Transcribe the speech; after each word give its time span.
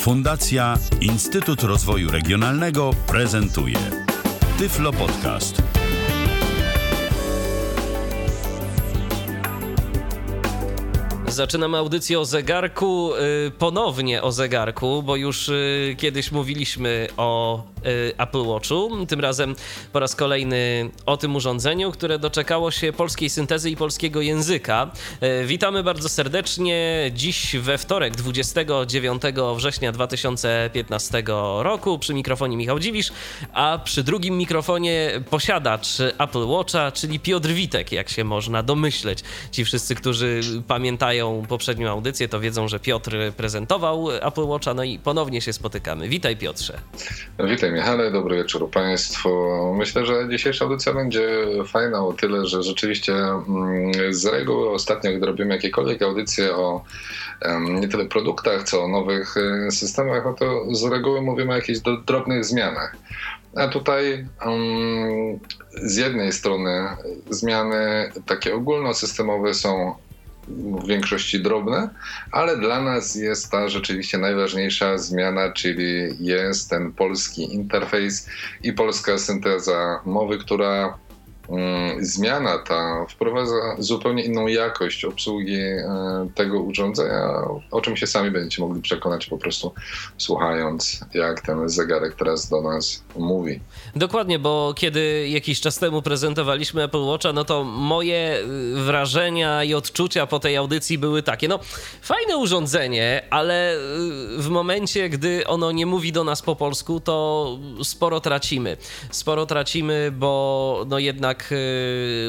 Fundacja 0.00 0.78
Instytut 1.00 1.62
Rozwoju 1.62 2.10
Regionalnego 2.10 2.90
prezentuje 3.06 3.78
Tyflo 4.58 4.92
Podcast. 4.92 5.62
Zaczynamy 11.28 11.78
audycję 11.78 12.20
o 12.20 12.24
zegarku, 12.24 13.12
y, 13.14 13.50
ponownie 13.50 14.22
o 14.22 14.32
zegarku, 14.32 15.02
bo 15.02 15.16
już 15.16 15.48
y, 15.48 15.96
kiedyś 15.98 16.32
mówiliśmy 16.32 17.08
o 17.16 17.62
Apple 18.18 18.44
Watchu. 18.44 19.06
Tym 19.06 19.20
razem 19.20 19.56
po 19.92 20.00
raz 20.00 20.14
kolejny 20.16 20.90
o 21.06 21.16
tym 21.16 21.36
urządzeniu, 21.36 21.92
które 21.92 22.18
doczekało 22.18 22.70
się 22.70 22.92
polskiej 22.92 23.30
syntezy 23.30 23.70
i 23.70 23.76
polskiego 23.76 24.20
języka. 24.20 24.90
Witamy 25.44 25.82
bardzo 25.82 26.08
serdecznie 26.08 27.10
dziś 27.14 27.56
we 27.56 27.78
wtorek, 27.78 28.16
29 28.16 29.22
września 29.56 29.92
2015 29.92 31.22
roku. 31.58 31.98
Przy 31.98 32.14
mikrofonie 32.14 32.56
Michał 32.56 32.78
Dziwisz, 32.78 33.12
a 33.52 33.78
przy 33.84 34.02
drugim 34.02 34.38
mikrofonie 34.38 35.10
posiadacz 35.30 35.86
Apple 36.18 36.46
Watcha, 36.46 36.92
czyli 36.92 37.20
Piotr 37.20 37.48
Witek, 37.48 37.92
jak 37.92 38.08
się 38.08 38.24
można 38.24 38.62
domyśleć. 38.62 39.18
Ci 39.50 39.64
wszyscy, 39.64 39.94
którzy 39.94 40.40
pamiętają 40.66 41.46
poprzednią 41.48 41.90
audycję, 41.90 42.28
to 42.28 42.40
wiedzą, 42.40 42.68
że 42.68 42.80
Piotr 42.80 43.16
prezentował 43.36 44.10
Apple 44.10 44.44
Watcha, 44.44 44.74
no 44.74 44.84
i 44.84 44.98
ponownie 44.98 45.40
się 45.40 45.52
spotykamy. 45.52 46.08
Witaj 46.08 46.36
Piotrze. 46.36 46.80
Witaj 47.50 47.69
Michale, 47.72 48.10
dobry 48.10 48.36
wieczór 48.36 48.70
Państwu. 48.70 49.28
Myślę, 49.74 50.06
że 50.06 50.28
dzisiejsza 50.30 50.64
audycja 50.64 50.92
będzie 50.92 51.28
fajna 51.66 52.06
o 52.06 52.12
tyle, 52.12 52.46
że 52.46 52.62
rzeczywiście 52.62 53.14
mm, 53.14 53.92
z 54.10 54.26
reguły 54.26 54.70
ostatnio, 54.70 55.12
gdy 55.12 55.26
robimy 55.26 55.54
jakiekolwiek 55.54 56.02
audycje 56.02 56.56
o 56.56 56.84
nie 57.80 57.88
tyle 57.88 58.04
produktach, 58.04 58.62
co 58.62 58.84
o 58.84 58.88
nowych 58.88 59.34
e, 59.36 59.70
systemach, 59.70 60.24
no 60.24 60.34
to 60.34 60.74
z 60.74 60.84
reguły 60.84 61.22
mówimy 61.22 61.52
o 61.52 61.56
jakichś 61.56 61.80
drobnych 62.06 62.44
zmianach. 62.44 62.96
A 63.56 63.68
tutaj 63.68 64.26
um, 64.46 65.38
z 65.72 65.96
jednej 65.96 66.32
strony 66.32 66.88
zmiany 67.30 68.12
takie 68.26 68.54
ogólnosystemowe 68.54 69.54
są 69.54 69.94
w 70.58 70.86
większości 70.86 71.40
drobne, 71.40 71.88
ale 72.32 72.56
dla 72.56 72.82
nas 72.82 73.14
jest 73.14 73.50
ta 73.50 73.68
rzeczywiście 73.68 74.18
najważniejsza 74.18 74.98
zmiana, 74.98 75.52
czyli 75.52 76.16
jest 76.20 76.70
ten 76.70 76.92
polski 76.92 77.54
interfejs 77.54 78.28
i 78.62 78.72
polska 78.72 79.18
synteza 79.18 80.00
mowy, 80.06 80.38
która 80.38 80.98
zmiana 82.00 82.58
ta 82.58 83.06
wprowadza 83.08 83.54
zupełnie 83.78 84.22
inną 84.24 84.46
jakość 84.46 85.04
obsługi 85.04 85.60
e, 85.60 85.86
tego 86.34 86.60
urządzenia, 86.60 87.28
o 87.70 87.80
czym 87.80 87.96
się 87.96 88.06
sami 88.06 88.30
będziecie 88.30 88.62
mogli 88.62 88.82
przekonać 88.82 89.26
po 89.26 89.38
prostu 89.38 89.72
słuchając, 90.18 91.00
jak 91.14 91.40
ten 91.40 91.68
zegarek 91.68 92.14
teraz 92.14 92.48
do 92.48 92.62
nas 92.62 93.04
mówi. 93.16 93.60
Dokładnie, 93.96 94.38
bo 94.38 94.74
kiedy 94.76 95.28
jakiś 95.28 95.60
czas 95.60 95.78
temu 95.78 96.02
prezentowaliśmy 96.02 96.82
Apple 96.82 97.02
Watcha, 97.02 97.32
no 97.32 97.44
to 97.44 97.64
moje 97.64 98.38
y, 98.38 98.84
wrażenia 98.84 99.64
i 99.64 99.74
odczucia 99.74 100.26
po 100.26 100.38
tej 100.38 100.56
audycji 100.56 100.98
były 100.98 101.22
takie, 101.22 101.48
no 101.48 101.58
fajne 102.02 102.36
urządzenie, 102.36 103.22
ale 103.30 103.74
y, 103.74 103.78
w 104.38 104.48
momencie, 104.48 105.08
gdy 105.08 105.46
ono 105.46 105.72
nie 105.72 105.86
mówi 105.86 106.12
do 106.12 106.24
nas 106.24 106.42
po 106.42 106.56
polsku, 106.56 107.00
to 107.00 107.58
sporo 107.82 108.20
tracimy. 108.20 108.76
Sporo 109.10 109.46
tracimy, 109.46 110.12
bo 110.12 110.84
no 110.88 110.98
jednak 110.98 111.39
tak. 111.48 111.58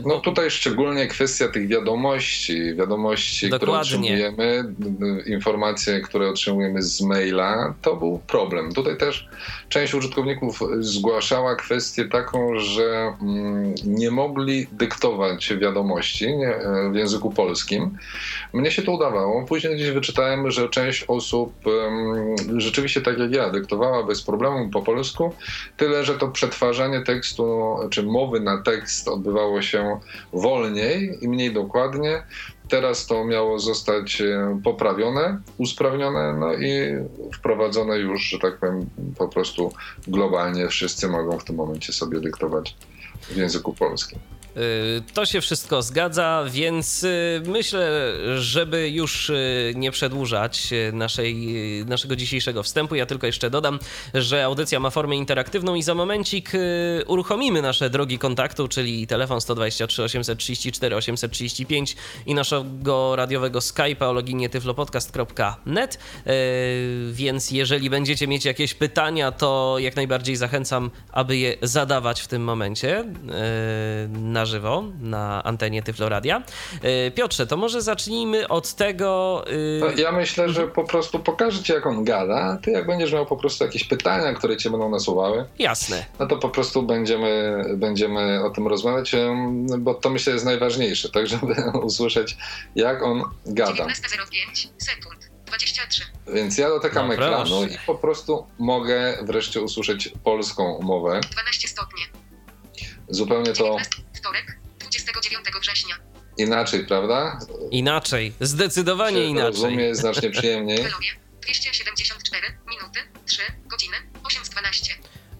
No 0.05 0.19
tutaj 0.19 0.51
szczególnie 0.51 1.07
kwestia 1.07 1.47
tych 1.47 1.67
wiadomości, 1.67 2.75
wiadomości, 2.75 3.49
Dokładnie. 3.49 3.57
które 3.57 3.79
otrzymujemy, 3.79 4.73
informacje, 5.25 6.01
które 6.01 6.29
otrzymujemy 6.29 6.81
z 6.81 7.01
maila, 7.01 7.73
to 7.81 7.95
był 7.95 8.19
problem. 8.27 8.73
Tutaj 8.73 8.97
też 8.97 9.27
część 9.69 9.93
użytkowników 9.93 10.59
zgłaszała 10.79 11.55
kwestię 11.55 12.05
taką, 12.05 12.59
że 12.59 13.13
mm, 13.21 13.73
nie 13.85 14.11
mogli 14.11 14.67
dyktować 14.71 15.53
wiadomości 15.53 16.27
w 16.91 16.95
języku 16.95 17.31
polskim. 17.31 17.97
Mnie 18.53 18.71
się 18.71 18.81
to 18.81 18.91
udawało. 18.91 19.45
Później 19.45 19.75
gdzieś 19.75 19.91
wyczytałem, 19.91 20.51
że 20.51 20.69
część 20.69 21.05
osób 21.07 21.53
rzeczywiście 22.57 23.01
tak 23.01 23.19
jak 23.19 23.31
ja 23.33 23.49
dyktowała 23.49 24.03
bez 24.03 24.21
problemu 24.21 24.69
po 24.69 24.81
polsku, 24.81 25.33
tyle 25.77 26.05
że 26.05 26.17
to 26.17 26.27
przetwarzanie 26.27 27.01
tekstu 27.01 27.75
czy 27.89 28.03
mowy 28.03 28.39
na 28.39 28.61
tekst 28.61 29.00
odbywało 29.07 29.61
się 29.61 29.99
wolniej 30.33 31.17
i 31.21 31.27
mniej 31.27 31.53
dokładnie. 31.53 32.23
Teraz 32.69 33.05
to 33.05 33.25
miało 33.25 33.59
zostać 33.59 34.21
e, 34.21 34.59
poprawione, 34.63 35.41
usprawnione, 35.57 36.33
no 36.39 36.53
i 36.53 36.95
wprowadzone 37.33 37.99
już, 37.99 38.23
że 38.23 38.39
tak 38.39 38.57
powiem, 38.57 38.89
po 39.17 39.27
prostu 39.27 39.73
globalnie 40.07 40.67
wszyscy 40.67 41.07
mogą 41.07 41.39
w 41.39 41.43
tym 41.43 41.55
momencie 41.55 41.93
sobie 41.93 42.19
dyktować 42.19 42.75
w 43.21 43.37
języku 43.37 43.73
polskim. 43.73 44.19
Y, 44.57 45.01
to 45.13 45.25
się 45.25 45.41
wszystko 45.41 45.81
zgadza, 45.81 46.43
więc 46.49 47.03
y, 47.03 47.41
myślę, 47.45 48.13
żeby 48.37 48.89
już 48.89 49.29
y, 49.29 49.73
nie 49.75 49.91
przedłużać 49.91 50.69
naszej, 50.93 51.35
naszego 51.85 52.15
dzisiejszego 52.15 52.63
wstępu, 52.63 52.95
ja 52.95 53.05
tylko 53.05 53.27
jeszcze 53.27 53.49
dodam, 53.49 53.79
że 54.13 54.45
audycja 54.45 54.79
ma 54.79 54.89
formę 54.89 55.15
interaktywną 55.15 55.75
i 55.75 55.83
za 55.83 55.95
momencik 55.95 56.51
uruchomimy 57.07 57.61
nasze 57.61 57.89
drogi 57.89 58.19
kontaktu, 58.19 58.67
czyli 58.67 59.07
telefon 59.07 59.41
123 59.41 60.03
834 60.03 60.95
835 60.95 61.95
i 62.25 62.33
naszego 62.33 63.15
radiowego 63.15 63.59
Skype'a 63.59 64.03
o 64.03 64.13
loginie 64.13 64.49
tyflopodcast.net. 64.49 65.99
Więc 67.11 67.51
jeżeli 67.51 67.89
będziecie 67.89 68.27
mieć 68.27 68.45
jakieś 68.45 68.73
pytania, 68.73 69.31
to 69.31 69.75
jak 69.79 69.95
najbardziej 69.95 70.35
zachęcam, 70.35 70.91
aby 71.11 71.37
je 71.37 71.57
zadawać 71.61 72.21
w 72.21 72.27
tym 72.27 72.43
momencie 72.43 73.05
na 74.09 74.40
na 74.41 74.45
żywo 74.45 74.83
na 75.01 75.43
antenie 75.43 75.83
Tyfloradia. 75.83 76.43
E, 76.81 77.11
Piotrze, 77.11 77.47
to 77.47 77.57
może 77.57 77.81
zacznijmy 77.81 78.47
od 78.47 78.73
tego... 78.73 79.43
Y, 79.97 80.01
ja 80.01 80.11
myślę, 80.11 80.49
że 80.49 80.67
po 80.67 80.83
prostu 80.83 81.19
pokażę 81.19 81.73
jak 81.73 81.85
on 81.85 82.03
gada, 82.03 82.57
ty 82.63 82.71
jak 82.71 82.87
będziesz 82.87 83.13
miał 83.13 83.25
po 83.25 83.37
prostu 83.37 83.63
jakieś 83.63 83.83
pytania, 83.83 84.33
które 84.33 84.57
cię 84.57 84.69
będą 84.69 84.89
nasuwały. 84.89 85.45
Jasne. 85.59 86.05
No 86.19 86.27
to 86.27 86.37
po 86.37 86.49
prostu 86.49 86.83
będziemy, 86.83 87.63
będziemy 87.77 88.43
o 88.43 88.49
tym 88.49 88.67
rozmawiać, 88.67 89.11
bo 89.79 89.93
to 89.93 90.09
myślę 90.09 90.33
jest 90.33 90.45
najważniejsze, 90.45 91.09
tak 91.09 91.27
żeby 91.27 91.53
usłyszeć 91.83 92.37
jak 92.75 93.03
on 93.03 93.23
gada. 93.45 93.85
19.05 93.85 94.67
sekund. 94.77 95.31
23. 95.45 96.03
Więc 96.33 96.57
ja 96.57 96.69
dotykam 96.69 97.07
no, 97.07 97.13
ekranu 97.13 97.63
i 97.65 97.77
po 97.87 97.95
prostu 97.95 98.47
mogę 98.59 99.17
wreszcie 99.21 99.61
usłyszeć 99.61 100.13
polską 100.23 100.79
mowę. 100.81 101.21
12 101.31 101.67
stopni. 101.67 102.20
Zupełnie 103.11 103.53
to 103.53 103.77
wtorek, 104.13 104.57
29 104.79 105.45
września. 105.61 105.95
Inaczej, 106.37 106.85
prawda? 106.85 107.39
Inaczej, 107.71 108.33
zdecydowanie 108.39 109.25
inaczej. 109.25 109.51
Rozumie 109.51 109.95
znacznie 109.95 110.29
przyjemniej. 110.39 110.85
274 111.41 112.47
minuty, 112.69 112.99
3 113.25 113.41
godziny, 113.65 113.97
8.12. 114.23 114.93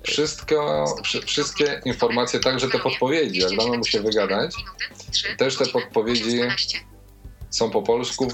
Wszystko, 0.04 0.86
wszystkie 1.26 1.82
informacje, 1.86 2.40
także 2.40 2.70
te 2.70 2.80
podpowiedzi, 2.80 3.40
jak 3.40 3.56
damy 3.58 3.78
mu 3.78 3.86
się 3.86 4.02
wygadać, 4.02 4.56
też 5.38 5.58
te 5.58 5.66
podpowiedzi 5.66 6.40
są 7.50 7.72
po 7.72 7.82
polsku. 7.82 8.32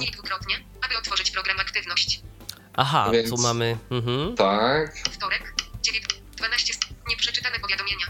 aby 0.86 0.98
otworzyć 0.98 1.32
program 1.32 1.60
aktywność. 1.60 2.22
Aha, 2.74 3.10
Więc, 3.14 3.30
tu 3.30 3.38
mamy. 3.38 3.78
Mhm. 3.92 4.36
Tak. 4.36 4.98
Wtorek, 4.98 5.54
12, 6.36 6.74
nieprzeczytane 7.10 7.60
powiadomienia. 7.60 8.06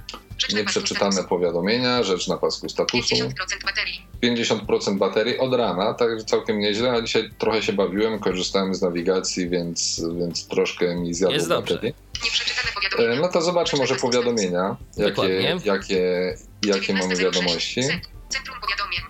Nieprzeczytane 0.53 1.23
powiadomienia, 1.23 2.03
rzecz 2.03 2.27
na 2.27 2.37
pasku 2.37 2.69
statusu. 2.69 3.15
50% 3.15 3.29
baterii. 3.65 4.07
50% 4.23 4.97
baterii 4.97 5.37
od 5.37 5.53
rana, 5.53 5.93
także 5.93 6.25
całkiem 6.25 6.59
nieźle, 6.59 6.91
a 6.91 7.01
dzisiaj 7.01 7.29
trochę 7.37 7.63
się 7.63 7.73
bawiłem, 7.73 8.19
korzystałem 8.19 8.75
z 8.75 8.81
nawigacji, 8.81 9.49
więc, 9.49 10.01
więc 10.19 10.47
troszkę 10.47 10.95
mi 10.95 11.13
zjadło 11.13 11.35
Jest 11.35 11.49
baterii. 11.49 11.93
Nieprzeczytane 12.23 12.69
powiadomienia. 12.75 13.13
E, 13.13 13.21
no 13.21 13.29
to 13.29 13.41
zobaczmy 13.41 13.79
może 13.79 13.95
powiadomienia, 13.95 14.77
jakie, 14.97 15.59
jakie, 15.65 16.35
jakie 16.65 16.93
mamy 16.93 17.15
wiadomości. 17.15 17.81
Centrum 18.29 18.57
powiadomień. 18.61 19.01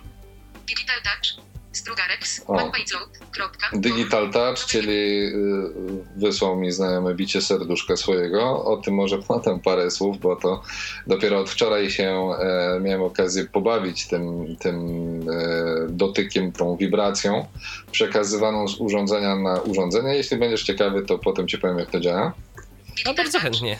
Digital 0.66 0.96
Touch. 1.02 1.47
Digital 3.72 4.30
Touch, 4.30 4.58
czyli 4.58 5.26
y, 5.26 5.32
wysłał 6.16 6.56
mi 6.56 6.72
znajomy 6.72 7.14
bicie 7.14 7.40
serduszka 7.40 7.96
swojego. 7.96 8.64
O 8.64 8.76
tym 8.76 8.94
może 8.94 9.18
potem 9.28 9.60
parę 9.60 9.90
słów, 9.90 10.18
bo 10.18 10.36
to 10.36 10.62
dopiero 11.06 11.40
od 11.40 11.50
wczoraj 11.50 11.90
się 11.90 12.30
e, 12.40 12.80
miałem 12.80 13.02
okazję 13.02 13.44
pobawić 13.44 14.06
tym, 14.06 14.56
tym 14.56 14.76
e, 15.30 15.86
dotykiem, 15.88 16.52
tą 16.52 16.76
wibracją 16.76 17.46
przekazywaną 17.90 18.68
z 18.68 18.80
urządzenia 18.80 19.36
na 19.36 19.60
urządzenie. 19.60 20.14
Jeśli 20.14 20.36
będziesz 20.36 20.62
ciekawy, 20.62 21.02
to 21.02 21.18
potem 21.18 21.48
ci 21.48 21.58
powiem, 21.58 21.78
jak 21.78 21.90
to 21.90 22.00
działa. 22.00 22.32
No 23.06 23.14
bardzo 23.14 23.38
chętnie. 23.38 23.78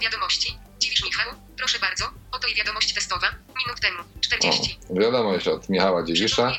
Wiadomości. 0.00 0.61
Michał? 1.04 1.32
Proszę 1.56 1.78
bardzo. 1.78 2.04
Oto 2.32 2.48
i 2.48 2.54
wiadomość 2.54 2.94
testowa. 2.94 3.28
Minut 3.66 3.80
temu. 3.80 3.98
40. 4.20 4.78
O, 4.90 4.94
wiadomość 5.00 5.48
od 5.48 5.68
Michała 5.68 6.04
Dziewisza. 6.04 6.52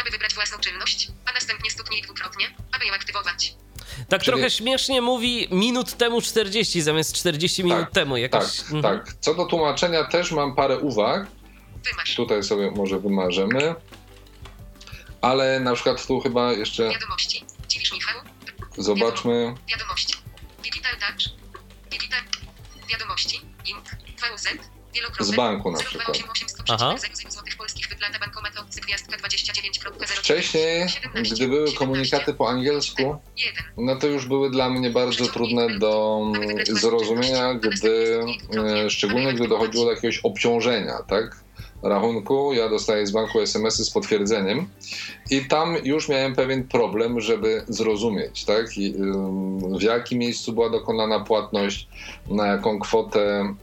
aby 0.00 0.10
wybrać 0.10 0.34
własną 0.34 0.58
czynność, 0.58 1.08
a 1.26 1.32
następnie 1.32 1.70
stuknij 1.70 2.02
dwukrotnie, 2.02 2.54
aby 2.72 2.86
ją 2.86 2.94
aktywować. 2.94 3.54
Tak 4.08 4.22
Czyli- 4.22 4.32
trochę 4.32 4.50
śmiesznie 4.50 5.00
mówi 5.02 5.48
minut 5.50 5.92
temu 5.96 6.22
40 6.22 6.82
zamiast 6.82 7.12
40 7.16 7.64
minut 7.64 7.92
temu. 7.92 8.16
Jakoś... 8.16 8.56
Tak, 8.56 8.72
Mhm. 8.72 8.82
tak. 8.82 9.14
Co 9.20 9.34
do 9.34 9.44
tłumaczenia 9.46 10.04
też 10.04 10.30
mam 10.32 10.54
parę 10.56 10.78
uwag. 10.78 11.26
Wymasz. 11.84 12.14
Tutaj 12.14 12.42
sobie 12.42 12.70
może 12.70 12.98
wymarzymy. 13.00 13.74
Ale 15.20 15.60
na 15.60 15.74
przykład 15.74 16.06
tu 16.06 16.20
chyba 16.20 16.52
jeszcze 16.52 16.88
Wiadomości. 16.90 17.44
Dziwisz 17.68 17.92
Michał? 17.92 18.20
zobaczmy. 18.78 19.54
Wiadomości. 19.68 20.14
Digital 20.62 20.92
Touch. 20.98 21.34
Digital. 21.90 22.20
Wiadomości. 22.90 23.40
Z 25.20 25.36
banku 25.36 25.70
na 25.70 25.78
przykład. 25.78 26.18
02800 26.18 27.32
złotych 27.32 27.56
polskich 27.56 27.88
wyplata 27.88 28.18
bankomat 28.18 28.58
obcy 28.58 28.80
gwiazdka 28.80 29.16
29.0 29.16 30.06
Wcześniej, 30.06 30.86
gdy 31.14 31.48
były 31.48 31.72
komunikaty 31.72 32.34
po 32.34 32.48
angielsku, 32.48 33.16
1. 33.36 33.64
no 33.76 33.96
to 33.96 34.06
już 34.06 34.26
były 34.26 34.50
dla 34.50 34.70
mnie 34.70 34.90
bardzo 34.90 35.26
trudne 35.26 35.78
do 35.78 36.22
zrozumienia, 36.66 37.54
gdy, 37.54 38.24
e, 38.56 38.90
szczególnie 38.90 39.34
gdy 39.34 39.48
dochodziło 39.48 39.84
do 39.84 39.90
jakiegoś 39.90 40.18
obciążenia, 40.18 40.98
tak? 41.08 41.36
Rachunku, 41.82 42.52
ja 42.52 42.68
dostaję 42.68 43.06
z 43.06 43.10
banku 43.10 43.40
SMS-y 43.40 43.84
z 43.84 43.90
potwierdzeniem 43.90 44.68
i 45.30 45.44
tam 45.44 45.76
już 45.84 46.08
miałem 46.08 46.34
pewien 46.34 46.68
problem, 46.68 47.20
żeby 47.20 47.64
zrozumieć, 47.68 48.44
tak? 48.44 48.66
W 49.78 49.82
jakim 49.82 50.18
miejscu 50.18 50.52
była 50.52 50.70
dokonana 50.70 51.20
płatność, 51.20 51.88
na 52.30 52.46
jaką 52.46 52.78
kwotę, 52.78 53.54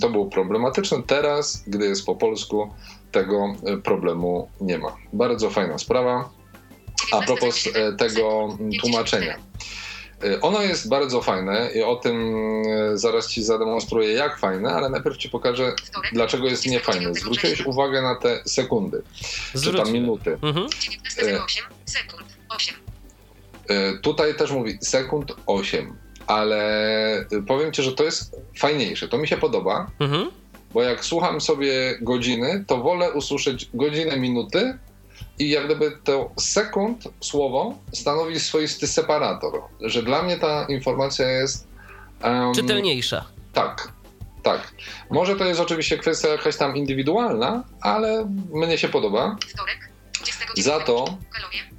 to 0.00 0.10
było 0.10 0.26
problematyczne. 0.26 1.02
Teraz, 1.06 1.64
gdy 1.66 1.86
jest 1.86 2.06
po 2.06 2.14
polsku, 2.14 2.70
tego 3.12 3.54
e, 3.66 3.76
problemu 3.76 4.48
nie 4.60 4.78
ma. 4.78 4.96
Bardzo 5.12 5.50
fajna 5.50 5.78
sprawa. 5.78 6.30
A 7.12 7.22
propos 7.22 7.68
e, 7.74 7.92
tego 7.92 8.48
tłumaczenia. 8.80 9.38
E, 10.22 10.40
Ono 10.40 10.62
jest 10.62 10.88
bardzo 10.88 11.22
fajne 11.22 11.70
i 11.74 11.82
o 11.82 11.96
tym 11.96 12.34
e, 12.92 12.98
zaraz 12.98 13.28
Ci 13.28 13.42
zademonstruję, 13.44 14.12
jak 14.12 14.38
fajne, 14.38 14.70
ale 14.72 14.88
najpierw 14.88 15.16
Ci 15.16 15.28
pokażę, 15.30 15.72
dlaczego 16.12 16.46
jest 16.48 16.66
niefajne. 16.66 17.14
Zwróciłeś 17.14 17.66
uwagę 17.66 18.02
na 18.02 18.14
te 18.14 18.42
sekundy, 18.44 19.02
czy 19.12 19.22
tam 19.52 19.60
Zwróćmy. 19.60 19.92
minuty. 19.92 20.38
Mhm. 20.42 20.66
19.08 20.66 21.62
sekund. 21.84 22.24
8. 22.48 22.74
E, 23.68 23.98
Tutaj 23.98 24.34
też 24.34 24.50
mówi 24.50 24.78
sekund 24.80 25.32
8, 25.46 25.96
ale 26.26 27.26
powiem 27.48 27.72
Ci, 27.72 27.82
że 27.82 27.92
to 27.92 28.04
jest 28.04 28.36
fajniejsze. 28.58 29.08
To 29.08 29.18
mi 29.18 29.28
się 29.28 29.36
podoba, 29.36 29.90
Mhm. 30.00 30.30
bo 30.74 30.82
jak 30.82 31.04
słucham 31.04 31.40
sobie 31.40 31.98
godziny, 32.00 32.64
to 32.66 32.76
wolę 32.78 33.12
usłyszeć 33.12 33.68
godzinę, 33.74 34.16
minuty 34.16 34.78
i 35.38 35.50
jak 35.50 35.64
gdyby 35.66 35.98
to 36.04 36.30
sekund 36.38 37.04
słowo 37.20 37.78
stanowi 37.92 38.40
swoisty 38.40 38.86
separator, 38.86 39.62
że 39.80 40.02
dla 40.02 40.22
mnie 40.22 40.36
ta 40.38 40.66
informacja 40.68 41.28
jest... 41.28 41.68
em, 42.22 42.54
Czytelniejsza. 42.54 43.24
Tak, 43.52 43.92
tak. 44.42 44.72
Może 45.10 45.36
to 45.36 45.44
jest 45.44 45.60
oczywiście 45.60 45.98
kwestia 45.98 46.28
jakaś 46.28 46.56
tam 46.56 46.76
indywidualna, 46.76 47.64
ale 47.80 48.28
mnie 48.52 48.78
się 48.78 48.88
podoba. 48.88 49.36
Wtorek. 49.54 49.90
29. 50.14 50.64
Za 50.66 50.80
to 50.80 51.04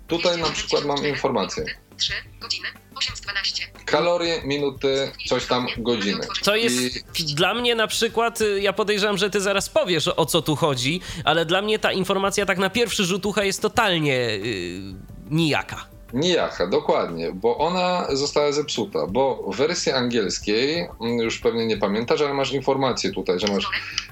tutaj 0.08 0.38
na 0.38 0.50
przykład 0.50 0.86
mam 0.86 0.96
294 0.98 1.10
informację. 1.10 1.66
Minuty, 1.96 2.04
3 2.04 2.14
godziny. 2.42 2.68
8 2.96 3.16
z 3.16 3.22
12. 3.22 3.68
Kalorie, 3.86 4.42
minuty, 4.44 5.12
coś 5.28 5.46
tam, 5.46 5.68
godziny. 5.78 6.28
To 6.44 6.56
jest 6.56 7.36
dla 7.36 7.54
mnie 7.54 7.76
na 7.76 7.88
przykład, 7.88 8.42
y, 8.42 8.62
ja 8.62 8.74
podejrzewam, 8.74 9.18
że 9.18 9.30
ty 9.30 9.42
zaraz 9.42 9.70
powiesz 9.70 10.08
o 10.08 10.26
co 10.26 10.42
tu 10.42 10.56
chodzi, 10.56 11.02
ale 11.24 11.46
dla 11.46 11.62
mnie 11.62 11.80
ta 11.80 11.92
informacja 11.92 12.46
tak 12.46 12.58
na 12.58 12.70
pierwszy 12.70 13.04
rzut 13.04 13.26
ucha 13.26 13.44
jest 13.44 13.62
totalnie 13.62 14.14
yy, 14.14 14.96
nijaka. 15.30 15.86
Nijaka, 16.14 16.68
dokładnie, 16.68 17.32
bo 17.32 17.58
ona 17.58 18.08
została 18.16 18.52
zepsuta, 18.52 19.08
bo 19.08 19.52
w 19.52 19.56
wersji 19.56 19.92
angielskiej, 19.92 20.88
mm, 21.02 21.18
już 21.18 21.40
pewnie 21.40 21.66
nie 21.66 21.78
pamiętasz, 21.78 22.22
ale 22.22 22.34
masz 22.34 22.52
informację 22.52 23.12
tutaj, 23.12 23.40
że 23.40 23.48
masz 23.48 23.66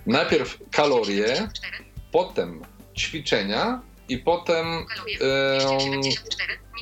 najpierw 0.05 0.57
kalorie, 0.71 1.27
74 1.27 1.77
potem 2.11 2.61
ćwiczenia 2.97 3.81
i 4.09 4.17
potem 4.17 4.85
Kalorie. 4.85 5.19
em, 5.19 5.59
274 5.59 5.93
minuty. 5.93 6.09
3 6.19 6.72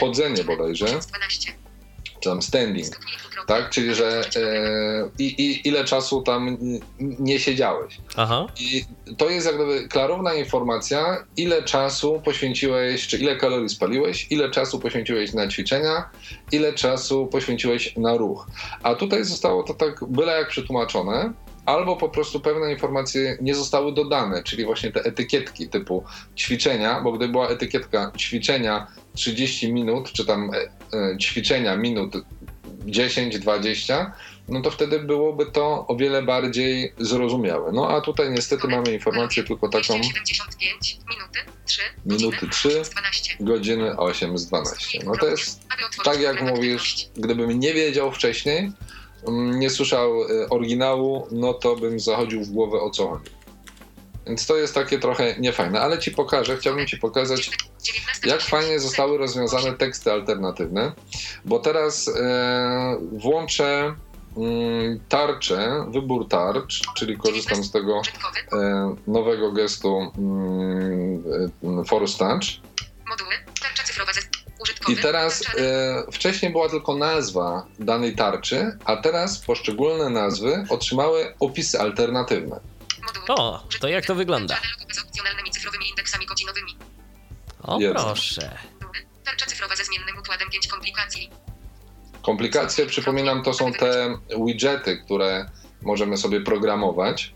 chodzenie 0.00 0.44
bodajże. 0.44 0.84
8 0.84 1.02
z 1.02 1.06
12. 1.06 1.52
czy 2.20 2.30
tam 2.30 2.42
standing, 2.42 2.86
tak? 3.46 3.70
Czyli, 3.70 3.94
że 3.94 4.20
e, 4.36 5.10
i, 5.18 5.24
i 5.24 5.68
ile 5.68 5.84
czasu 5.84 6.22
tam 6.22 6.58
nie 6.98 7.38
siedziałeś. 7.38 7.98
Aha. 8.16 8.46
I 8.60 8.84
to 9.18 9.30
jest 9.30 9.46
jak 9.46 9.56
gdyby 9.56 9.88
klarowna 9.88 10.34
informacja, 10.34 11.24
ile 11.36 11.62
czasu 11.62 12.22
poświęciłeś, 12.24 13.06
czy 13.06 13.18
ile 13.18 13.36
kalorii 13.36 13.68
spaliłeś, 13.68 14.26
ile 14.30 14.50
czasu 14.50 14.80
poświęciłeś 14.80 15.32
na 15.32 15.48
ćwiczenia, 15.48 16.10
ile 16.52 16.72
czasu 16.72 17.26
poświęciłeś 17.26 17.96
na 17.96 18.16
ruch. 18.16 18.46
A 18.82 18.94
tutaj 18.94 19.24
zostało 19.24 19.62
to 19.62 19.74
tak 19.74 20.04
byle 20.08 20.32
jak 20.38 20.48
przetłumaczone, 20.48 21.32
albo 21.66 21.96
po 21.96 22.08
prostu 22.08 22.40
pewne 22.40 22.72
informacje 22.72 23.38
nie 23.40 23.54
zostały 23.54 23.92
dodane, 23.92 24.42
czyli 24.42 24.64
właśnie 24.64 24.92
te 24.92 25.04
etykietki 25.04 25.68
typu 25.68 26.04
ćwiczenia, 26.36 27.00
bo 27.00 27.12
gdyby 27.12 27.32
była 27.32 27.48
etykietka 27.48 28.12
ćwiczenia 28.18 28.86
30 29.14 29.72
minut, 29.72 30.12
czy 30.12 30.24
tam 30.26 30.50
e, 30.54 30.58
e, 30.98 31.18
ćwiczenia 31.18 31.76
minut 31.76 32.14
10-20, 32.86 34.10
no 34.48 34.60
to 34.60 34.70
wtedy 34.70 35.00
byłoby 35.00 35.46
to 35.46 35.86
o 35.86 35.96
wiele 35.96 36.22
bardziej 36.22 36.92
zrozumiałe. 36.98 37.72
No 37.72 37.90
a 37.90 38.00
tutaj 38.00 38.30
niestety 38.30 38.68
mamy 38.68 38.92
informację 38.92 39.44
tylko 39.44 39.68
taką 39.68 40.00
275 40.00 40.98
minuty. 41.10 41.38
3 41.64 41.82
Minuty 42.06 42.46
godziny, 42.46 42.52
trzy. 42.52 42.68
8 42.68 42.84
z 42.84 42.90
12. 42.90 43.36
godziny 43.40 43.96
8 43.96 44.38
z 44.38 44.46
12. 44.46 44.98
No 45.04 45.16
to 45.16 45.26
jest 45.26 45.60
tak 46.04 46.20
jak 46.20 46.42
mówisz, 46.42 47.08
gdybym 47.16 47.60
nie 47.60 47.74
wiedział 47.74 48.12
wcześniej, 48.12 48.58
mm, 48.58 48.74
nie 49.32 49.70
słyszał 49.70 50.22
y, 50.22 50.48
oryginału, 50.48 51.26
no 51.30 51.54
to 51.54 51.76
bym 51.76 52.00
zachodził 52.00 52.44
w 52.44 52.50
głowę 52.50 52.80
o 52.80 52.90
co 52.90 53.08
chodzi. 53.08 53.30
Więc 54.26 54.46
to 54.46 54.56
jest 54.56 54.74
takie 54.74 54.98
trochę 54.98 55.34
niefajne, 55.38 55.80
ale 55.80 55.98
ci 55.98 56.10
pokażę, 56.10 56.56
chciałbym 56.56 56.86
ci 56.86 56.98
pokazać 56.98 57.50
19, 57.82 58.28
jak 58.30 58.40
fajnie 58.40 58.80
zostały 58.80 59.18
rozwiązane 59.18 59.72
teksty 59.72 60.12
alternatywne, 60.12 60.92
bo 61.44 61.58
teraz 61.58 62.08
e, 62.08 62.98
włączę 63.12 63.94
mm, 64.36 65.00
tarczę, 65.08 65.86
wybór 65.88 66.28
tarcz, 66.28 66.80
czyli 66.96 67.16
korzystam 67.16 67.64
z 67.64 67.70
tego 67.70 68.02
e, 68.52 68.94
nowego 69.06 69.52
gestu 69.52 70.12
mm, 70.18 71.84
Force 71.84 72.18
Touch. 72.18 72.44
Moduły. 73.08 73.34
Tarcza 73.60 73.84
cyfrowa. 73.84 74.12
I 74.88 74.96
teraz 74.96 75.42
e, 75.58 76.12
wcześniej 76.12 76.52
była 76.52 76.68
tylko 76.68 76.96
nazwa 76.96 77.66
danej 77.78 78.16
tarczy, 78.16 78.78
a 78.84 78.96
teraz 78.96 79.38
poszczególne 79.38 80.10
nazwy 80.10 80.64
otrzymały 80.68 81.34
opisy 81.40 81.80
alternatywne. 81.80 82.60
O, 83.28 83.66
to 83.80 83.88
jak 83.88 84.06
to 84.06 84.14
wygląda? 84.14 84.56
Z 84.92 84.98
opcjonalnymi 84.98 85.50
cyfrowymi 85.50 85.88
indeksami 85.88 86.26
godzinowymi. 86.26 86.76
O 87.62 87.80
Jest. 87.80 87.94
proszę. 87.94 88.58
Tarcza 89.24 89.46
cyfrowa 89.46 89.76
ze 89.76 89.84
zmiennym 89.84 90.18
układem 90.18 90.50
5 90.50 90.68
komplikacji. 90.68 91.30
Komplikacje, 92.22 92.86
przypominam, 92.86 93.42
to 93.42 93.54
są 93.54 93.72
te 93.72 94.18
widgety, 94.46 95.02
które 95.04 95.50
możemy 95.82 96.16
sobie 96.16 96.40
programować. 96.40 97.34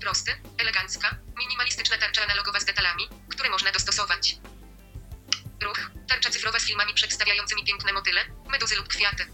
Prosty, 0.00 0.32
elegancka, 0.58 1.16
minimalistyczna 1.38 1.98
tarcza 1.98 2.22
analogowa 2.22 2.60
z 2.60 2.64
detalami, 2.64 3.04
które 3.28 3.50
można 3.50 3.72
dostosować. 3.72 4.38
Ruch. 5.62 5.90
Tarcza 6.08 6.30
cyfrowa 6.30 6.58
z 6.58 6.64
filmami 6.64 6.94
przedstawiającymi 6.94 7.64
piękne 7.64 7.92
motyle, 7.92 8.24
meduzy 8.50 8.76
lub 8.76 8.88
kwiaty. 8.88 9.26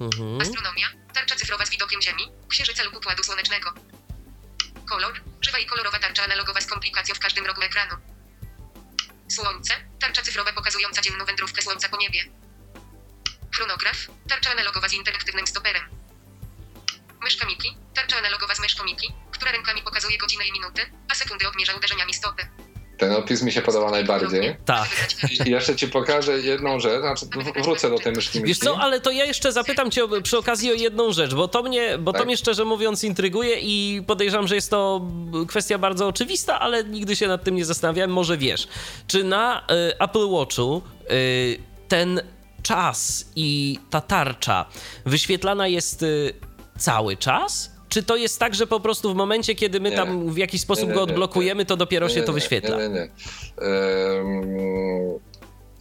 Mhm. 0.00 0.40
Astronomia. 0.40 0.88
Tarcza 1.14 1.36
cyfrowa 1.36 1.66
z 1.66 1.70
widokiem 1.70 2.02
Ziemi, 2.02 2.32
księżyca 2.48 2.82
lub 2.82 2.96
układu 2.96 3.22
słonecznego. 3.22 3.74
Kolor. 4.88 5.20
Żywa 5.40 5.58
i 5.58 5.66
kolorowa 5.66 5.98
tarcza 5.98 6.24
analogowa 6.24 6.60
z 6.60 6.66
komplikacją 6.66 7.14
w 7.14 7.18
każdym 7.18 7.46
rogu 7.46 7.62
ekranu. 7.62 7.96
Słońce. 9.28 9.74
Tarcza 10.00 10.22
cyfrowa 10.22 10.52
pokazująca 10.52 11.00
dzienną 11.02 11.24
wędrówkę 11.24 11.62
Słońca 11.62 11.88
po 11.88 11.96
niebie. 11.96 12.24
Chronograf. 13.54 13.96
Tarcza 14.28 14.50
analogowa 14.50 14.88
z 14.88 14.92
interaktywnym 14.92 15.46
stoperem. 15.46 15.84
Myszka 17.22 17.46
Miki. 17.46 17.76
Tarcza 17.94 18.16
analogowa 18.16 18.54
z 18.54 18.60
myszką 18.60 18.84
Miki, 18.84 19.14
która 19.32 19.52
rękami 19.52 19.82
pokazuje 19.82 20.18
godzinę 20.18 20.46
i 20.46 20.52
minuty, 20.52 20.92
a 21.08 21.14
sekundy 21.14 21.48
odmierza 21.48 21.74
uderzeniami 21.74 22.14
stopy. 22.14 22.48
Ten 22.98 23.12
opis 23.12 23.42
mi 23.42 23.52
się 23.52 23.62
podoba 23.62 23.90
najbardziej. 23.90 24.56
Tak. 24.64 24.88
I 25.46 25.50
jeszcze 25.50 25.76
ci 25.76 25.88
pokażę 25.88 26.40
jedną 26.40 26.80
rzecz, 26.80 27.00
znaczy 27.00 27.26
wrócę 27.62 27.90
do 27.90 27.98
tej 27.98 28.12
myszki 28.12 28.42
Wiesz 28.42 28.58
co, 28.58 28.78
ale 28.78 29.00
to 29.00 29.10
ja 29.10 29.24
jeszcze 29.24 29.52
zapytam 29.52 29.90
cię 29.90 30.02
przy 30.22 30.38
okazji 30.38 30.70
o 30.70 30.74
jedną 30.74 31.12
rzecz, 31.12 31.34
bo 31.34 31.48
to 31.48 31.62
mnie, 31.62 31.98
bo 31.98 32.12
to 32.12 32.18
Tak. 32.18 32.26
mnie 32.26 32.36
szczerze 32.36 32.64
mówiąc 32.64 33.04
intryguje 33.04 33.56
i 33.60 34.02
podejrzewam, 34.06 34.48
że 34.48 34.54
jest 34.54 34.70
to 34.70 35.00
kwestia 35.48 35.78
bardzo 35.78 36.06
oczywista, 36.08 36.60
ale 36.60 36.84
nigdy 36.84 37.16
się 37.16 37.28
nad 37.28 37.44
tym 37.44 37.54
nie 37.54 37.64
zastanawiałem, 37.64 38.10
może 38.12 38.36
wiesz. 38.36 38.68
Czy 39.06 39.24
na 39.24 39.60
y, 39.60 39.98
Apple 39.98 40.28
Watchu 40.28 40.82
y, 41.10 41.58
ten 41.88 42.20
czas 42.62 43.24
i 43.36 43.78
ta 43.90 44.00
tarcza 44.00 44.64
wyświetlana 45.06 45.66
jest 45.68 46.02
y, 46.02 46.34
cały 46.78 47.16
czas? 47.16 47.71
Czy 47.92 48.02
to 48.02 48.16
jest 48.16 48.38
tak, 48.38 48.54
że 48.54 48.66
po 48.66 48.80
prostu 48.80 49.12
w 49.12 49.16
momencie, 49.16 49.54
kiedy 49.54 49.80
my 49.80 49.90
Nie. 49.90 49.96
tam 49.96 50.32
w 50.32 50.36
jakiś 50.38 50.60
sposób 50.60 50.82
Nie, 50.84 50.88
nie, 50.88 50.94
go 50.94 51.00
nie, 51.06 51.12
odblokujemy, 51.12 51.64
to 51.64 51.76
dopiero 51.76 52.06
Nie, 52.06 52.14
się 52.14 52.20
nie, 52.20 52.26
to 52.26 52.32
wyświetla? 52.32 52.76
Nie, 52.76 52.88
nie, 52.88 52.94
nie. 52.94 53.08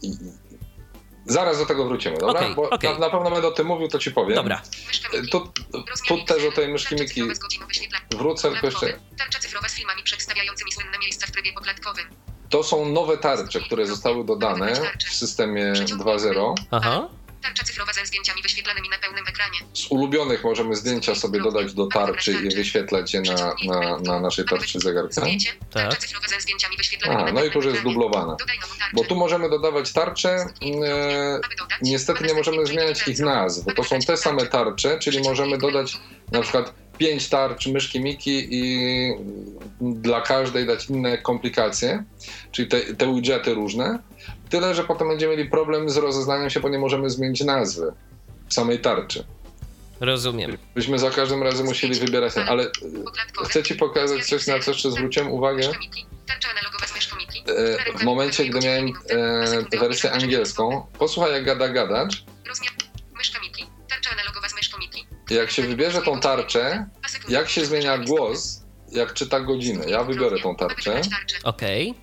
I- 0.02 0.42
Zaraz 1.26 1.58
do 1.58 1.66
tego 1.66 1.86
wrócimy, 1.86 2.18
dobra? 2.18 2.40
Okej, 2.42 2.56
Bo 2.56 2.70
okej. 2.70 2.94
na, 2.94 3.00
na 3.00 3.10
pewno 3.10 3.32
będę 3.32 3.48
o 3.48 3.52
tym 3.52 3.68
mówił, 3.68 3.88
to 3.88 4.00
ci 4.00 4.12
powiem. 4.12 4.36
Dobra. 4.36 4.62
Tu, 5.32 5.52
tu 6.08 6.26
też 6.26 6.44
o 6.46 6.52
tej 6.52 6.68
myszki 6.68 6.96
Miki 6.96 7.24
wrócę, 8.18 8.52
tylko 8.52 8.68
jeszcze... 8.68 9.00
Tarcza 9.18 9.40
cyfrowa 9.40 9.70
z 9.70 9.74
filmami 9.74 10.04
przedstawiającymi 10.04 10.72
słynne 10.72 10.98
miejsca 11.00 11.28
w 11.28 11.32
trybie 11.32 11.54
poklatkowym. 11.54 12.06
To 12.50 12.64
są 12.64 12.86
nowe 12.90 13.18
tarcze, 13.18 13.60
które 13.62 13.86
zostały 13.88 14.26
dodane 14.26 14.74
w 15.08 15.14
systemie 15.14 15.74
2.0. 15.74 16.54
Aha. 16.72 17.10
Tarcza 17.42 17.64
cyfrowa 17.64 17.94
ze 17.94 18.06
zdjęciami 18.06 18.42
wyświetlanymi 18.42 18.90
na 18.90 18.98
pełnym 18.98 19.28
ekranie. 19.28 19.60
Z 19.74 19.92
ulubionych 19.92 20.44
możemy 20.44 20.76
zdjęcia 20.76 21.16
sobie 21.16 21.42
dodać 21.42 21.74
do 21.74 21.88
tarczy 21.88 22.32
i 22.32 22.56
wyświetlać 22.56 23.14
je 23.14 23.22
na, 23.22 23.56
na, 23.66 23.98
na 23.98 24.20
naszej 24.20 24.46
tarczy 24.46 24.80
zegarka. 24.80 25.22
Tak. 25.70 25.98
cyfrowa 25.98 26.28
ze 26.28 26.42
zdjęciami 26.42 26.78
wyświetlanymi 26.78 27.22
A, 27.22 27.26
na 27.26 27.32
no 27.32 27.44
i 27.44 27.52
tu 27.52 27.58
już 27.58 27.66
jest 27.66 27.84
dublowana. 27.84 28.38
Bo 28.94 29.04
tu 29.04 29.16
możemy 29.16 29.50
dodawać 29.50 29.94
tarcze, 29.94 30.30
e, 30.30 30.46
Aby 31.46 31.56
dodać, 31.56 31.78
niestety 31.82 32.26
nie 32.26 32.34
możemy 32.34 32.66
zmieniać 32.66 33.08
ich 33.08 33.20
nazw, 33.20 33.66
bo 33.66 33.72
to 33.72 33.84
są 33.84 34.00
te 34.00 34.18
same 34.18 34.46
tarcze, 34.46 35.00
czyli 35.00 35.22
możemy 35.22 35.58
dodać 35.58 35.98
na 36.32 36.42
przykład 36.42 36.74
pięć 36.98 37.30
tarcz 37.30 37.68
myszki 37.68 38.00
Miki 38.00 38.48
i 38.52 39.14
dla 39.82 40.22
każdej 40.22 40.68
dać 40.68 40.90
inne 40.90 41.18
komplikacje, 41.18 42.04
czyli 42.52 42.68
te, 42.68 42.80
te 42.96 43.16
widgety 43.16 43.54
różne. 43.54 44.00
Tyle, 44.52 44.76
że 44.76 44.84
potem 44.84 45.08
będziemy 45.08 45.38
mieli 45.38 45.50
problem 45.50 45.90
z 45.90 45.98
rozeznaniem 45.98 46.50
się, 46.50 46.60
bo 46.60 46.70
nie 46.70 46.80
możemy 46.80 47.10
zmienić 47.10 47.42
nazwy 47.44 47.94
samej 48.50 48.80
tarczy. 48.80 49.24
Rozumiem. 50.00 50.58
Byśmy 50.76 51.00
za 51.00 51.10
każdym 51.12 51.44
razem 51.44 51.66
musieli 51.66 52.00
wybierać 52.00 52.34
ten, 52.34 52.50
ale 52.50 52.72
chcę 53.46 53.64
ci 53.64 53.76
pokazać 53.76 54.26
coś, 54.26 54.48
na 54.48 54.60
co 54.60 54.72
jeszcze 54.72 54.92
zwróciłem 54.92 55.32
uwagę. 55.32 55.70
E, 57.94 57.98
W 58.00 58.04
momencie, 58.04 58.46
gdy 58.46 58.60
miałem 58.60 58.94
e, 59.74 59.80
wersję 59.80 60.12
angielską, 60.12 60.86
posłuchaj 61.00 61.32
jak 61.32 61.46
gada 61.46 61.70
gadacz, 61.70 62.26
jak 65.30 65.52
się 65.52 65.62
wybierze 65.64 66.02
tą 66.02 66.20
tarczę, 66.20 66.86
jak 67.30 67.50
się 67.50 67.66
zmienia 67.66 67.98
głos, 67.98 68.62
jak 68.92 69.14
czyta 69.14 69.40
godzinę. 69.40 69.86
Ja 69.90 70.04
wybiorę 70.04 70.40
tą 70.40 70.56
tarczę. 70.56 71.02
Okej. 71.44 71.94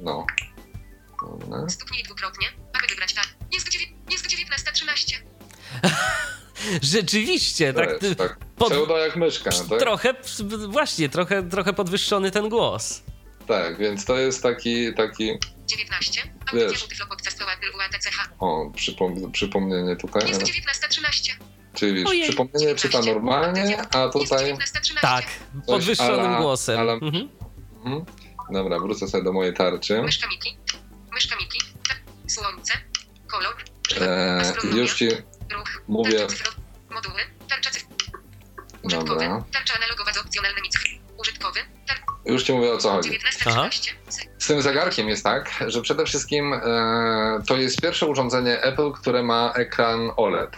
No. 0.00 0.26
Dobra. 1.22 1.68
Stuknij 1.68 2.02
dwukrotnie, 2.02 2.46
aby 2.72 2.86
wybrać 2.86 3.14
tarczę. 3.14 3.30
Jest, 3.52 3.68
dziewię- 3.68 3.92
jest 4.10 4.26
19.13. 4.26 5.16
Rzeczywiście, 6.82 7.72
To 7.72 7.80
tak. 7.80 8.02
jest, 8.02 8.16
tak. 8.18 8.38
pod- 8.56 8.68
Pseudo 8.72 8.98
jak 8.98 9.16
myszka, 9.16 9.50
tak? 9.70 9.78
Trochę, 9.78 10.14
właśnie, 10.68 11.08
trochę, 11.08 11.42
trochę 11.48 11.72
podwyższony 11.72 12.30
ten 12.30 12.48
głos. 12.48 13.02
Tak, 13.48 13.78
więc 13.78 14.04
to 14.04 14.16
jest 14.18 14.42
taki, 14.42 14.94
taki 14.94 15.30
19. 15.66 16.22
Wiesz. 16.54 16.86
O, 18.38 18.70
przypom 18.76 19.32
przypomnienie 19.32 19.96
tutaj. 19.96 20.28
Jest 20.28 20.42
19.13. 20.42 21.30
Czyli 21.74 22.04
Ojej. 22.04 22.22
przypomnienie 22.28 22.74
czyta 22.74 23.00
normalnie, 23.00 23.78
a 23.82 24.08
tutaj... 24.08 24.48
Jest 24.48 24.74
19.13. 24.76 25.00
Tak, 25.00 25.24
podwyższonym 25.66 26.20
ala- 26.26 26.38
głosem. 26.40 26.80
ala- 26.80 26.92
Mhm. 26.92 27.28
Mhm. 27.84 28.04
Dobra, 28.52 28.78
wrócę 28.78 29.08
sobie 29.08 29.24
do 29.24 29.32
mojej 29.32 29.54
tarczy. 29.54 30.02
Myszka 30.02 30.28
Miki. 30.28 30.56
Myszka 31.14 31.36
Miki. 31.36 31.58
Ta- 31.88 32.30
Słońce. 32.30 32.72
Kolor. 33.26 33.54
E, 34.00 34.36
Astronomia. 34.40 34.82
już 34.82 34.94
ci 34.94 35.08
Ruch. 35.52 35.82
mówię. 35.88 36.26
Moduły. 36.90 37.20
Tarcza 37.48 37.70
cyf... 37.70 37.84
Użytkowy. 38.82 39.20
Dobra. 39.20 39.44
Tarcza 39.52 39.74
analogowa 39.74 40.12
z 40.12 40.18
opcjonalnymi 40.18 40.68
cyfr. 40.70 40.88
Użytkowy. 41.16 41.60
Tar... 41.86 41.96
Już 42.26 42.42
ci 42.42 42.52
mówię 42.52 42.72
o 42.72 42.78
co 42.78 42.90
chodzi. 42.90 43.10
19.13. 43.10 43.92
Z 44.38 44.46
tym 44.46 44.62
zegarkiem 44.62 45.08
jest 45.08 45.24
tak, 45.24 45.64
że 45.66 45.82
przede 45.82 46.04
wszystkim 46.06 46.52
e, 46.52 46.60
to 47.46 47.56
jest 47.56 47.80
pierwsze 47.80 48.06
urządzenie 48.06 48.62
Apple, 48.62 48.92
które 48.92 49.22
ma 49.22 49.52
ekran 49.56 50.10
OLED. 50.16 50.56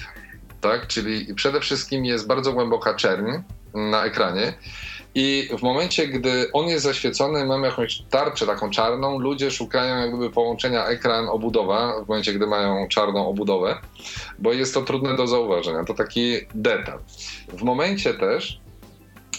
Tak? 0.60 0.86
Czyli 0.86 1.34
przede 1.34 1.60
wszystkim 1.60 2.04
jest 2.04 2.26
bardzo 2.26 2.52
głęboka 2.52 2.94
czerń 2.94 3.30
na 3.74 4.04
ekranie. 4.04 4.54
I 5.18 5.48
w 5.58 5.62
momencie, 5.62 6.08
gdy 6.08 6.52
on 6.52 6.68
jest 6.68 6.84
zaświecony, 6.84 7.44
mamy 7.44 7.66
jakąś 7.66 8.02
tarczę 8.10 8.46
taką 8.46 8.70
czarną, 8.70 9.18
ludzie 9.18 9.50
szukają 9.50 9.96
jak 9.96 10.10
gdyby 10.10 10.30
połączenia 10.30 10.86
ekran-obudowa 10.86 12.04
w 12.04 12.08
momencie, 12.08 12.32
gdy 12.32 12.46
mają 12.46 12.88
czarną 12.88 13.28
obudowę, 13.28 13.78
bo 14.38 14.52
jest 14.52 14.74
to 14.74 14.82
trudne 14.82 15.16
do 15.16 15.26
zauważenia. 15.26 15.84
To 15.84 15.94
taki 15.94 16.36
detal. 16.54 16.98
W 17.48 17.62
momencie 17.62 18.14
też, 18.14 18.60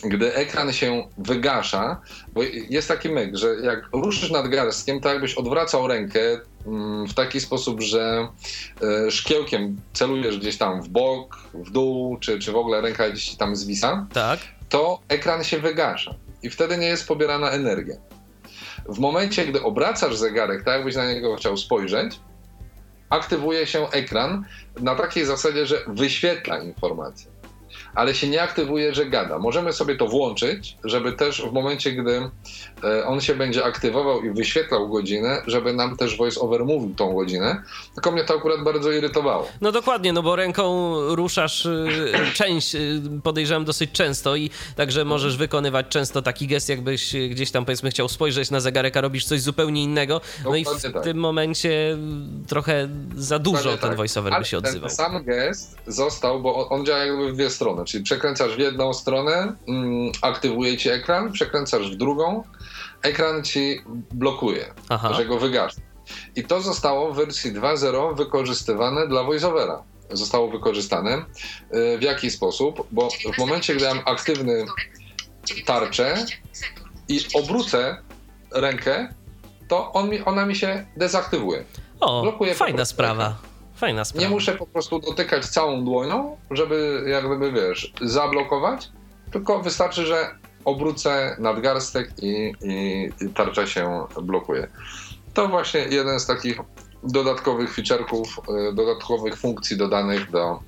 gdy 0.04 0.36
ekran 0.36 0.74
się 0.74 1.08
wygasza, 1.18 2.02
bo 2.34 2.42
jest 2.70 2.88
taki 2.88 3.10
myk, 3.10 3.36
że 3.36 3.56
jak 3.64 3.90
ruszysz 3.94 4.32
nadgarstkiem, 4.32 5.02
to 5.02 5.10
jakbyś 5.10 5.34
odwracał 5.34 5.88
rękę 5.88 6.20
mm, 6.68 7.08
w 7.08 7.14
taki 7.14 7.40
sposób, 7.40 7.82
że 7.82 8.28
e, 8.82 9.12
szkiełkiem 9.12 9.82
celujesz 9.94 10.40
gdzieś 10.40 10.58
tam 10.58 10.82
w 10.82 10.90
bok, 10.90 11.38
w 11.54 11.72
dół, 11.72 12.18
czy, 12.20 12.40
czy 12.40 12.52
w 12.52 12.58
ogóle 12.58 12.82
ręka 12.82 13.10
gdzieś 13.10 13.36
tam 13.36 13.56
zwisa, 13.56 14.08
Tak. 14.14 14.57
To 14.70 15.00
ekran 15.10 15.44
się 15.44 15.60
wygasza 15.60 16.16
i 16.44 16.50
wtedy 16.50 16.78
nie 16.78 16.88
jest 16.88 17.08
pobierana 17.08 17.52
energia. 17.52 17.96
W 18.90 19.00
momencie, 19.00 19.46
gdy 19.46 19.64
obracasz 19.64 20.16
zegarek, 20.16 20.64
tak 20.64 20.76
jakbyś 20.76 20.96
na 20.96 21.14
niego 21.14 21.36
chciał 21.36 21.58
spojrzeć, 21.58 22.20
aktywuje 23.10 23.68
się 23.68 23.90
ekran 23.90 24.46
na 24.80 24.96
takiej 24.96 25.26
zasadzie, 25.26 25.66
że 25.66 25.82
wyświetla 25.88 26.60
informacje, 26.60 27.32
ale 27.98 28.16
się 28.16 28.28
nie 28.28 28.42
aktywuje, 28.42 28.94
że 28.94 29.06
gada. 29.06 29.40
Możemy 29.40 29.74
sobie 29.74 29.96
to 29.96 30.08
włączyć, 30.08 30.78
żeby 30.84 31.14
też 31.14 31.42
w 31.42 31.54
momencie, 31.54 31.92
gdy 31.92 32.30
e, 32.84 33.06
on 33.06 33.22
się 33.22 33.36
będzie 33.36 33.66
aktywował 33.66 34.24
i 34.24 34.30
wyświetlał 34.30 34.90
godzinę, 34.90 35.42
żeby 35.48 35.74
nam 35.74 35.98
też 35.98 36.18
voice-over 36.18 36.66
mówił 36.66 36.96
tą 36.96 37.14
godzinę. 37.14 37.64
Tylko 37.94 38.12
mnie 38.12 38.24
to 38.24 38.34
akurat 38.34 38.64
bardzo 38.64 38.92
irytowało. 38.92 39.48
No 39.62 39.72
dokładnie, 39.72 40.14
no 40.14 40.24
bo 40.24 40.36
ręką 40.36 40.96
ruszasz 41.16 41.66
y, 41.66 41.96
część, 42.34 42.76
y, 42.76 43.02
podejrzewam 43.24 43.66
dosyć 43.66 43.92
często 43.92 44.36
i 44.36 44.50
także 44.76 45.06
możesz 45.06 45.38
wykonywać 45.38 45.86
często 45.90 46.22
taki 46.22 46.48
gest, 46.48 46.70
jakbyś 46.70 47.16
gdzieś 47.30 47.52
tam 47.52 47.66
powiedzmy 47.66 47.90
chciał 47.90 48.10
spojrzeć 48.10 48.52
na 48.52 48.60
zegarek, 48.60 48.98
a 48.98 49.02
robisz 49.02 49.26
coś 49.26 49.42
zupełnie 49.42 49.84
innego. 49.84 50.22
No 50.46 50.56
i 50.56 50.62
w 50.62 50.66
Dokładnie 50.66 50.90
tak. 50.90 51.04
tym 51.04 51.18
momencie 51.18 51.98
trochę 52.48 52.90
za 53.16 53.40
dużo 53.40 53.58
Dokładnie 53.58 53.82
ten 53.82 53.90
tak. 53.90 53.98
voiceover 53.98 54.34
by 54.40 54.46
się 54.46 54.58
odzywał. 54.58 54.90
Ten 54.90 54.98
sam 54.98 55.24
gest 55.24 55.78
został, 55.88 56.42
bo 56.42 56.70
on 56.70 56.86
działa 56.86 57.00
jakby 57.00 57.32
w 57.32 57.36
dwie 57.36 57.50
strony, 57.50 57.87
czyli 57.88 58.04
przekręcasz 58.04 58.56
w 58.56 58.60
jedną 58.60 58.94
stronę, 58.94 59.56
mm, 59.68 60.12
aktywuje 60.22 60.78
ci 60.78 60.90
ekran, 60.90 61.32
przekręcasz 61.32 61.92
w 61.92 61.96
drugą, 61.96 62.44
ekran 63.02 63.44
ci 63.44 63.82
blokuje, 64.12 64.74
Aha. 64.90 65.14
że 65.14 65.26
go 65.26 65.40
wygasz. 65.40 65.74
I 66.36 66.44
to 66.44 66.62
zostało 66.62 67.14
w 67.14 67.16
wersji 67.16 67.54
2.0 67.54 68.16
wykorzystywane 68.16 69.08
dla 69.08 69.24
voiceovera. 69.24 69.84
Zostało 70.12 70.50
wykorzystane. 70.50 71.18
Y, 71.18 71.98
W 71.98 72.02
jaki 72.02 72.32
sposób? 72.32 72.88
Bo 72.92 73.10
w 73.36 73.38
momencie, 73.38 73.76
gdy 73.76 73.86
mam 73.86 74.00
aktywny 74.06 74.66
tarczę 75.66 76.26
i 77.08 77.20
obrócę 77.34 77.98
rękę, 78.52 79.14
to 79.68 79.94
on 79.94 80.10
mi, 80.10 80.24
ona 80.26 80.46
mi 80.46 80.56
się 80.56 80.86
dezaktywuje. 80.98 81.64
O, 82.00 82.22
blokuje 82.22 82.56
fajna 82.56 82.86
sprawa. 82.86 83.38
Fajna 83.78 84.06
sprawa. 84.06 84.28
Nie 84.28 84.34
muszę 84.34 84.54
po 84.54 84.68
prostu 84.68 85.00
dotykać 85.00 85.46
całą 85.46 85.86
dłonią, 85.86 86.38
żeby 86.52 87.04
jak 87.08 87.28
gdyby, 87.28 87.52
wiesz, 87.52 87.94
zablokować, 88.02 88.90
tylko 89.32 89.60
wystarczy, 89.60 90.06
że 90.06 90.36
obrócę 90.66 91.36
nadgarstek 91.40 92.12
i, 92.22 92.54
i, 92.62 93.10
i 93.22 93.30
tarcza 93.30 93.68
się 93.68 94.06
blokuje. 94.22 94.68
To 95.34 95.48
właśnie 95.48 95.80
jeden 95.80 96.20
z 96.20 96.26
takich 96.26 96.58
dodatkowych 97.04 97.78
feature'ków, 97.78 98.26
y, 98.70 98.74
dodatkowych 98.74 99.38
funkcji 99.38 99.78
dodanych 99.78 100.32
do, 100.32 100.60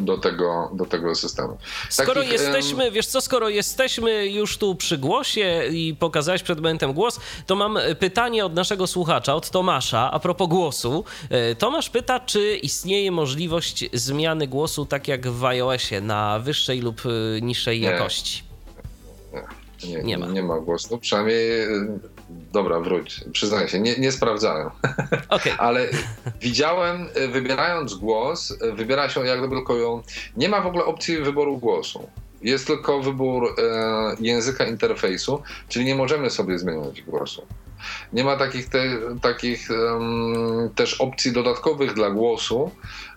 do, 0.00 0.18
tego, 0.18 0.70
do 0.74 0.86
tego 0.86 1.14
systemu. 1.14 1.58
Skoro 1.90 2.14
Takich, 2.14 2.32
jesteśmy, 2.32 2.90
wiesz 2.90 3.06
co, 3.06 3.20
skoro 3.20 3.48
jesteśmy 3.48 4.26
już 4.26 4.58
tu 4.58 4.74
przy 4.74 4.98
głosie 4.98 5.62
i 5.72 5.94
pokazałeś 5.98 6.42
przed 6.42 6.58
momentem 6.58 6.92
głos, 6.92 7.20
to 7.46 7.56
mam 7.56 7.78
pytanie 7.98 8.44
od 8.44 8.54
naszego 8.54 8.86
słuchacza, 8.86 9.34
od 9.34 9.50
Tomasza, 9.50 10.10
a 10.12 10.18
propos 10.20 10.48
głosu. 10.48 11.04
E, 11.30 11.54
Tomasz 11.54 11.90
pyta, 11.90 12.20
czy 12.20 12.56
istnieje 12.56 13.10
możliwość 13.12 13.84
zmiany 13.92 14.46
głosu 14.48 14.86
tak 14.86 15.08
jak 15.08 15.28
w 15.28 15.44
iOSie, 15.44 16.00
na 16.00 16.38
wyższej 16.38 16.80
lub 16.80 17.02
e, 17.06 17.40
niższej 17.40 17.80
Nie. 17.80 17.86
jakości? 17.86 18.42
Nie, 19.84 19.94
Nie 19.94 20.02
nie, 20.02 20.18
ma. 20.18 20.26
nie 20.26 20.42
ma 20.42 20.60
głosu. 20.60 20.98
Przynajmniej, 20.98 21.50
dobra, 22.52 22.80
wróć, 22.80 23.24
przyznaję 23.32 23.68
się, 23.68 23.80
nie, 23.80 23.96
nie 23.98 24.12
sprawdzałem. 24.12 24.70
Okej, 25.28 25.52
Ale 25.58 25.88
widziałem, 26.40 27.08
wybierając 27.32 27.94
głos, 27.94 28.58
wybiera 28.72 29.08
się 29.08 29.26
jak 29.26 29.38
gdyby 29.38 29.56
tylko 29.56 29.76
ją. 29.76 30.02
Nie 30.36 30.48
ma 30.48 30.60
w 30.60 30.66
ogóle 30.66 30.84
opcji 30.84 31.18
wyboru 31.18 31.58
głosu. 31.58 32.08
Jest 32.42 32.66
tylko 32.66 33.00
wybór 33.00 33.54
e, 33.58 34.16
języka 34.20 34.64
interfejsu, 34.64 35.42
czyli 35.68 35.84
nie 35.84 35.94
możemy 35.94 36.30
sobie 36.30 36.58
zmieniać 36.58 37.02
głosu. 37.02 37.46
Nie 38.12 38.24
ma 38.24 38.36
takich, 38.36 38.68
te, 38.68 38.82
takich 39.22 39.70
em, 39.70 40.70
też 40.74 41.00
opcji 41.00 41.32
dodatkowych 41.32 41.94
dla 41.94 42.10
głosu, 42.10 42.70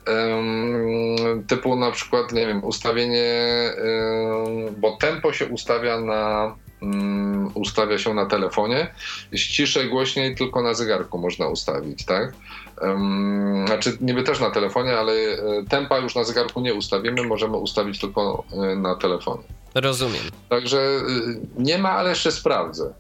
em, 0.05 1.43
typu 1.47 1.75
na 1.75 1.91
przykład, 1.91 2.31
nie 2.31 2.47
wiem, 2.47 2.63
ustawienie, 2.63 3.33
em, 3.77 4.75
bo 4.77 4.97
tempo 4.97 5.33
się 5.33 5.45
ustawia 5.45 5.99
na, 5.99 6.55
mm, 6.83 7.51
ustawia 7.53 7.97
się 7.97 8.13
na 8.13 8.25
telefonie. 8.25 8.93
Ściszej, 9.35 9.89
głośniej 9.89 10.35
tylko 10.35 10.61
na 10.61 10.73
zegarku 10.73 11.17
można 11.17 11.47
ustawić, 11.47 12.05
tak? 12.05 12.33
Um, 12.81 13.67
znaczy 13.67 13.97
niby 14.01 14.23
też 14.23 14.39
na 14.39 14.51
telefonie, 14.51 14.97
ale 14.97 15.13
e, 15.13 15.37
tempa 15.69 15.97
już 15.97 16.15
na 16.15 16.23
zegarku 16.23 16.61
nie 16.61 16.73
ustawimy, 16.73 17.23
możemy 17.23 17.57
ustawić 17.57 17.99
tylko 17.99 18.43
e, 18.53 18.75
na 18.75 18.95
telefonie. 18.95 19.43
Rozumiem. 19.75 20.21
Także 20.49 21.01
nie 21.57 21.77
ma, 21.77 21.91
ale 21.91 22.09
jeszcze 22.09 22.31
sprawdzę. 22.31 22.93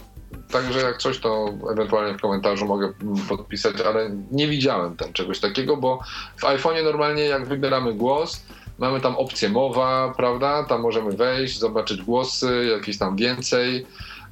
Także 0.51 0.79
jak 0.79 0.97
coś, 0.97 1.19
to 1.19 1.53
ewentualnie 1.71 2.17
w 2.17 2.21
komentarzu 2.21 2.65
mogę 2.65 2.93
podpisać, 3.29 3.81
ale 3.81 4.09
nie 4.31 4.47
widziałem 4.47 4.97
tam 4.97 5.13
czegoś 5.13 5.39
takiego, 5.39 5.77
bo 5.77 5.99
w 6.37 6.43
iPhone'ie 6.43 6.83
normalnie 6.83 7.23
jak 7.23 7.47
wybieramy 7.47 7.93
głos, 7.93 8.43
mamy 8.77 9.01
tam 9.01 9.15
opcję 9.15 9.49
mowa, 9.49 10.13
prawda? 10.17 10.63
Tam 10.63 10.81
możemy 10.81 11.11
wejść, 11.11 11.59
zobaczyć 11.59 12.01
głosy, 12.01 12.65
jakieś 12.77 12.97
tam 12.97 13.15
więcej. 13.15 13.85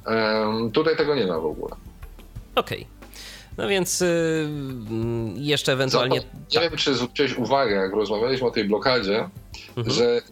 Um, 0.06 0.70
tutaj 0.70 0.96
tego 0.96 1.14
nie 1.14 1.26
ma 1.26 1.38
w 1.38 1.46
ogóle. 1.46 1.74
Okej. 2.54 2.78
Okay. 2.78 2.86
No 3.58 3.68
więc 3.68 4.00
yy, 4.00 4.08
jeszcze 5.36 5.72
ewentualnie. 5.72 6.16
nie 6.16 6.60
tak. 6.60 6.62
wiem, 6.62 6.76
czy 6.76 6.94
zwróciłeś 6.94 7.38
uwagę, 7.38 7.74
jak 7.74 7.92
rozmawialiśmy 7.92 8.46
o 8.46 8.50
tej 8.50 8.64
blokadzie, 8.64 9.28
mhm. 9.76 9.96
że 9.96 10.22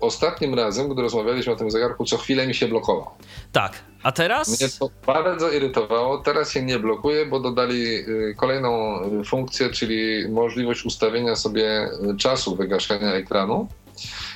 ostatnim 0.00 0.54
razem, 0.54 0.88
gdy 0.88 1.02
rozmawialiśmy 1.02 1.52
o 1.52 1.56
tym 1.56 1.70
zegarku, 1.70 2.04
co 2.04 2.16
chwilę 2.16 2.46
mi 2.46 2.54
się 2.54 2.68
blokował. 2.68 3.10
Tak, 3.52 3.72
a 4.02 4.12
teraz? 4.12 4.60
Mnie 4.60 4.68
to 4.78 4.90
bardzo 5.06 5.50
irytowało. 5.50 6.18
Teraz 6.18 6.52
się 6.52 6.62
nie 6.62 6.78
blokuje, 6.78 7.26
bo 7.26 7.40
dodali 7.40 7.84
y, 7.84 8.34
kolejną 8.36 9.00
funkcję, 9.24 9.70
czyli 9.70 10.28
możliwość 10.28 10.84
ustawienia 10.84 11.36
sobie 11.36 11.88
czasu 12.18 12.56
wygaszenia 12.56 13.12
ekranu. 13.12 13.68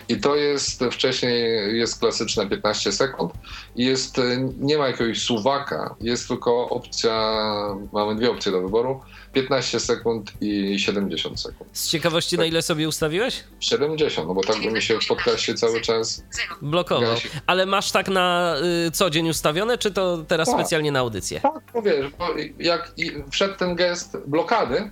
I 0.09 0.17
to 0.17 0.37
jest 0.37 0.85
wcześniej 0.85 1.79
jest 1.79 2.01
klasyczne 2.01 2.49
15 2.49 2.93
sekund. 2.93 3.33
Jest, 3.77 4.21
nie 4.61 4.79
ma 4.79 4.87
jakiegoś 4.87 5.23
suwaka, 5.23 5.95
jest 6.01 6.29
tylko 6.29 6.69
opcja, 6.69 7.35
mamy 7.93 8.15
dwie 8.15 8.31
opcje 8.31 8.53
do 8.53 8.61
wyboru 8.61 9.01
15 9.33 9.81
sekund 9.81 10.33
i 10.41 10.79
70 10.79 11.41
sekund. 11.41 11.71
Z 11.73 11.89
ciekawości, 11.89 12.31
tak. 12.31 12.39
na 12.39 12.47
ile 12.47 12.63
sobie 12.63 12.89
ustawiłeś? 12.89 13.45
70, 13.61 14.29
no 14.29 14.35
bo 14.35 14.43
tak 14.43 14.63
by 14.63 14.71
mi 14.71 14.83
się 14.83 15.01
w 15.01 15.07
podcaście 15.07 15.55
cały 15.55 15.81
czas 15.81 16.25
blokował. 16.63 17.17
Ale 17.47 17.67
masz 17.67 17.93
tak 17.93 18.09
na 18.09 18.57
y, 18.87 18.91
co 18.91 19.11
dzień 19.11 19.29
ustawione, 19.29 19.79
czy 19.79 19.91
to 19.91 20.25
teraz 20.29 20.49
tak. 20.49 20.61
specjalnie 20.61 20.93
na 20.93 20.99
audycję? 20.99 21.41
Tak, 21.41 21.63
no 21.75 21.83
wiesz, 21.83 22.07
bo 22.19 22.27
jak 22.59 22.93
wszedł 23.31 23.55
ten 23.55 23.75
gest 23.75 24.17
blokady 24.27 24.91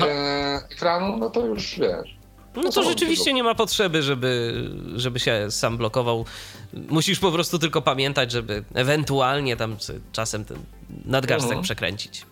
e, 0.00 0.60
ekranu, 0.70 1.16
no 1.16 1.30
to 1.30 1.46
już 1.46 1.78
wiesz. 1.78 2.17
No 2.56 2.70
to 2.72 2.82
rzeczywiście 2.82 3.32
nie 3.32 3.42
ma 3.42 3.54
potrzeby, 3.54 4.02
żeby, 4.02 4.62
żeby 4.96 5.20
się 5.20 5.50
sam 5.50 5.76
blokował. 5.76 6.24
Musisz 6.72 7.18
po 7.18 7.32
prostu 7.32 7.58
tylko 7.58 7.82
pamiętać, 7.82 8.32
żeby 8.32 8.64
ewentualnie 8.74 9.56
tam 9.56 9.76
czasem 10.12 10.44
ten 10.44 10.56
nadgarstek 11.04 11.50
mhm. 11.50 11.62
przekręcić. 11.62 12.26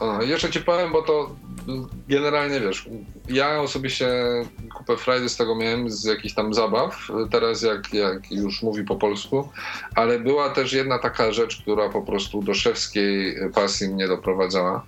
A, 0.00 0.22
jeszcze 0.22 0.50
ci 0.50 0.60
powiem, 0.60 0.92
bo 0.92 1.02
to 1.02 1.36
generalnie 2.08 2.60
wiesz, 2.60 2.88
ja 3.28 3.60
osobiście 3.60 4.08
kupę 4.78 4.96
frajdy 4.96 5.28
z 5.28 5.36
tego 5.36 5.56
miałem 5.56 5.90
z 5.90 6.04
jakichś 6.04 6.34
tam 6.34 6.54
zabaw, 6.54 7.08
teraz 7.30 7.62
jak, 7.62 7.94
jak 7.94 8.30
już 8.30 8.62
mówi 8.62 8.84
po 8.84 8.96
polsku, 8.96 9.48
ale 9.94 10.18
była 10.18 10.50
też 10.50 10.72
jedna 10.72 10.98
taka 10.98 11.32
rzecz, 11.32 11.62
która 11.62 11.88
po 11.88 12.02
prostu 12.02 12.42
do 12.42 12.54
szewskiej 12.54 13.36
pasji 13.54 13.88
mnie 13.88 14.08
doprowadzała. 14.08 14.84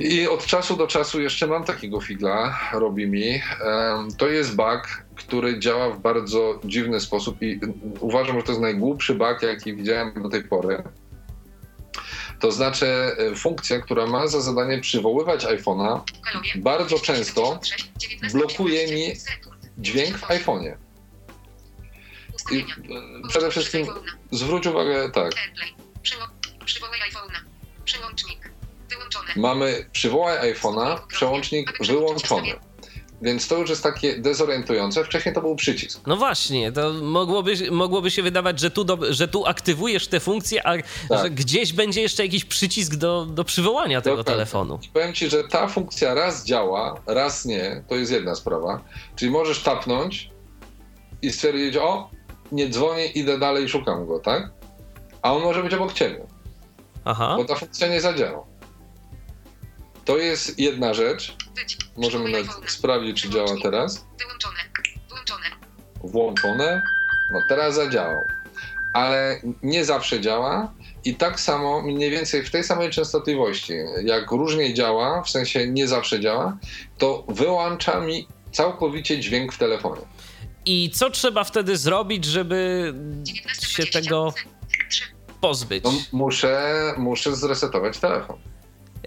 I 0.00 0.28
od 0.28 0.46
czasu 0.46 0.76
do 0.76 0.86
czasu 0.86 1.20
jeszcze 1.20 1.46
mam 1.46 1.64
takiego 1.64 2.00
figla, 2.00 2.58
robi 2.72 3.06
mi. 3.06 3.42
To 4.18 4.28
jest 4.28 4.56
bug, 4.56 5.04
który 5.14 5.60
działa 5.60 5.90
w 5.90 6.00
bardzo 6.00 6.60
dziwny 6.64 7.00
sposób 7.00 7.42
i 7.42 7.60
uważam, 8.00 8.36
że 8.36 8.42
to 8.42 8.52
jest 8.52 8.62
najgłupszy 8.62 9.14
bug, 9.14 9.42
jaki 9.42 9.74
widziałem 9.74 10.22
do 10.22 10.28
tej 10.28 10.44
pory. 10.44 10.82
To 12.40 12.52
znaczy 12.52 12.86
e, 12.86 13.36
funkcja, 13.36 13.80
która 13.80 14.06
ma 14.06 14.26
za 14.26 14.40
zadanie 14.40 14.80
przywoływać 14.80 15.44
iPhone'a, 15.44 16.00
bardzo 16.56 16.98
często 16.98 17.60
blokuje 18.32 18.94
mi 18.94 19.12
dźwięk 19.78 20.18
w 20.18 20.22
iPhone'ie. 20.22 20.76
I 22.50 22.58
e, 22.58 23.28
przede 23.28 23.50
wszystkim 23.50 23.86
zwróć 24.30 24.66
uwagę, 24.66 25.10
tak. 25.10 25.32
Przywołaj 26.64 27.00
iPhone'a. 27.00 27.38
Przełącznik. 27.84 28.51
Wyłączone. 28.96 29.26
Mamy 29.36 29.86
przywołaj 29.92 30.54
iPhone'a, 30.54 30.98
przełącznik 31.06 31.86
wyłączony. 31.86 32.52
Więc 33.22 33.48
to 33.48 33.58
już 33.58 33.70
jest 33.70 33.82
takie 33.82 34.18
dezorientujące. 34.18 35.04
Wcześniej 35.04 35.34
to 35.34 35.40
był 35.40 35.56
przycisk. 35.56 36.00
No 36.06 36.16
właśnie, 36.16 36.72
to 36.72 36.92
mogłoby, 36.92 37.70
mogłoby 37.70 38.10
się 38.10 38.22
wydawać, 38.22 38.60
że 38.60 38.70
tu, 38.70 38.84
do, 38.84 38.98
że 39.12 39.28
tu 39.28 39.46
aktywujesz 39.46 40.08
te 40.08 40.20
funkcje, 40.20 40.66
a 40.66 40.72
tak. 41.08 41.22
że 41.22 41.30
gdzieś 41.30 41.72
będzie 41.72 42.00
jeszcze 42.02 42.22
jakiś 42.22 42.44
przycisk 42.44 42.94
do, 42.94 43.26
do 43.26 43.44
przywołania 43.44 44.00
tego 44.00 44.16
Dokładnie. 44.16 44.32
telefonu. 44.32 44.78
Powiem 44.92 45.14
ci, 45.14 45.30
że 45.30 45.44
ta 45.44 45.68
funkcja 45.68 46.14
raz 46.14 46.44
działa, 46.44 47.00
raz 47.06 47.44
nie. 47.44 47.84
To 47.88 47.94
jest 47.94 48.12
jedna 48.12 48.34
sprawa. 48.34 48.80
Czyli 49.16 49.30
możesz 49.30 49.62
tapnąć 49.62 50.30
i 51.22 51.32
stwierdzić, 51.32 51.76
o, 51.76 52.10
nie 52.52 52.68
dzwonię, 52.68 53.06
idę 53.06 53.38
dalej, 53.38 53.68
szukam 53.68 54.06
go, 54.06 54.18
tak? 54.18 54.50
A 55.22 55.32
on 55.32 55.42
może 55.42 55.62
być 55.62 55.74
obok 55.74 55.92
ciebie. 55.92 56.26
Aha. 57.04 57.34
Bo 57.36 57.44
ta 57.44 57.54
funkcja 57.54 57.88
nie 57.88 58.00
zadziała. 58.00 58.51
To 60.04 60.18
jest 60.18 60.58
jedna 60.58 60.94
rzecz. 60.94 61.36
Możemy 61.96 62.30
nawet 62.30 62.70
sprawdzić, 62.70 63.22
czy 63.22 63.30
działa 63.30 63.52
teraz. 63.62 64.06
Wyłączone. 64.18 64.58
Włączone. 65.08 65.46
Włączone. 66.04 66.82
No 67.32 67.40
teraz 67.48 67.74
zadziałał. 67.74 68.22
Ale 68.94 69.40
nie 69.62 69.84
zawsze 69.84 70.20
działa. 70.20 70.72
I 71.04 71.14
tak 71.14 71.40
samo, 71.40 71.82
mniej 71.82 72.10
więcej 72.10 72.42
w 72.42 72.50
tej 72.50 72.64
samej 72.64 72.90
częstotliwości, 72.90 73.72
jak 74.04 74.30
różnie 74.30 74.74
działa, 74.74 75.22
w 75.22 75.30
sensie 75.30 75.68
nie 75.68 75.88
zawsze 75.88 76.20
działa, 76.20 76.56
to 76.98 77.24
wyłącza 77.28 78.00
mi 78.00 78.28
całkowicie 78.52 79.20
dźwięk 79.20 79.52
w 79.52 79.58
telefonie. 79.58 80.02
I 80.64 80.90
co 80.94 81.10
trzeba 81.10 81.44
wtedy 81.44 81.76
zrobić, 81.76 82.24
żeby 82.24 82.94
się 83.60 83.86
tego 83.86 84.34
pozbyć? 85.40 85.84
No, 85.84 85.92
muszę, 86.12 86.94
muszę 86.98 87.36
zresetować 87.36 87.98
telefon. 87.98 88.36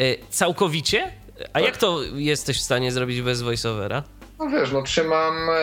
Y, 0.01 0.17
całkowicie? 0.29 1.11
A 1.53 1.53
tak. 1.53 1.63
jak 1.63 1.77
to 1.77 1.99
jesteś 2.15 2.57
w 2.57 2.61
stanie 2.61 2.91
zrobić 2.91 3.21
bez 3.21 3.41
voiceovera? 3.41 4.03
No 4.39 4.49
wiesz, 4.49 4.71
no 4.71 4.81
trzymam, 4.81 5.49
e, 5.49 5.55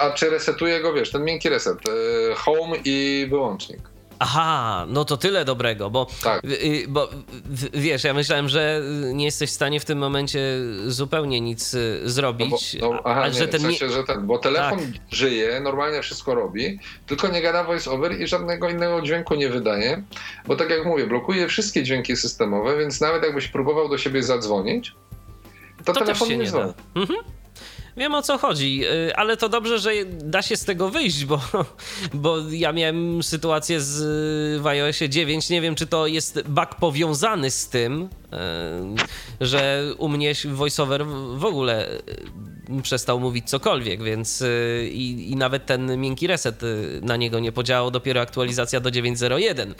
a 0.00 0.10
czy 0.10 0.30
resetuję 0.30 0.80
go, 0.80 0.92
wiesz, 0.92 1.10
ten 1.10 1.24
miękki 1.24 1.48
reset, 1.48 1.78
e, 1.86 2.34
home 2.34 2.76
i 2.84 3.26
wyłącznik. 3.30 3.80
Aha, 4.18 4.86
no 4.88 5.04
to 5.04 5.16
tyle 5.16 5.44
dobrego, 5.44 5.90
bo, 5.90 6.06
tak. 6.22 6.44
Y, 6.44 6.84
bo 6.88 7.08
wiesz, 7.74 8.04
ja 8.04 8.14
myślałem, 8.14 8.48
że 8.48 8.82
nie 9.14 9.24
jesteś 9.24 9.50
w 9.50 9.52
stanie 9.52 9.80
w 9.80 9.84
tym 9.84 9.98
momencie 9.98 10.40
zupełnie 10.86 11.40
nic 11.40 11.74
y, 11.74 12.00
zrobić. 12.04 12.76
No 12.80 12.88
bo, 12.88 12.94
no, 12.94 13.00
aha, 13.04 13.28
nie, 13.28 13.34
że 13.34 13.48
ten... 13.48 13.60
w 13.60 13.62
sensie, 13.62 13.90
że 13.90 14.04
ten, 14.04 14.26
bo 14.26 14.38
telefon 14.38 14.78
tak. 14.78 14.88
żyje, 15.10 15.60
normalnie 15.60 16.02
wszystko 16.02 16.34
robi, 16.34 16.78
tylko 17.06 17.28
nie 17.28 17.42
gada 17.42 17.64
voice 17.64 17.90
over 17.90 18.20
i 18.20 18.26
żadnego 18.26 18.68
innego 18.68 19.02
dźwięku 19.02 19.34
nie 19.34 19.48
wydaje, 19.48 20.02
bo 20.46 20.56
tak 20.56 20.70
jak 20.70 20.84
mówię, 20.84 21.06
blokuje 21.06 21.48
wszystkie 21.48 21.82
dźwięki 21.82 22.16
systemowe, 22.16 22.78
więc 22.78 23.00
nawet 23.00 23.22
jakbyś 23.22 23.48
próbował 23.48 23.88
do 23.88 23.98
siebie 23.98 24.22
zadzwonić, 24.22 24.94
to, 25.84 25.92
to 25.92 26.00
telefon 26.00 26.28
nie, 26.28 26.36
nie 26.36 26.46
dzwoni. 26.46 26.72
Mhm. 26.94 27.18
Wiem 27.98 28.14
o 28.14 28.22
co 28.22 28.38
chodzi, 28.38 28.84
y, 29.08 29.16
ale 29.16 29.36
to 29.36 29.48
dobrze, 29.48 29.78
że 29.78 29.90
da 30.06 30.42
się 30.42 30.56
z 30.56 30.64
tego 30.64 30.90
wyjść, 30.90 31.24
bo, 31.24 31.40
bo 32.14 32.36
ja 32.50 32.72
miałem 32.72 33.22
sytuację 33.22 33.80
z 33.80 34.62
w 34.62 34.66
iOSie 34.66 35.08
9. 35.08 35.50
Nie 35.50 35.60
wiem, 35.60 35.74
czy 35.74 35.86
to 35.86 36.06
jest 36.06 36.42
bug 36.48 36.74
powiązany 36.74 37.50
z 37.50 37.68
tym, 37.68 38.02
y, 38.02 39.46
że 39.46 39.84
u 39.98 40.08
mnie 40.08 40.32
voiceover 40.44 41.06
w 41.34 41.44
ogóle 41.44 41.88
przestał 42.82 43.20
mówić 43.20 43.50
cokolwiek, 43.50 44.02
więc 44.02 44.42
y, 44.42 44.88
i, 44.92 45.32
i, 45.32 45.36
nawet 45.36 45.66
ten 45.66 46.00
miękki 46.00 46.26
reset 46.26 46.62
y, 46.62 47.00
na 47.02 47.16
niego 47.16 47.38
nie 47.40 47.52
podziałał, 47.52 47.90
dopiero 47.90 48.20
aktualizacja 48.20 48.80
do 48.80 48.90
9.01. 48.90 49.70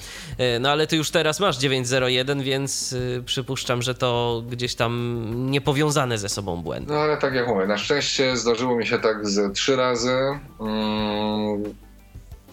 Y, 0.57 0.61
no 0.61 0.70
ale 0.70 0.87
ty 0.87 0.96
już 0.96 1.11
teraz 1.11 1.40
masz 1.40 1.59
9.01, 1.59 2.42
więc 2.42 2.94
przypuszczam, 3.24 3.83
że 3.83 3.94
to 3.94 4.42
gdzieś 4.51 4.74
tam 4.74 5.24
niepowiązane 5.51 6.18
ze 6.18 6.29
sobą 6.29 6.57
błędy. 6.57 6.92
No 6.92 6.98
ale 6.98 7.16
tak 7.16 7.35
jak 7.35 7.48
mówię, 7.48 7.66
na 7.66 7.79
szczęście 7.79 8.37
zdarzyło 8.37 8.77
mi 8.77 8.87
się 8.87 8.98
tak 8.98 9.29
ze 9.29 9.51
trzy 9.51 9.77
razy. 9.77 10.16
Mm, 10.61 11.74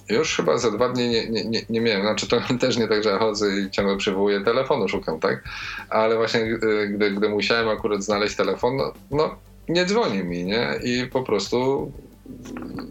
już 0.10 0.36
chyba 0.36 0.58
za 0.58 0.72
dwa 0.72 0.90
dni 0.90 1.10
nie, 1.10 1.30
nie, 1.30 1.46
nie, 1.46 1.62
nie 1.70 1.82
miałem. 1.82 2.02
Znaczy 2.02 2.28
to 2.28 2.42
też 2.60 2.78
nie 2.78 2.88
tak, 2.88 3.04
że 3.04 3.18
chodzę 3.18 3.60
i 3.60 3.72
ciągle 3.72 3.98
przywołuję 3.98 4.42
telefonu, 4.42 4.88
szukam, 4.88 5.20
tak? 5.20 5.44
Ale 5.90 6.16
właśnie 6.16 6.60
gdy, 6.90 7.12
gdy 7.12 7.30
musiałem 7.30 7.70
akurat 7.70 8.04
znaleźć 8.04 8.36
telefon, 8.36 8.78
no, 8.78 8.94
no 9.12 9.36
nie 9.70 9.86
dzwoni 9.86 10.24
mi, 10.24 10.44
nie? 10.44 10.80
I 10.84 11.08
po 11.08 11.24
prostu 11.24 11.92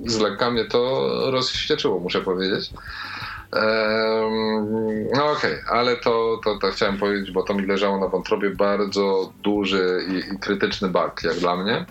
z 0.06 0.18
lekka 0.18 0.50
mnie 0.50 0.64
to 0.64 1.10
rozwścieczyło, 1.30 2.00
muszę 2.00 2.20
powiedzieć. 2.20 2.72
no 5.14 5.30
okej, 5.30 5.60
okay, 5.60 5.64
ale 5.68 5.96
to, 5.96 6.40
to, 6.44 6.58
to 6.58 6.70
chciałem 6.70 6.98
powiedzieć, 6.98 7.30
bo 7.30 7.42
to 7.42 7.54
mi 7.54 7.66
leżało 7.66 7.98
na 7.98 8.08
wątrobie 8.08 8.50
bardzo 8.50 9.32
duży 9.42 10.00
i, 10.08 10.34
i 10.34 10.38
krytyczny 10.38 10.88
bug, 10.88 11.24
jak 11.24 11.36
dla 11.36 11.56
mnie, 11.56 11.86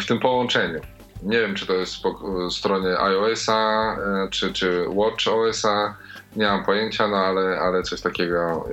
w 0.00 0.06
tym 0.06 0.20
połączeniu. 0.20 0.80
Nie 1.22 1.40
wiem, 1.40 1.54
czy 1.54 1.66
to 1.66 1.72
jest 1.72 2.02
po 2.02 2.50
stronie 2.50 2.98
iOS-a, 2.98 3.92
e, 3.96 4.28
czy, 4.30 4.52
czy 4.52 4.84
Watch 4.88 5.28
OS-a. 5.28 5.96
Nie 6.36 6.46
mam 6.46 6.64
pojęcia, 6.64 7.08
no 7.08 7.16
ale, 7.16 7.60
ale 7.60 7.82
coś 7.82 8.00
takiego 8.00 8.68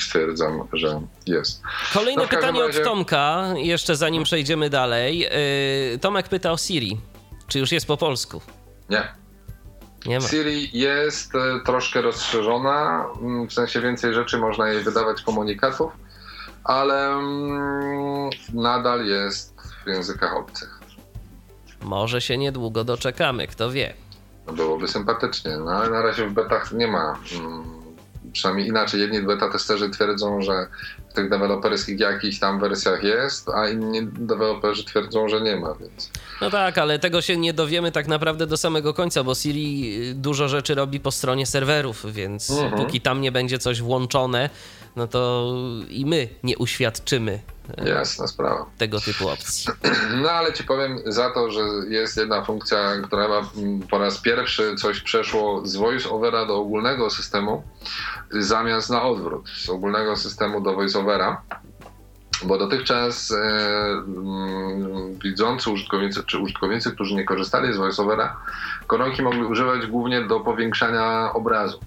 stwierdzam, 0.00 0.68
że 0.72 1.00
jest. 1.26 1.62
Kolejne 1.94 2.22
No 2.22 2.28
pytanie 2.28 2.60
razie- 2.60 2.78
od 2.80 2.84
Tomka, 2.84 3.44
jeszcze 3.56 3.96
zanim 3.96 4.24
przejdziemy 4.24 4.70
dalej. 4.70 5.18
Yy, 5.18 5.98
Tomek 5.98 6.28
pyta 6.28 6.52
o 6.52 6.56
Siri. 6.56 7.00
Czy 7.48 7.58
już 7.58 7.72
jest 7.72 7.86
po 7.86 7.96
polsku? 7.96 8.40
Nie. 8.90 9.08
Nie 10.06 10.20
ma. 10.20 10.28
Siri 10.28 10.78
jest 10.78 11.34
e, 11.34 11.38
troszkę 11.66 12.02
rozszerzona, 12.02 13.06
mm, 13.20 13.48
w 13.48 13.52
sensie 13.52 13.80
więcej 13.80 14.14
rzeczy 14.14 14.38
można 14.38 14.68
jej 14.68 14.82
wydawać 14.82 15.22
komunikatów, 15.22 15.92
ale 16.64 17.08
mm, 17.12 18.30
nadal 18.54 19.06
jest 19.06 19.54
w 19.84 19.88
językach 19.88 20.36
obcych. 20.36 20.78
Może 21.82 22.20
się 22.20 22.38
niedługo 22.38 22.84
doczekamy, 22.84 23.46
kto 23.46 23.70
wie. 23.70 23.94
No 24.48 24.52
byłoby 24.54 24.88
sympatycznie, 24.88 25.56
no 25.64 25.70
ale 25.70 25.90
na 25.90 26.02
razie 26.02 26.26
w 26.26 26.32
betach 26.32 26.72
nie 26.72 26.86
ma. 26.86 27.18
mm, 27.40 27.78
Przynajmniej 28.32 28.66
inaczej, 28.68 29.00
jedni 29.00 29.22
beta 29.22 29.50
testerzy 29.50 29.90
twierdzą, 29.90 30.42
że 30.42 30.66
w 31.10 31.14
tych 31.14 31.30
deweloperskich 31.30 32.00
jakichś 32.00 32.38
tam 32.38 32.60
wersjach 32.60 33.02
jest, 33.04 33.48
a 33.48 33.68
inni 33.68 34.06
deweloperzy 34.06 34.84
twierdzą, 34.84 35.28
że 35.28 35.40
nie 35.40 35.56
ma, 35.56 35.74
więc 35.74 36.10
No 36.40 36.50
tak, 36.50 36.78
ale 36.78 36.98
tego 36.98 37.20
się 37.22 37.36
nie 37.36 37.52
dowiemy 37.52 37.92
tak 37.92 38.06
naprawdę 38.08 38.46
do 38.46 38.56
samego 38.56 38.94
końca, 38.94 39.24
bo 39.24 39.34
Siri 39.34 39.96
y, 40.10 40.14
dużo 40.14 40.48
rzeczy 40.48 40.74
robi 40.74 41.00
po 41.00 41.10
stronie 41.10 41.46
serwerów, 41.46 42.12
więc 42.12 42.50
Mhm. 42.50 42.72
póki 42.82 43.00
tam 43.00 43.20
nie 43.20 43.32
będzie 43.32 43.58
coś 43.58 43.80
włączone, 43.82 44.50
no 44.96 45.06
to 45.06 45.52
i 45.88 46.06
my 46.06 46.28
nie 46.42 46.58
uświadczymy 46.58 47.40
jasna 47.76 48.26
sprawa. 48.26 48.66
tego 48.78 49.00
typu 49.00 49.28
opcji. 49.28 49.72
No 50.22 50.30
ale 50.30 50.52
ci 50.52 50.64
powiem 50.64 50.98
za 51.06 51.30
to, 51.30 51.50
że 51.50 51.60
jest 51.88 52.16
jedna 52.16 52.44
funkcja, 52.44 53.00
która 53.04 53.28
ma 53.28 53.40
mm, 53.56 53.80
po 53.90 53.98
raz 53.98 54.18
pierwszy 54.18 54.74
coś 54.76 55.00
przeszło 55.00 55.66
z 55.66 55.76
voice-overa 55.76 56.46
do 56.46 56.56
ogólnego 56.56 57.10
systemu, 57.10 57.62
zamiast 58.30 58.90
na 58.90 59.02
odwrót, 59.02 59.48
z 59.48 59.68
ogólnego 59.68 60.16
systemu 60.16 60.60
do 60.60 60.74
voice-overa. 60.74 61.36
Bo 62.44 62.58
dotychczas 62.58 63.30
e, 63.30 63.36
mm, 63.36 65.18
widzący 65.24 65.70
użytkownicy, 65.70 66.22
czy 66.26 66.38
użytkownicy, 66.38 66.92
którzy 66.92 67.14
nie 67.14 67.24
korzystali 67.24 67.72
z 67.72 67.76
voice-overa, 67.76 68.36
koronki 68.86 69.22
mogli 69.22 69.44
używać 69.44 69.86
głównie 69.86 70.24
do 70.24 70.40
powiększania 70.40 71.32
obrazu. 71.32 71.80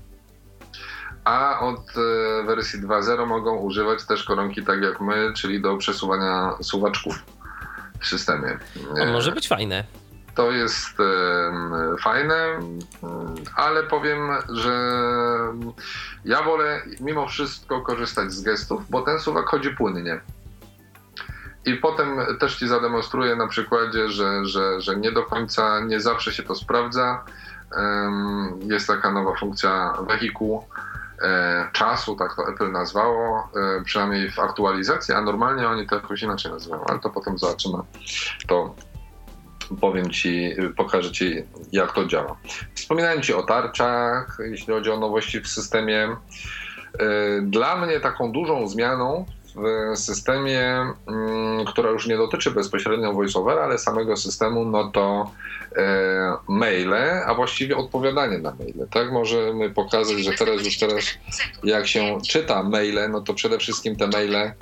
A 1.24 1.60
od 1.60 1.80
e, 1.80 2.44
wersji 2.44 2.82
2.0 2.82 3.28
mogą 3.28 3.58
używać 3.58 4.06
też 4.06 4.24
koronki 4.24 4.64
tak 4.64 4.82
jak 4.82 5.02
my, 5.02 5.34
czyli 5.36 5.62
do 5.62 5.78
przesuwania 5.78 6.54
suwaczków 6.62 7.16
w 8.00 8.08
systemie. 8.08 8.58
To 8.98 9.06
może 9.06 9.32
być 9.32 9.48
fajne. 9.48 9.84
To 10.36 10.52
jest 10.52 11.00
em, 11.00 11.98
fajne, 11.98 12.36
em, 12.36 12.80
ale 13.56 13.84
powiem, 13.84 14.30
że 14.50 14.92
ja 16.26 16.44
wolę 16.44 16.82
mimo 17.00 17.28
wszystko 17.28 17.82
korzystać 17.82 18.34
z 18.34 18.42
gestów, 18.42 18.90
bo 18.90 19.02
ten 19.02 19.20
suwak 19.20 19.46
chodzi 19.46 19.70
płynnie. 19.70 20.22
I 21.66 21.76
potem 21.76 22.20
też 22.40 22.56
ci 22.56 22.68
zademonstruję 22.68 23.36
na 23.36 23.48
przykładzie, 23.48 24.10
że, 24.10 24.46
że, 24.46 24.82
że 24.82 24.96
nie 24.96 25.12
do 25.12 25.24
końca, 25.24 25.80
nie 25.80 26.00
zawsze 26.00 26.34
się 26.34 26.44
to 26.44 26.56
sprawdza. 26.56 27.24
Jest 28.62 28.88
taka 28.88 29.12
nowa 29.12 29.36
funkcja 29.40 29.94
wehikuł 30.08 30.66
e, 30.78 31.01
czasu, 31.74 32.16
tak 32.16 32.36
to 32.36 32.50
Apple 32.50 32.72
nazwało, 32.72 33.50
e, 33.80 33.84
przynajmniej 33.84 34.32
w 34.32 34.40
aktualizacji, 34.40 35.14
a 35.14 35.22
normalnie 35.22 35.68
oni 35.68 35.88
to 35.88 35.96
jakoś 35.96 36.22
inaczej 36.22 36.52
nazywają, 36.52 36.84
ale 36.86 37.00
to 37.00 37.10
potem 37.10 37.38
zobaczymy. 37.38 37.78
To 38.48 38.76
powiem 39.82 40.10
Ci, 40.12 40.56
pokażę 40.78 41.12
Ci, 41.12 41.44
jak 41.72 41.92
to 41.92 42.06
działa. 42.06 42.38
Wspominałem 42.76 43.22
Ci 43.22 43.34
o 43.34 43.44
tarczach, 43.44 44.38
jeśli 44.40 44.74
chodzi 44.74 44.92
o 44.92 45.00
nowości 45.00 45.42
w 45.42 45.48
systemie. 45.48 46.10
E, 47.00 47.42
Dla 47.42 47.76
mnie 47.76 48.00
taką 48.00 48.32
dużą 48.32 48.68
zmianą 48.68 49.26
w 49.56 49.98
systemie, 49.98 50.86
mm, 51.08 51.66
która 51.66 51.90
już 51.90 52.08
nie 52.08 52.18
dotyczy 52.18 52.52
bezpośrednio 52.52 53.14
voiceovera, 53.14 53.64
ale 53.64 53.78
samego 53.78 54.18
systemu, 54.18 54.66
no 54.66 54.92
to 54.92 55.32
e, 55.78 56.38
maile, 56.48 57.24
a 57.26 57.34
właściwie 57.36 57.78
odpowiadanie 57.78 58.38
na 58.38 58.52
maile. 58.60 58.88
Tak 58.92 59.12
możemy 59.12 59.70
pokazać, 59.70 60.20
że 60.20 60.32
teraz 60.32 60.66
już 60.66 60.78
teraz 60.78 61.06
jak 61.64 61.88
się 61.88 62.18
czyta 62.30 62.64
maile, 62.64 63.10
no 63.12 63.22
to 63.22 63.34
przede 63.34 63.58
wszystkim 63.58 63.96
te 63.96 64.08
maile 64.08 64.54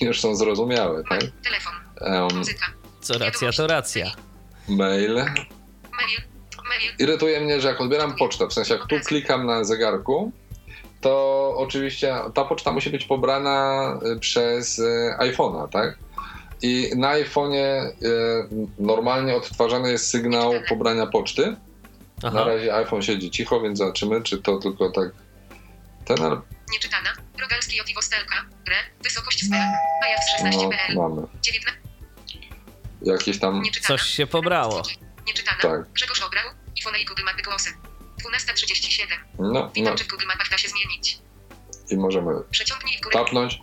już 0.00 0.20
są 0.20 0.36
zrozumiałe, 0.36 1.02
tak? 1.08 1.20
Telefon, 1.44 1.74
Co 3.00 3.18
racja, 3.18 3.52
to 3.52 3.66
racja. 3.66 4.06
mail. 4.68 5.14
mail, 5.14 5.24
mail, 6.68 6.92
Irytuje 6.98 7.40
mnie, 7.40 7.60
że 7.60 7.68
jak 7.68 7.80
odbieram 7.80 8.16
pocztę, 8.16 8.46
w 8.46 8.52
sensie 8.52 8.74
jak 8.74 8.86
tu 8.86 8.96
klikam 9.06 9.46
na 9.46 9.64
zegarku, 9.64 10.32
to 11.04 11.54
oczywiście 11.56 12.14
ta 12.34 12.44
poczta 12.44 12.72
musi 12.72 12.90
być 12.90 13.04
pobrana 13.04 13.98
y, 14.16 14.18
przez 14.20 14.78
y, 14.78 15.14
iPhone'a, 15.18 15.68
tak? 15.68 15.98
I 16.62 16.90
na 16.96 17.08
iPhone'ie 17.14 17.86
y, 17.86 17.94
normalnie 18.78 19.36
odtwarzany 19.36 19.90
jest 19.92 20.10
sygnał 20.10 20.52
pobrania 20.68 21.06
poczty. 21.06 21.56
Na 22.22 22.28
Aha. 22.28 22.44
razie 22.44 22.74
iPhone 22.74 23.02
siedzi 23.02 23.30
cicho, 23.30 23.60
więc 23.60 23.78
zobaczymy, 23.78 24.22
czy 24.22 24.38
to 24.42 24.58
tylko 24.58 24.90
tak. 24.90 25.08
Ten, 26.04 26.16
nieczytana, 26.72 27.10
Rogalski 27.40 27.76
Jotiwo 27.76 28.02
Stelka, 28.02 28.36
Re, 28.68 28.76
wysokość 29.02 29.46
sfera, 29.46 29.72
Pajaw 30.00 30.20
no, 30.44 30.50
16PL, 30.50 30.96
mamy. 30.96 31.26
19, 31.42 31.80
Jakieś 33.02 33.38
tam. 33.38 33.62
nieczytana, 33.62 33.98
Coś 33.98 34.08
się 34.08 34.26
pobrało. 34.26 34.82
nieczytana, 35.26 35.58
Tak. 35.62 35.92
Grzegorz 35.92 36.22
obrał, 36.22 36.44
iPhone 36.78 36.94
i 37.02 37.04
Google 37.04 37.24
Mapy 37.24 37.42
głosy, 37.42 37.70
12.37, 38.22 39.06
No, 39.38 39.52
no 39.52 39.70
witam, 39.74 39.96
czy 39.96 40.04
w 40.04 40.08
Google 40.08 40.26
Mapach 40.26 40.50
da 40.50 40.58
się 40.58 40.68
zmienić, 40.68 41.18
i 41.90 41.96
możemy 41.96 42.32
przeciągnij 42.50 42.96
w 42.98 43.00
górę, 43.00 43.12
tapnąć. 43.12 43.60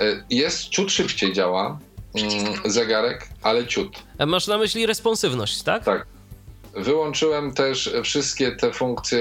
Y, 0.00 0.24
Jest 0.30 0.68
ciut 0.68 0.92
szybciej 0.92 1.32
działa 1.32 1.78
mm, 2.14 2.54
zegarek, 2.64 3.28
ale 3.42 3.66
ciut. 3.66 4.02
A 4.18 4.26
Masz 4.26 4.46
na 4.46 4.58
myśli 4.58 4.86
responsywność, 4.86 5.62
tak? 5.62 5.84
Tak. 5.84 6.06
Wyłączyłem 6.76 7.54
też 7.54 7.94
wszystkie 8.04 8.52
te 8.52 8.72
funkcje, 8.72 9.18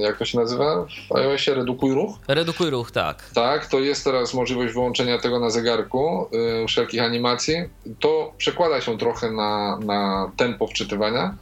jak 0.00 0.18
to 0.18 0.24
się 0.24 0.38
nazywa 0.38 0.86
w 1.10 1.16
iOSie, 1.16 1.54
redukuj 1.54 1.94
ruch. 1.94 2.18
Redukuj 2.28 2.70
ruch, 2.70 2.90
tak. 2.90 3.30
Tak, 3.34 3.66
to 3.66 3.80
jest 3.80 4.04
teraz 4.04 4.34
możliwość 4.34 4.72
wyłączenia 4.72 5.18
tego 5.18 5.40
na 5.40 5.50
zegarku, 5.50 6.28
y, 6.62 6.66
wszelkich 6.66 7.02
animacji. 7.02 7.54
To 8.00 8.32
przekłada 8.38 8.80
się 8.80 8.98
trochę 8.98 9.30
na, 9.30 9.78
na 9.78 10.30
tempo 10.36 10.66
wczytywania 10.66 11.34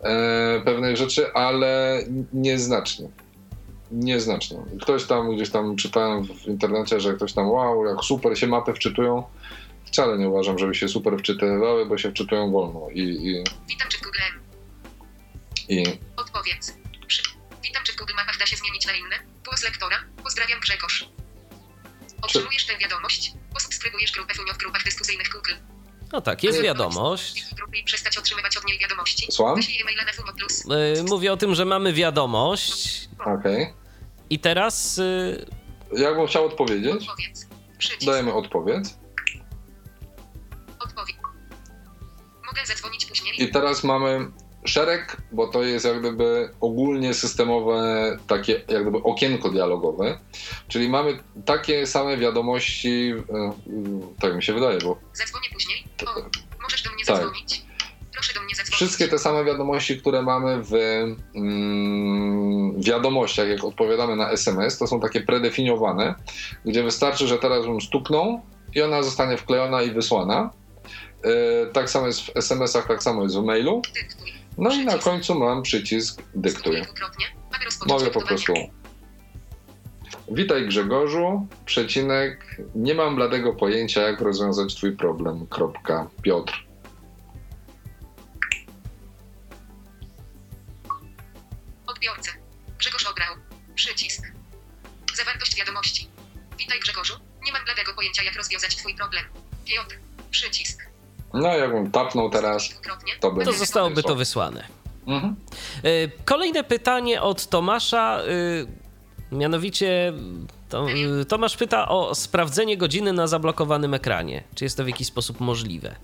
e, 0.00 0.60
pewnej 0.64 0.96
rzeczy, 0.96 1.32
ale 1.32 2.02
nieznacznie. 2.32 3.08
Nieznacznie. 3.90 4.58
Ktoś 4.82 5.04
tam, 5.04 5.36
gdzieś 5.36 5.50
tam 5.50 5.76
czytałem 5.76 6.24
w 6.24 6.46
internecie, 6.46 7.00
że 7.00 7.14
ktoś 7.14 7.32
tam, 7.32 7.48
wow, 7.48 7.86
jak 7.86 8.04
super 8.04 8.38
się 8.38 8.46
mapy 8.46 8.74
wczytują. 8.74 9.24
Wcale 9.86 10.18
nie 10.18 10.28
uważam, 10.28 10.58
żeby 10.58 10.74
się 10.74 10.88
super 10.88 11.18
wczytywały, 11.18 11.86
bo 11.86 11.98
się 11.98 12.10
wczytują 12.10 12.52
wolno 12.52 12.88
i, 12.92 13.00
i, 13.00 13.44
witam, 13.68 13.88
czy 13.88 13.98
w 13.98 14.02
Google. 14.02 14.18
M, 14.32 14.40
i 15.68 15.84
odpowiedz, 16.16 16.74
Przy, 17.06 17.22
witam, 17.62 17.84
czy 17.84 17.92
w 17.92 17.96
Google 17.96 18.14
Mapach 18.14 18.38
da 18.38 18.46
się 18.46 18.56
zmienić 18.56 18.86
na 18.86 18.92
inne, 18.92 19.16
głos 19.44 19.64
lektora, 19.64 20.04
pozdrawiam 20.22 20.60
Grzegorz, 20.60 21.08
otrzymujesz 22.22 22.66
tę 22.66 22.78
wiadomość, 22.78 23.32
posubskrybujesz 23.54 24.12
grupę 24.12 24.34
Funio 24.34 24.54
w 24.54 24.58
grupach 24.58 24.84
dyskusyjnych 24.84 25.28
Google, 25.28 25.54
No 26.12 26.20
tak, 26.20 26.42
jest 26.42 26.62
wiadomość. 26.62 27.44
przestać 27.84 28.18
otrzymywać 28.18 28.56
od 28.56 28.64
niej 28.66 28.78
wiadomości, 28.78 29.26
Słucham? 29.32 29.60
Yy, 30.96 31.02
Mówię 31.08 31.32
o 31.32 31.36
tym, 31.36 31.54
że 31.54 31.64
mamy 31.64 31.92
wiadomość 31.92 33.08
Okej. 33.38 33.72
i 34.30 34.38
teraz 34.38 34.96
yy, 34.96 35.46
Jakbym 36.02 36.26
chciał 36.26 36.46
odpowiedzieć, 36.46 36.92
odpowiedz, 37.08 37.46
przycisk, 37.78 38.06
dajemy 38.06 38.32
odpowiedź. 38.32 38.84
odpowiedź, 40.80 41.16
mogę 42.46 42.66
zadzwonić 42.66 43.06
później, 43.06 43.42
I 43.42 43.50
teraz 43.50 43.84
mamy 43.84 44.30
szereg, 44.68 45.16
bo 45.32 45.46
to 45.46 45.62
jest 45.62 45.84
jak 45.84 46.00
gdyby 46.00 46.50
ogólnie 46.60 47.14
systemowe 47.14 48.16
takie 48.26 48.52
jak 48.68 48.82
gdyby 48.82 48.98
okienko 49.02 49.48
dialogowe, 49.48 50.18
czyli 50.68 50.88
mamy 50.88 51.18
takie 51.44 51.86
same 51.86 52.16
wiadomości, 52.16 53.14
e, 53.30 53.52
mm, 53.66 54.00
tak 54.20 54.36
mi 54.36 54.42
się 54.42 54.52
wydaje, 54.52 54.78
bo 54.78 54.98
zadzwonię 55.12 55.48
później, 55.52 55.84
o, 56.06 56.20
możesz 56.62 56.82
do 56.82 56.90
mnie 56.90 57.04
Tak. 57.04 57.16
zadzwonić, 57.16 57.62
proszę 58.12 58.34
do 58.34 58.40
mnie 58.40 58.54
zadzwonić, 58.54 58.74
wszystkie 58.76 59.08
te 59.08 59.18
same 59.18 59.44
wiadomości, 59.44 60.00
które 60.00 60.22
mamy 60.22 60.62
w 60.62 60.72
mm, 61.34 62.82
wiadomościach, 62.82 63.48
jak 63.48 63.64
odpowiadamy 63.64 64.16
na 64.16 64.30
SMS, 64.30 64.78
to 64.78 64.86
są 64.86 65.00
takie 65.00 65.20
predefiniowane, 65.20 66.14
gdzie 66.64 66.82
wystarczy, 66.82 67.26
że 67.26 67.38
teraz 67.38 67.66
bym 67.66 67.80
stuknął 67.80 68.40
i 68.74 68.82
ona 68.82 69.02
zostanie 69.02 69.36
wklejona 69.36 69.82
i 69.82 69.90
wysłana. 69.90 70.50
E, 71.24 71.66
Tak 71.72 71.90
samo 71.90 72.06
jest 72.06 72.20
w 72.20 72.36
SMS-ach, 72.36 72.86
tak 72.88 73.02
samo 73.02 73.22
jest 73.22 73.36
w 73.36 73.42
mailu. 73.42 73.82
No 74.58 74.70
przycisk. 74.70 74.92
i 74.92 74.96
na 74.96 75.02
końcu 75.02 75.34
mam 75.34 75.62
przycisk 75.62 76.22
dyktuję. 76.34 76.86
Mogę 77.86 78.10
po 78.10 78.22
prostu. 78.22 78.54
Witaj 80.30 80.66
Grzegorzu, 80.66 81.46
przecinek, 81.64 82.56
nie 82.74 82.94
mam 82.94 83.16
bladego 83.16 83.52
pojęcia 83.54 84.02
jak 84.02 84.20
rozwiązać 84.20 84.74
twój 84.74 84.96
problem, 84.96 85.46
kropka, 85.46 86.08
Piotr. 86.22 86.64
Odbiorca, 91.86 92.32
Grzegorz 92.78 93.06
Ograł, 93.06 93.34
przycisk. 93.74 94.32
Zawartość 95.14 95.56
wiadomości. 95.56 96.08
Witaj 96.58 96.80
Grzegorzu, 96.80 97.14
nie 97.44 97.52
mam 97.52 97.64
bladego 97.64 97.94
pojęcia 97.94 98.22
jak 98.22 98.36
rozwiązać 98.36 98.76
twój 98.76 98.94
problem, 98.94 99.24
Piotr, 99.64 99.98
przycisk. 100.30 100.87
No 101.34 101.56
jakbym 101.56 101.90
tapnął 101.90 102.30
teraz, 102.30 102.68
to 103.20 103.30
by... 103.32 103.44
To 103.44 103.52
zostałoby 103.52 104.02
to 104.02 104.14
wysłane. 104.14 104.64
Mhm. 105.06 105.36
Y, 105.84 106.10
Kolejne 106.24 106.64
pytanie 106.64 107.22
od 107.22 107.46
Tomasza. 107.46 108.20
y, 108.28 108.66
Mianowicie 109.32 110.12
to, 110.68 110.86
y, 111.20 111.24
Tomasz 111.24 111.56
pyta 111.56 111.88
o 111.88 112.14
sprawdzenie 112.14 112.76
godziny 112.76 113.12
na 113.12 113.26
zablokowanym 113.26 113.94
ekranie. 113.94 114.44
Czy 114.54 114.64
jest 114.64 114.76
to 114.76 114.84
w 114.84 114.88
jakiś 114.88 115.06
sposób 115.06 115.40
możliwe? 115.40 115.96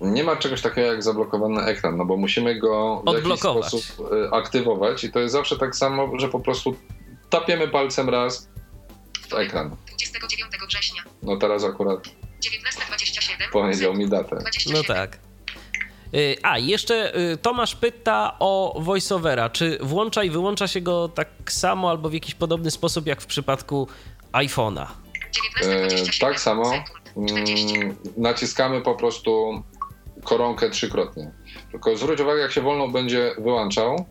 Nie 0.00 0.24
ma 0.24 0.36
czegoś 0.36 0.62
takiego 0.62 0.86
jak 0.92 1.02
zablokowany 1.02 1.62
ekran, 1.62 1.96
no 1.96 2.04
bo 2.04 2.16
musimy 2.16 2.58
go 2.58 3.02
w 3.04 3.08
Odblokować. 3.08 3.72
jakiś 3.72 3.84
sposób 3.88 4.10
aktywować 4.32 5.04
i 5.04 5.12
to 5.12 5.18
jest 5.20 5.32
zawsze 5.32 5.56
tak 5.58 5.76
samo, 5.76 6.18
że 6.18 6.28
po 6.28 6.40
prostu 6.40 6.76
tapiemy 7.30 7.68
palcem 7.68 8.08
raz 8.08 8.48
w 9.28 9.34
ekran. 9.34 9.76
29 9.86 10.52
września. 10.68 11.02
No 11.22 11.36
teraz 11.36 11.64
akurat 11.64 11.98
19.27. 12.50 13.50
powiedział 13.52 13.94
mi 13.94 14.08
datę. 14.08 14.36
27. 14.36 14.76
No 14.88 14.94
tak. 14.94 15.18
Y, 16.14 16.36
A, 16.42 16.58
jeszcze 16.58 17.18
y, 17.32 17.36
Tomasz 17.36 17.76
pyta 17.76 18.36
o 18.38 18.76
voiceovera. 18.80 19.50
Czy 19.50 19.78
włącza 19.82 20.24
i 20.24 20.30
wyłącza 20.30 20.68
się 20.68 20.80
go 20.80 21.08
tak 21.08 21.28
samo 21.48 21.90
albo 21.90 22.08
w 22.08 22.12
jakiś 22.14 22.34
podobny 22.34 22.70
sposób 22.70 23.06
jak 23.06 23.20
w 23.22 23.26
przypadku 23.26 23.88
iPhone'a? 24.32 24.86
19.27 25.62 26.16
E, 26.16 26.20
tak 26.20 26.40
samo. 26.40 26.64
sekund. 26.64 27.28
40. 27.30 27.76
Mm, 27.76 27.96
naciskamy 28.16 28.80
po 28.80 28.94
prostu 28.94 29.62
koronkę 30.24 30.70
trzykrotnie. 30.70 31.30
Tylko 31.70 31.96
zwróć 31.96 32.20
uwagę, 32.20 32.40
jak 32.40 32.52
się 32.52 32.60
wolno 32.60 32.88
będzie 32.88 33.34
wyłączał, 33.38 34.06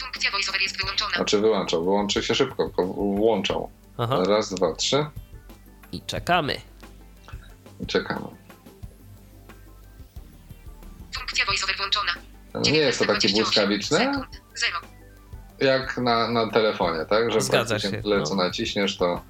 Funkcja 0.00 0.30
voiceover 0.30 0.62
jest 0.62 0.76
wyłączona. 0.78 1.10
znaczy 1.16 1.40
wyłączał, 1.40 1.84
wyłączy 1.84 2.22
się 2.22 2.34
szybko, 2.34 2.64
tylko 2.64 2.86
włączał. 2.94 3.70
Aha. 3.98 4.22
Raz, 4.28 4.54
dwa, 4.54 4.74
trzy 4.74 5.06
I 5.92 6.00
czekamy. 6.06 6.56
Czekamy. 7.86 8.26
Funkcja 11.18 11.44
voiceover 11.46 11.76
włączona. 11.76 12.12
Nie 12.72 12.78
jest 12.78 12.98
to 12.98 13.04
takie 13.04 13.28
19:28 13.28 13.34
błyskawiczne, 13.34 14.22
jak 15.60 15.98
na, 15.98 16.28
na 16.30 16.50
telefonie, 16.50 17.04
tak? 17.10 17.30
Że 17.32 17.40
Zgadza 17.40 17.78
się, 17.78 17.90
tyle, 18.02 18.18
no. 18.18 18.24
co 18.24 18.34
naciśniesz, 18.34 18.96
to, 18.96 19.20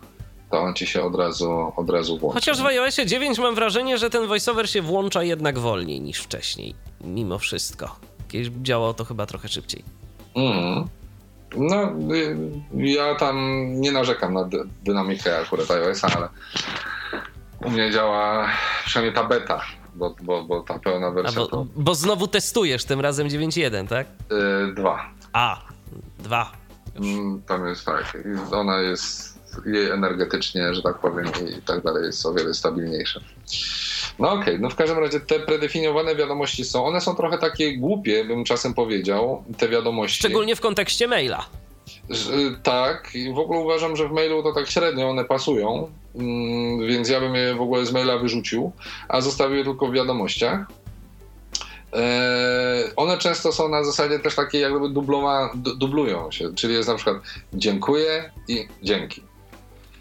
to 0.50 0.60
on 0.60 0.74
ci 0.74 0.86
się 0.86 1.02
od 1.02 1.14
razu, 1.14 1.72
od 1.76 1.90
razu 1.90 2.18
włączy. 2.18 2.34
Chociaż 2.34 2.62
w 2.62 2.66
iOSie 2.66 3.06
9 3.06 3.38
mam 3.38 3.54
wrażenie, 3.54 3.98
że 3.98 4.10
ten 4.10 4.26
voiceover 4.26 4.70
się 4.70 4.82
włącza 4.82 5.22
jednak 5.22 5.58
wolniej 5.58 6.00
niż 6.00 6.18
wcześniej. 6.20 6.74
Mimo 7.00 7.38
wszystko. 7.38 7.96
Kiedyś 8.28 8.48
działało 8.62 8.94
to 8.94 9.04
chyba 9.04 9.26
trochę 9.26 9.48
szybciej. 9.48 9.84
Mhm. 10.36 10.88
No, 11.56 11.92
y, 12.14 12.36
ja 12.74 13.14
tam 13.14 13.64
nie 13.80 13.92
narzekam 13.92 14.34
na 14.34 14.44
dy- 14.44 14.64
dynamikę 14.84 15.38
akurat 15.38 15.70
iOS-a, 15.70 16.08
ale 16.16 16.28
u 17.66 17.70
mnie 17.70 17.90
działa 17.90 18.48
przynajmniej 18.84 19.14
ta 19.14 19.24
beta, 19.24 19.60
bo, 19.94 20.14
bo, 20.22 20.42
bo 20.44 20.60
ta 20.60 20.78
pełna 20.78 21.10
wersja 21.10 21.40
bo, 21.40 21.46
to 21.46 21.66
bo 21.76 21.94
znowu 21.94 22.28
testujesz 22.28 22.84
tym 22.84 23.00
razem 23.00 23.28
9.1, 23.28 23.88
tak? 23.88 24.06
y, 24.70 24.74
dwa. 24.74 25.10
A, 25.32 25.62
dwa. 26.18 26.52
Mm, 26.96 27.42
Tam 27.46 27.66
jest 27.68 27.84
tak, 27.84 28.18
ona 28.52 28.80
jest 28.80 29.36
jej 29.66 29.90
energetycznie, 29.90 30.74
że 30.74 30.82
tak 30.82 30.98
powiem, 30.98 31.26
i 31.58 31.62
tak 31.62 31.82
dalej 31.84 32.04
jest 32.04 32.26
o 32.26 32.34
wiele 32.34 32.54
stabilniejsza. 32.54 33.20
No 34.18 34.30
okej, 34.32 34.60
no 34.60 34.70
w 34.70 34.74
każdym 34.76 34.98
razie 34.98 35.20
te 35.20 35.40
predefiniowane 35.40 36.16
wiadomości 36.16 36.64
są, 36.64 36.84
one 36.86 37.00
są 37.00 37.14
trochę 37.14 37.38
takie 37.38 37.76
głupie, 37.78 38.24
bym 38.24 38.44
czasem 38.44 38.74
powiedział, 38.74 39.44
te 39.58 39.68
wiadomości. 39.68 40.18
Szczególnie 40.18 40.56
w 40.56 40.60
kontekście 40.60 41.08
maila. 41.08 41.44
Że- 42.10 42.32
Tak, 42.62 43.10
i 43.14 43.32
w 43.34 43.38
ogóle 43.38 43.60
uważam, 43.60 43.96
że 43.96 44.08
w 44.08 44.12
mailu 44.12 44.42
to 44.42 44.52
tak 44.52 44.70
średnio 44.70 45.08
one 45.08 45.24
pasują, 45.24 45.90
mm, 46.14 46.86
więc 46.88 47.08
ja 47.08 47.20
bym 47.20 47.34
je 47.34 47.54
w 47.54 47.60
ogóle 47.60 47.86
z 47.86 47.92
maila 47.92 48.18
wyrzucił, 48.18 48.72
a 49.08 49.20
zostawił 49.20 49.56
je 49.56 49.64
tylko 49.64 49.86
w 49.86 49.92
wiadomościach. 49.92 50.66
E, 51.92 52.92
One 52.96 53.18
często 53.18 53.52
są 53.52 53.68
na 53.68 53.84
zasadzie 53.84 54.18
też 54.18 54.34
takiej 54.34 54.62
jakby 54.62 54.88
dublowa, 54.88 55.50
du- 55.54 55.76
dublują 55.76 56.30
się, 56.30 56.54
czyli 56.54 56.74
jest 56.74 56.88
na 56.88 56.94
przykład 56.94 57.16
dziękuję 57.54 58.30
i 58.48 58.68
dzięki. 58.82 59.22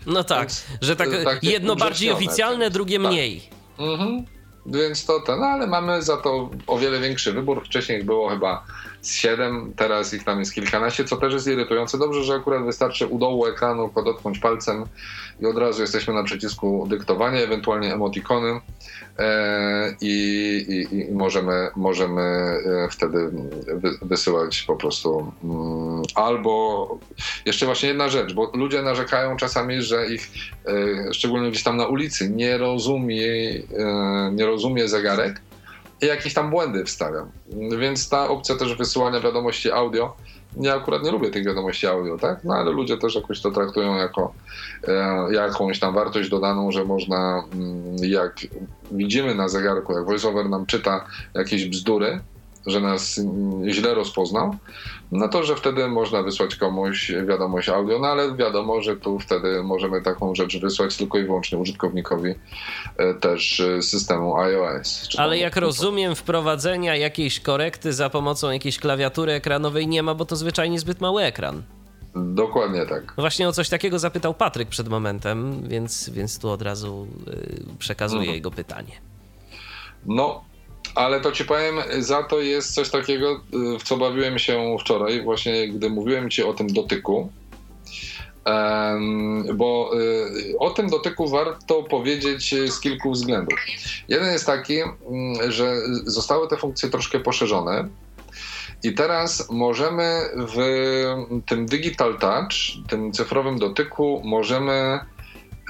No 0.05 0.23
tak, 0.23 0.39
Więc, 0.39 0.65
że 0.81 0.95
tak 0.95 1.07
y, 1.13 1.25
jedno 1.41 1.75
bardziej 1.75 2.11
oficjalne, 2.11 2.69
drugie 2.69 2.99
tak. 2.99 3.07
mniej. 3.11 3.49
Mhm. 3.79 4.25
Więc 4.65 5.05
to 5.05 5.19
ten, 5.19 5.39
no 5.39 5.45
ale 5.45 5.67
mamy 5.67 6.01
za 6.01 6.17
to 6.17 6.49
o 6.67 6.77
wiele 6.77 6.99
większy 6.99 7.33
wybór. 7.33 7.65
Wcześniej 7.65 8.03
było 8.03 8.29
chyba 8.29 8.63
z 9.05 9.13
7, 9.13 9.73
teraz 9.75 10.13
ich 10.13 10.23
tam 10.23 10.39
jest 10.39 10.53
kilkanaście, 10.53 11.03
co 11.03 11.17
też 11.17 11.33
jest 11.33 11.47
irytujące. 11.47 11.97
Dobrze, 11.97 12.23
że 12.23 12.33
akurat 12.33 12.65
wystarczy 12.65 13.07
u 13.07 13.19
dołu 13.19 13.45
ekranu 13.45 13.89
podotknąć 13.89 14.39
palcem 14.39 14.85
i 15.39 15.45
od 15.45 15.57
razu 15.57 15.81
jesteśmy 15.81 16.13
na 16.13 16.23
przycisku 16.23 16.87
dyktowania, 16.89 17.39
ewentualnie 17.39 17.93
emotikony 17.93 18.59
e, 19.19 19.95
i, 20.01 20.87
i, 20.91 20.95
i 20.95 21.11
możemy, 21.11 21.69
możemy 21.75 22.21
e, 22.21 22.87
wtedy 22.91 23.29
wy, 23.67 23.89
wysyłać 24.01 24.63
po 24.63 24.75
prostu 24.75 25.31
mm, 25.43 26.01
albo 26.15 26.97
jeszcze 27.45 27.65
właśnie 27.65 27.89
jedna 27.89 28.09
rzecz, 28.09 28.33
bo 28.33 28.51
ludzie 28.53 28.81
narzekają 28.81 29.37
czasami, 29.37 29.81
że 29.81 30.07
ich 30.07 30.29
e, 30.65 31.13
szczególnie 31.13 31.49
gdzieś 31.51 31.63
tam 31.63 31.77
na 31.77 31.87
ulicy 31.87 32.29
nie 32.29 32.57
rozumie, 32.57 33.25
nie 34.31 34.45
rozumie 34.45 34.87
zegarek 34.87 35.41
jakieś 36.07 36.33
tam 36.33 36.49
błędy 36.49 36.85
wstawiam. 36.85 37.31
Więc 37.79 38.09
ta 38.09 38.29
opcja 38.29 38.55
też 38.55 38.75
wysyłania 38.75 39.19
wiadomości 39.19 39.71
audio, 39.71 40.15
ja 40.61 40.75
akurat 40.75 41.03
nie 41.03 41.11
lubię 41.11 41.29
tych 41.29 41.45
wiadomości 41.45 41.87
audio, 41.87 42.17
tak? 42.17 42.43
No 42.43 42.53
ale 42.53 42.71
ludzie 42.71 42.97
też 42.97 43.15
jakoś 43.15 43.41
to 43.41 43.51
traktują 43.51 43.95
jako 43.95 44.33
e, 44.87 45.27
jakąś 45.33 45.79
tam 45.79 45.93
wartość 45.93 46.29
dodaną, 46.29 46.71
że 46.71 46.85
można, 46.85 47.43
mm, 47.53 47.95
jak 48.03 48.35
widzimy 48.91 49.35
na 49.35 49.47
zegarku, 49.47 49.93
jak 49.93 50.05
voiceover 50.05 50.49
nam 50.49 50.65
czyta 50.65 51.05
jakieś 51.33 51.65
bzdury, 51.65 52.19
że 52.67 52.79
nas 52.81 53.17
mm, 53.17 53.69
źle 53.69 53.93
rozpoznał, 53.93 54.55
no 55.11 55.27
to, 55.29 55.43
że 55.43 55.55
wtedy 55.55 55.87
można 55.87 56.23
wysłać 56.23 56.55
komuś 56.55 57.11
wiadomość 57.27 57.69
audio, 57.69 57.99
no 57.99 58.07
ale 58.07 58.35
wiadomo, 58.35 58.81
że 58.81 58.95
tu 58.95 59.19
wtedy 59.19 59.63
możemy 59.63 60.01
taką 60.01 60.35
rzecz 60.35 60.57
wysłać 60.59 60.97
tylko 60.97 61.17
i 61.17 61.23
wyłącznie 61.23 61.57
użytkownikowi 61.57 62.33
e, 62.97 63.13
też 63.13 63.59
e, 63.59 63.81
systemu 63.81 64.35
iOS. 64.37 65.09
Ale 65.17 65.37
jak 65.37 65.55
rozumiem, 65.55 66.15
wprowadzenia 66.15 66.95
jakiejś 66.95 67.39
korekty 67.39 67.93
za 67.93 68.09
pomocą 68.09 68.51
jakiejś 68.51 68.79
klawiatury 68.79 69.31
ekranowej 69.31 69.87
nie 69.87 70.03
ma, 70.03 70.15
bo 70.15 70.25
to 70.25 70.35
zwyczajnie 70.35 70.79
zbyt 70.79 71.01
mały 71.01 71.23
ekran. 71.23 71.63
Dokładnie 72.15 72.85
tak. 72.85 73.13
Właśnie 73.17 73.47
o 73.47 73.51
coś 73.53 73.69
takiego 73.69 73.99
zapytał 73.99 74.33
Patryk 74.33 74.69
przed 74.69 74.87
momentem, 74.89 75.63
więc, 75.67 76.09
więc 76.09 76.39
tu 76.39 76.49
od 76.49 76.61
razu 76.61 77.07
y, 77.27 77.77
przekazuję 77.79 78.21
Mhm. 78.21 78.35
jego 78.35 78.51
pytanie. 78.51 78.91
No, 80.05 80.43
ale 80.95 81.21
to 81.21 81.31
ci 81.31 81.45
powiem, 81.45 81.75
za 81.99 82.23
to 82.23 82.41
jest 82.41 82.73
coś 82.73 82.89
takiego, 82.89 83.41
y, 83.75 83.79
w 83.79 83.83
co 83.83 83.97
bawiłem 83.97 84.39
się 84.39 84.77
wczoraj, 84.79 85.23
właśnie 85.23 85.67
gdy 85.67 85.89
mówiłem 85.89 86.29
ci 86.29 86.43
o 86.43 86.53
tym 86.53 86.67
dotyku. 86.67 87.29
Bo 89.55 89.91
y, 90.51 90.57
o 90.59 90.69
tym 90.69 90.89
dotyku 90.89 91.29
warto 91.29 91.83
powiedzieć 91.83 92.53
y, 92.53 92.71
z 92.71 92.79
kilku 92.79 93.11
względów. 93.11 93.59
Jeden 94.07 94.33
jest 94.33 94.45
taki, 94.45 94.81
mm, 94.81 95.51
że 95.51 95.75
zostały 96.03 96.47
te 96.47 96.57
funkcje 96.57 96.89
troszkę 96.89 97.19
poszerzone. 97.19 97.89
I 98.83 98.93
teraz 98.93 99.51
możemy 99.51 100.29
w 100.35 100.57
tym 101.45 101.65
Digital 101.65 102.17
Touch, 102.17 102.87
tym 102.89 103.11
cyfrowym 103.11 103.59
dotyku, 103.59 104.21
możemy 104.25 104.99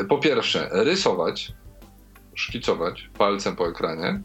po 0.10 0.18
pierwsze 0.18 0.70
rysować, 0.72 1.52
szkicować 2.36 3.10
palcem 3.18 3.56
po 3.56 3.70
ekranie. 3.70 4.22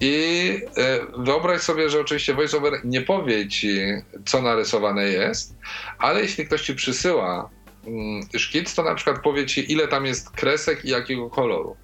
I 0.00 0.62
e, 0.76 1.00
wyobraź 1.18 1.60
sobie, 1.60 1.90
że 1.90 2.00
oczywiście 2.00 2.34
VoiceOver 2.34 2.80
nie 2.84 3.00
powie 3.00 3.48
ci, 3.48 3.80
co 4.26 4.42
narysowane 4.42 5.04
jest, 5.04 5.54
ale 5.98 6.20
jeśli 6.20 6.46
ktoś 6.46 6.62
ci 6.62 6.74
przysyła 6.74 7.50
mm, 7.86 8.22
szkic, 8.38 8.74
to 8.74 8.82
na 8.82 8.94
przykład 8.94 9.22
powie 9.22 9.46
ci, 9.46 9.72
ile 9.72 9.88
tam 9.88 10.06
jest 10.06 10.30
kresek 10.30 10.84
i 10.84 10.88
jakiego 10.88 11.30
koloru. 11.30 11.76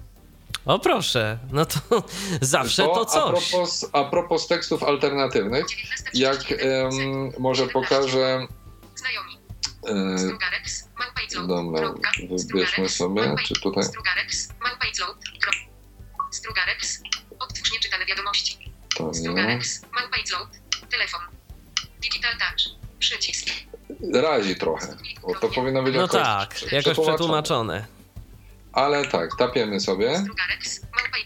O 0.66 0.78
proszę, 0.78 1.38
no 1.52 1.66
to 1.66 1.78
zawsze 2.40 2.82
to 2.82 3.00
A 3.00 3.04
coś. 3.04 3.50
propos, 3.50 3.90
a 3.92 4.04
propos 4.04 4.46
tekstów 4.46 4.82
alternatywnych, 4.82 5.64
19:31 5.64 5.70
jak 6.14 6.52
em, 6.52 6.90
może 7.38 7.66
pokażę. 7.66 8.46
Znajomi. 8.94 9.38
E, 9.88 11.46
dobra, 11.46 11.94
wybierzmy 12.28 12.88
sobie, 12.88 13.34
czy 13.44 13.60
tutaj. 13.60 13.84
Strugarex, 16.30 17.02
nieczytane 17.98 18.06
wiadomości. 18.06 18.58
To 18.96 19.10
nie. 19.14 19.60
Małpa 19.92 20.16
i 20.24 20.26
zload. 20.26 20.48
Telefon. 20.90 21.20
Digital 22.02 22.32
touch. 22.38 22.76
Przycisk. 22.98 23.46
Razi 24.14 24.56
trochę, 24.56 24.96
bo 25.22 25.34
to 25.34 25.48
powinno 25.48 25.82
być 25.82 25.94
No 25.94 26.00
jakoś 26.02 26.22
tak, 26.22 26.54
prze- 26.54 26.76
jakoś 26.76 26.98
przetłumaczone. 26.98 27.86
Ale 28.72 29.06
tak, 29.06 29.30
tapiemy 29.38 29.80
sobie. 29.80 30.12
Małpa. 30.12 31.16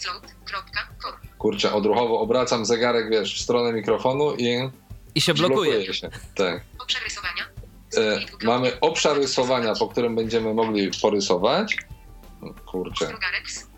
Kurczę, 1.39 1.73
odruchowo 1.73 2.21
obracam 2.21 2.67
zegarek, 2.67 3.11
wiesz, 3.11 3.39
w 3.39 3.43
stronę 3.43 3.73
mikrofonu 3.73 4.35
i 4.37 4.71
I 5.15 5.21
się 5.21 5.35
blokuje. 5.35 5.95
Się. 5.95 6.11
Tak. 6.35 6.63
Obszar 6.79 7.03
rysowania. 7.03 7.45
E, 7.97 8.21
mamy 8.47 8.81
obszar 8.81 9.17
rysowania, 9.17 9.75
po 9.75 9.89
którym 9.89 10.17
będziemy 10.17 10.55
mogli 10.55 10.91
porysować. 11.03 11.77
Kurczę, 12.67 13.13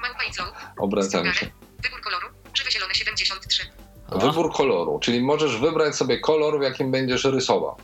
małpa 0.01 0.19
flow. 0.35 0.55
obracamy 0.79 1.35
się. 1.35 1.47
Wybór 1.83 2.01
koloru. 2.01 2.27
Żywy 2.55 2.71
zielony 2.71 2.95
73. 2.95 3.63
A. 4.11 4.19
Wybór 4.19 4.53
koloru, 4.53 4.99
czyli 4.99 5.23
możesz 5.23 5.57
wybrać 5.57 5.97
sobie 5.97 6.21
kolor, 6.21 6.59
w 6.59 6.63
jakim 6.63 6.91
będziesz 6.91 7.25
rysował. 7.25 7.77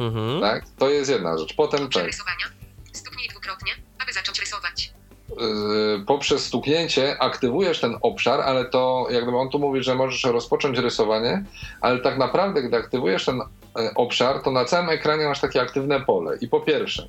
Mhm. 0.00 0.40
Tak? 0.40 0.64
To 0.78 0.88
jest 0.90 1.10
jedna 1.10 1.38
rzecz. 1.38 1.54
Potem 1.54 1.88
tak, 1.90 2.04
rysowania. 2.04 2.44
Stuknij 2.92 3.28
dwukrotnie, 3.28 3.72
aby 3.98 4.12
zacząć 4.12 4.40
rysować. 4.40 4.92
yy, 5.40 6.04
poprzez 6.06 6.44
stuknięcie 6.44 7.18
aktywujesz 7.22 7.80
ten 7.80 7.96
obszar, 8.02 8.40
ale 8.40 8.64
to 8.64 9.06
jak 9.10 9.22
gdyby 9.22 9.38
on 9.38 9.50
tu 9.50 9.58
mówi, 9.58 9.82
że 9.82 9.94
możesz 9.94 10.24
rozpocząć 10.24 10.78
rysowanie, 10.78 11.44
ale 11.80 11.98
tak 12.00 12.18
naprawdę, 12.18 12.62
gdy 12.62 12.76
aktywujesz 12.76 13.24
ten 13.24 13.40
e, 13.40 13.94
obszar, 13.94 14.42
to 14.42 14.50
na 14.50 14.64
całym 14.64 14.88
ekranie 14.90 15.26
masz 15.26 15.40
takie 15.40 15.62
aktywne 15.62 16.00
pole. 16.00 16.36
I 16.40 16.48
po 16.48 16.60
pierwsze, 16.60 17.08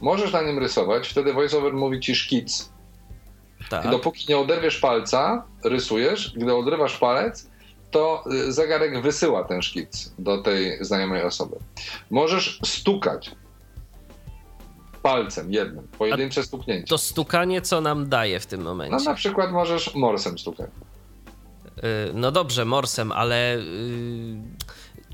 możesz 0.00 0.32
na 0.32 0.42
nim 0.42 0.58
rysować, 0.58 1.08
wtedy 1.08 1.32
VoiceOver 1.32 1.72
mówi 1.72 2.00
ci 2.00 2.14
szkic. 2.14 2.70
Tak. 3.70 3.84
I 3.84 3.88
dopóki 3.90 4.24
nie 4.28 4.38
oderwiesz 4.38 4.78
palca, 4.78 5.44
rysujesz, 5.64 6.32
gdy 6.36 6.54
odrywasz 6.54 6.98
palec, 6.98 7.50
to 7.90 8.24
y, 8.48 8.52
zegarek 8.52 9.02
wysyła 9.02 9.44
ten 9.44 9.62
szkic 9.62 10.12
do 10.18 10.42
tej 10.42 10.84
znajomej 10.84 11.22
osoby. 11.22 11.56
Możesz 12.10 12.60
stukać 12.64 13.30
palcem 15.02 15.52
jednym, 15.52 15.88
pojedyncze 15.98 16.42
stuknięcie. 16.42 16.86
To 16.86 16.98
stukanie 16.98 17.60
co 17.62 17.80
nam 17.80 18.08
daje 18.08 18.40
w 18.40 18.46
tym 18.46 18.62
No 18.62 18.70
momencie? 18.70 19.04
na 19.04 19.14
przykład 19.14 19.52
możesz 19.52 19.94
morsem 19.94 20.38
stukać. 20.38 20.70
Y, 21.78 21.82
No 22.14 22.32
dobrze, 22.32 22.64
morsem, 22.64 23.12
ale 23.12 23.56
y, 23.56 23.62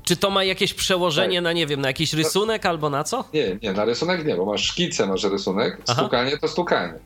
czy 0.03 0.17
to 0.17 0.29
ma 0.29 0.43
jakieś 0.43 0.73
przełożenie 0.73 1.37
Tak. 1.37 1.43
na, 1.43 1.53
nie 1.53 1.67
wiem, 1.67 1.81
na 1.81 1.87
jakiś 1.87 2.13
rysunek 2.13 2.65
albo 2.65 2.89
na 2.89 3.03
co? 3.03 3.23
Nie, 3.33 3.57
nie, 3.63 3.73
na 3.73 3.85
rysunek 3.85 4.25
nie, 4.25 4.35
bo 4.35 4.45
masz 4.45 4.63
szkicę, 4.63 5.07
masz 5.07 5.23
rysunek, 5.23 5.81
Aha. 5.87 6.01
stukanie 6.01 6.37
to 6.37 6.47
stukanie. 6.47 6.99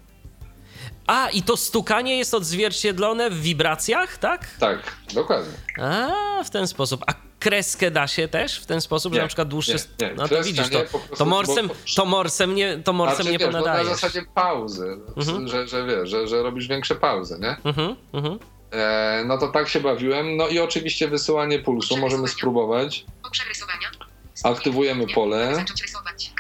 A, 1.08 1.30
i 1.30 1.42
to 1.44 1.58
stukanie 1.58 2.18
jest 2.18 2.34
odzwierciedlone 2.34 3.30
w 3.30 3.42
wibracjach, 3.42 4.18
tak? 4.18 4.48
Tak, 4.60 4.96
dokładnie. 5.14 5.54
A, 5.82 6.44
w 6.44 6.50
ten 6.50 6.68
sposób. 6.68 7.04
A 7.08 7.14
kreskę 7.40 7.92
da 7.92 8.08
się 8.08 8.28
też 8.28 8.60
w 8.60 8.66
ten 8.66 8.82
sposób, 8.82 9.14
że 9.14 9.18
Nie, 9.18 9.22
na 9.22 9.28
przykład 9.28 9.48
dłuższe... 9.48 9.76
nie, 10.02 10.08
nie. 10.08 10.14
No 10.14 10.24
to 10.24 10.28
Kreska 10.30 10.44
widzisz, 10.46 10.70
nie, 10.72 10.78
to, 10.80 10.86
prostu, 11.00 11.16
to, 11.16 11.26
morsem, 11.26 11.68
bo- 11.68 11.76
to 11.96 12.06
morsem 12.06 12.56
nie, 12.56 12.78
to 12.78 12.94
morsem 12.94 13.16
Znaczy, 13.16 13.32
nie 13.32 13.38
wiesz, 13.38 13.48
no 13.48 13.52
na 13.54 13.60
ponadajesz. 13.60 13.88
zasadzie 13.90 14.22
pauzy, 14.36 14.98
Mhm. 15.18 15.48
że, 15.48 15.68
że 15.68 15.86
wiesz, 15.86 16.10
że, 16.10 16.28
że 16.28 16.44
robisz 16.44 16.68
większe 16.68 16.96
pauzy, 16.96 17.38
nie? 17.42 17.56
Mhm, 17.66 17.96
mhm. 18.14 18.40
E, 18.72 19.24
no 19.28 19.38
to 19.38 19.48
tak 19.48 19.70
się 19.70 19.80
bawiłem. 19.80 20.38
No 20.38 20.48
i 20.48 20.60
oczywiście 20.60 21.08
wysyłanie 21.08 21.60
pulsu, 21.60 21.98
możemy 21.98 22.28
spróbować. 22.28 23.06
Aktywujemy 24.44 25.08
pole. 25.08 25.56
Zacząć 25.56 25.82
rysować. 25.82 26.32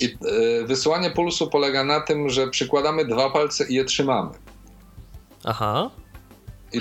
I 0.00 0.06
e, 0.06 0.64
wysyłanie 0.66 1.10
pulsu 1.10 1.50
polega 1.50 1.84
na 1.84 2.00
tym, 2.00 2.28
że 2.30 2.48
przykładamy 2.50 3.04
dwa 3.04 3.30
palce 3.30 3.66
i 3.68 3.74
je 3.74 3.84
trzymamy. 3.84 4.30
Aha. 5.44 5.90
I 6.72 6.80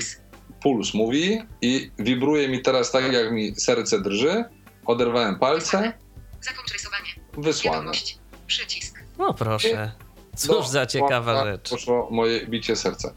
puls 0.61 0.93
mówi 0.93 1.41
i 1.61 1.91
wibruje 1.99 2.49
mi 2.49 2.61
teraz 2.61 2.91
tak, 2.91 3.13
jak 3.13 3.31
mi 3.31 3.55
serce 3.55 4.01
drży. 4.01 4.43
Oderwałem 4.85 5.39
palce, 5.39 5.93
Zakończ 6.41 6.73
rysowanie. 6.73 7.09
wysłane. 7.37 7.77
Wiadomość. 7.77 8.17
Przycisk. 8.47 8.99
No 9.17 9.33
proszę. 9.33 9.91
Cóż 10.35 10.49
No, 10.49 10.63
za 10.63 10.85
ciekawa 10.85 11.35
tak 11.35 11.45
rzecz. 11.45 11.69
Poszło 11.69 12.07
moje 12.11 12.47
bicie 12.47 12.75
serca. 12.75 13.13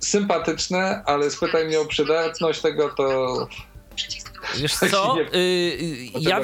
Sympatyczne, 0.00 1.02
ale 1.06 1.30
spytaj 1.30 1.66
mnie 1.66 1.80
o 1.80 1.84
przydatność 1.84 2.60
tego, 2.60 2.88
to 2.88 3.48
Przycisk. 3.94 4.27
Wiesz 4.56 4.74
co? 4.74 5.16
Y, 5.20 5.36
y, 5.36 6.10
czego 6.12 6.30
ja, 6.30 6.40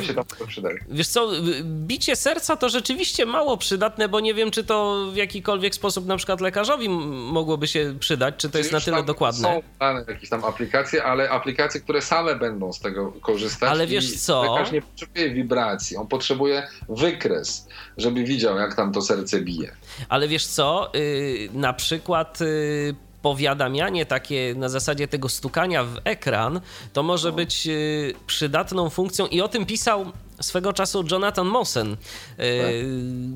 wiesz 0.89 1.09
co, 1.09 1.31
bicie 1.65 2.17
serca 2.17 2.57
to 2.57 2.69
rzeczywiście 2.69 3.27
mało 3.27 3.57
przydatne, 3.57 4.09
bo 4.09 4.21
nie 4.21 4.35
wiem, 4.35 4.51
czy 4.51 4.65
to 4.65 5.07
w 5.13 5.17
jakikolwiek 5.17 5.75
sposób 5.75 6.07
na 6.07 6.17
przykład 6.17 6.41
lekarzowi 6.41 6.89
mogłoby 6.89 7.67
się 7.67 7.95
przydać, 8.01 8.35
czy 8.37 8.51
to 8.51 8.59
jest 8.59 8.73
na 8.73 8.81
tyle 8.81 9.03
dokładne. 9.03 9.49
Są 9.49 9.63
dane 9.81 10.05
jakieś 10.09 10.29
tam 10.29 10.45
aplikacje, 10.45 11.05
ale 11.05 11.31
aplikacje, 11.31 11.81
które 11.81 12.03
same 12.03 12.35
będą 12.35 12.73
z 12.73 12.81
tego 12.81 13.13
korzystać. 13.13 13.71
Ale 13.71 13.87
wiesz 13.87 14.21
co? 14.21 14.43
Lekarz 14.43 14.73
nie 14.73 14.83
potrzebuje 14.83 15.31
wibracji, 15.31 15.97
on 15.97 16.07
potrzebuje 16.07 16.69
wykres, 16.89 17.69
żeby 17.97 18.25
widział, 18.25 18.57
jak 18.57 18.75
tam 18.75 18.93
to 18.93 19.03
serce 19.03 19.41
bije. 19.41 19.77
Ale 20.09 20.29
wiesz 20.29 20.47
co, 20.47 20.95
y, 20.95 21.49
na 21.53 21.73
przykład 21.73 22.41
y, 22.41 22.95
powiadamianie 23.25 24.07
takie 24.07 24.55
na 24.57 24.69
zasadzie 24.69 25.09
tego 25.09 25.29
stukania 25.29 25.85
w 25.85 26.01
ekran, 26.05 26.61
to 26.93 27.03
może 27.03 27.33
być 27.33 27.67
y, 27.67 28.15
przydatną 28.27 28.91
funkcją 28.91 29.27
i 29.27 29.41
o 29.41 29.49
tym 29.49 29.67
pisał 29.67 30.13
swego 30.41 30.73
czasu 30.73 31.05
Jonathan 31.11 31.47
Mosen. 31.47 31.93
Y, 31.93 32.85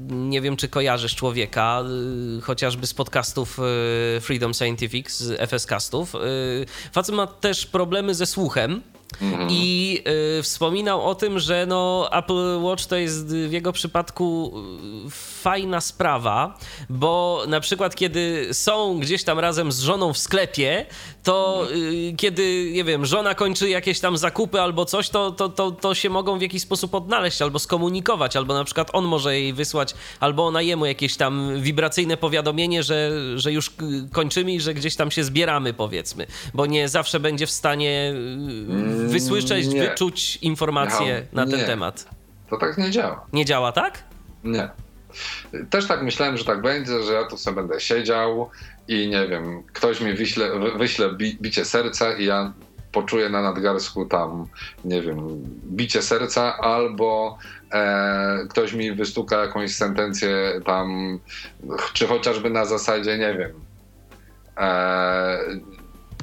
Nie 0.09 0.40
wiem, 0.40 0.57
czy 0.57 0.68
kojarzysz 0.68 1.14
człowieka, 1.14 1.83
y, 2.38 2.40
chociażby 2.40 2.87
z 2.87 2.94
podcastów 2.94 3.59
Freedom 4.20 4.55
Scientific, 4.55 5.11
z 5.11 5.40
FS-castów. 5.51 6.12
Facet 6.92 7.14
ma 7.14 7.27
też 7.27 7.66
problemy 7.66 8.14
ze 8.14 8.27
słuchem. 8.27 8.83
Mhm. 9.22 9.48
I 9.50 10.02
y, 10.38 10.42
wspominał 10.42 11.08
o 11.08 11.14
tym, 11.14 11.38
że 11.38 11.66
no, 11.66 12.08
Apple 12.12 12.60
Watch 12.60 12.86
to 12.86 12.96
jest 12.96 13.26
w 13.26 13.52
jego 13.52 13.72
przypadku 13.72 14.52
y, 15.06 15.10
fajna 15.42 15.80
sprawa, 15.80 16.58
bo 16.90 17.42
na 17.48 17.60
przykład 17.60 17.94
kiedy 17.94 18.48
są 18.52 18.98
gdzieś 18.98 19.24
tam 19.24 19.38
razem 19.38 19.72
z 19.72 19.80
żoną 19.80 20.12
w 20.12 20.18
sklepie, 20.18 20.86
to 21.22 21.66
y, 21.72 22.14
kiedy, 22.16 22.70
nie 22.72 22.84
wiem, 22.84 23.06
żona 23.06 23.34
kończy 23.34 23.68
jakieś 23.68 24.00
tam 24.00 24.16
zakupy 24.18 24.60
albo 24.60 24.84
coś, 24.84 25.08
to, 25.08 25.30
to, 25.30 25.48
to, 25.48 25.70
to 25.70 25.94
się 25.94 26.10
mogą 26.10 26.38
w 26.38 26.42
jakiś 26.42 26.62
sposób 26.62 26.94
odnaleźć 26.94 27.42
albo 27.42 27.58
skomunikować, 27.58 28.36
albo 28.36 28.54
na 28.54 28.64
przykład 28.64 28.90
on 28.92 29.04
może 29.04 29.40
jej 29.40 29.52
wysłać, 29.52 29.94
albo 30.20 30.46
ona 30.46 30.62
jemu 30.62 30.86
jakieś 30.86 31.16
tam 31.16 31.62
wibracyjne 31.62 32.16
powiadomienie, 32.16 32.82
że, 32.82 33.10
że 33.36 33.52
już 33.52 33.72
kończymy 34.12 34.52
i 34.52 34.60
że 34.60 34.74
gdzieś 34.74 34.96
tam 34.96 35.10
się 35.10 35.24
zbieramy, 35.24 35.74
powiedzmy, 35.74 36.26
bo 36.54 36.66
nie 36.66 36.88
zawsze 36.88 37.20
będzie 37.20 37.46
w 37.46 37.50
stanie 37.50 38.14
y, 38.14 38.97
wysłyszeć, 39.06 39.66
nie. 39.66 39.88
wyczuć 39.88 40.37
informacje 40.37 41.26
na 41.32 41.46
ten 41.46 41.58
nie. 41.58 41.64
temat. 41.66 42.08
To 42.50 42.56
tak 42.56 42.78
nie 42.78 42.90
działa. 42.90 43.26
Nie 43.32 43.44
działa 43.44 43.72
tak? 43.72 44.04
Nie. 44.44 44.68
Też 45.70 45.87
tak 45.87 46.02
myślałem, 46.02 46.37
że 46.37 46.44
tak 46.44 46.62
będzie, 46.62 47.02
że 47.02 47.12
ja 47.12 47.24
tu 47.24 47.37
sobie 47.38 47.56
będę 47.56 47.80
siedział 47.80 48.50
i 48.88 49.08
nie 49.08 49.26
wiem, 49.28 49.62
ktoś 49.72 50.00
mi 50.00 50.14
wyśle, 50.14 50.58
wy- 50.58 50.78
wyśle 50.78 51.12
bi, 51.12 51.38
bicie 51.42 51.64
serca 51.64 52.12
i 52.12 52.24
ja 52.24 52.52
poczuję 52.92 53.28
na 53.28 53.42
nadgarstku 53.42 54.06
tam, 54.06 54.46
nie 54.84 55.02
wiem, 55.02 55.42
bicie 55.64 56.02
serca, 56.02 56.56
albo 56.58 57.38
e, 57.72 58.46
ktoś 58.50 58.72
mi 58.72 58.92
wystuka 58.92 59.37
jakąś 59.42 59.74
sentencję 59.74 60.61
tam, 60.66 61.18
czy 61.92 62.06
chociażby 62.06 62.50
na 62.50 62.64
zasadzie, 62.64 63.18
nie 63.18 63.34
wiem, 63.38 63.52
e, 64.56 65.38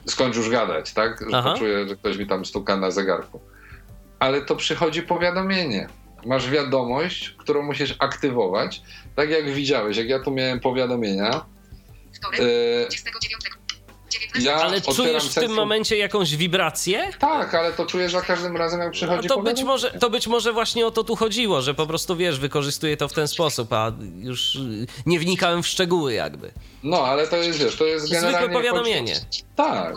skończ 0.06 0.36
już 0.36 0.50
gadać, 0.50 0.94
tak? 0.94 1.20
Że 1.30 1.38
Aha. 1.38 1.54
poczuję, 1.54 1.88
że 1.88 1.96
ktoś 1.96 2.18
mi 2.18 2.28
tam 2.28 2.46
stuka 2.46 2.78
na 2.78 2.92
zegarku. 2.92 3.40
Ale 4.20 4.42
to 4.42 4.56
przychodzi 4.56 5.02
powiadomienie. 5.02 5.88
Masz 6.26 6.50
wiadomość, 6.50 7.36
którą 7.38 7.64
musisz 7.64 7.96
aktywować. 8.00 8.82
Tak 9.16 9.30
jak 9.30 9.52
widziałeś, 9.52 9.98
jak 9.98 10.08
ja 10.08 10.20
tu 10.20 10.32
miałem 10.32 10.60
powiadomienia. 10.60 11.46
Wtorek. 12.14 12.40
e, 12.40 12.88
29. 12.88 13.65
19. 14.20 14.52
ja 14.52 14.56
Ale 14.56 14.82
czujesz 14.82 15.30
w 15.30 15.34
tym 15.34 15.52
momencie 15.54 15.98
jakąś 15.98 16.36
wibrację? 16.36 17.10
Tak, 17.20 17.56
ale 17.56 17.74
to 17.74 17.86
czuję 17.86 18.10
za 18.10 18.22
każdym 18.22 18.58
razem, 18.58 18.80
jak 18.80 18.90
A 18.90 18.92
przychodzi 18.92 19.28
to 19.28 19.42
być, 19.42 19.64
może, 19.64 19.92
to 19.92 20.10
być 20.10 20.28
może 20.28 20.54
właśnie 20.54 20.88
o 20.88 20.92
to 20.92 21.04
tu 21.04 21.16
chodziło, 21.16 21.62
że 21.62 21.74
po 21.74 21.88
prostu 21.88 22.16
wiesz, 22.16 22.40
wykorzystuje 22.40 22.98
to 22.98 23.08
w 23.08 23.14
ten 23.14 23.28
sposób, 23.28 23.74
a 23.74 23.92
już 24.18 24.56
y, 24.56 24.88
nie 25.06 25.20
wnikałem 25.20 25.64
w 25.64 25.68
szczegóły 25.68 26.14
jakby. 26.14 26.52
No, 26.84 27.02
ale 27.02 27.28
to 27.28 27.38
jest, 27.38 27.60
wiesz, 27.60 27.76
to 27.76 27.86
jest 27.86 28.06
Zwykłe 28.06 28.22
generalnie... 28.22 28.54
powiadomienie. 28.56 29.16
Tak. 29.56 29.96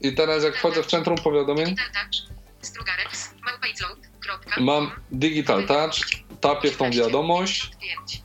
I 0.00 0.14
teraz 0.14 0.44
jak 0.44 0.56
wchodzę 0.56 0.82
w 0.82 0.86
centrum 0.86 1.16
powiadomień, 1.18 1.76
mam 4.60 4.90
Digital 5.10 5.66
Touch, 5.66 5.94
tapię 6.40 6.70
w 6.70 6.76
tą 6.76 6.90
wiadomość 6.90 7.70
5. 7.80 8.22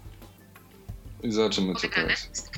i 1.24 1.32
zobaczymy, 1.32 1.76
co 1.76 1.90
to 1.90 2.00
jest. 2.00 2.52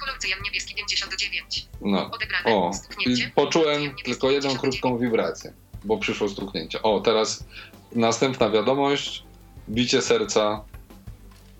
Kolor 0.00 0.18
cyjan 0.18 0.42
niebieski 0.42 0.74
59. 0.74 1.66
No. 1.80 2.10
Odebrane. 2.10 2.54
O, 2.56 2.72
Stuknięcie. 2.74 3.30
poczułem 3.34 3.94
tylko 4.04 4.30
jedną 4.30 4.50
59. 4.50 4.60
krótką 4.60 4.98
wibrację, 4.98 5.52
bo 5.84 5.98
przyszło 5.98 6.28
stuknięcie. 6.28 6.82
O, 6.82 7.00
teraz 7.00 7.44
następna 7.92 8.50
wiadomość, 8.50 9.22
bicie 9.68 10.02
serca. 10.02 10.64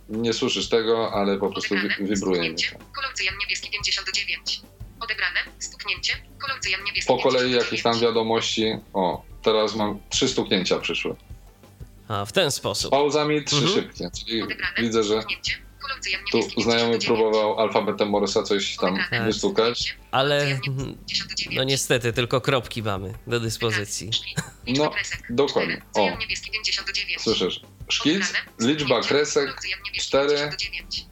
Nie 0.08 0.32
słyszysz 0.32 0.68
tego, 0.68 1.12
ale 1.12 1.38
po 1.38 1.50
prostu 1.50 1.74
wi- 1.74 1.80
Odebrane. 1.80 2.08
wibruje 2.14 2.50
mi 2.50 2.56
to. 2.56 2.78
Kolor 2.94 3.14
cyjan 3.14 3.34
niebieski 3.40 3.70
59. 3.70 4.62
Odebrane. 5.00 5.40
Stuknięcie. 5.58 6.12
Kolor 6.40 6.60
cyjan 6.60 6.84
niebieski 6.84 7.08
Po 7.08 7.18
kolei 7.18 7.40
59. 7.40 7.64
jakieś 7.64 7.82
tam 7.82 8.00
wiadomości. 8.00 8.64
O, 8.94 9.22
teraz 9.42 9.74
mam 9.76 9.98
trzy 10.10 10.28
stuknięcia 10.28 10.78
przyszły. 10.78 11.16
A, 12.08 12.24
w 12.24 12.32
ten 12.32 12.50
sposób. 12.50 12.88
Z 12.88 12.90
pauzami 12.90 13.44
trzy 13.44 13.56
Mhm. 13.56 13.74
szybkie, 13.74 14.10
czyli 14.18 14.42
Odebrane. 14.42 14.74
widzę, 14.78 15.02
że 15.04 15.18
Stuknięcie. 15.20 15.52
Tu 16.32 16.42
znajomy 16.42 16.98
59. 16.98 17.06
próbował 17.06 17.60
alfabetem 17.60 18.08
Morsa 18.08 18.42
coś 18.42 18.76
tam 18.76 18.96
Tak. 19.10 19.24
wystukać. 19.24 19.96
Ale 20.10 20.42
mm, 20.42 20.60
59. 21.08 21.56
no 21.56 21.64
niestety 21.64 22.12
tylko 22.12 22.40
kropki 22.40 22.82
mamy 22.82 23.14
do 23.26 23.40
dyspozycji. 23.40 24.10
Liczba 24.66 24.84
No, 24.84 24.92
dokładnie. 25.30 25.82
O. 25.94 25.94
Cyjan 25.94 26.18
niebieski 26.18 26.50
59. 26.50 27.22
Słyszysz? 27.22 27.60
Szkic, 27.88 28.32
liczba 28.60 29.00
kresek, 29.02 29.44
Kolor 29.46 29.60
cyjan 29.60 29.80
niebieski 29.84 30.08
cztery. 30.08 30.34
59. 30.36 31.06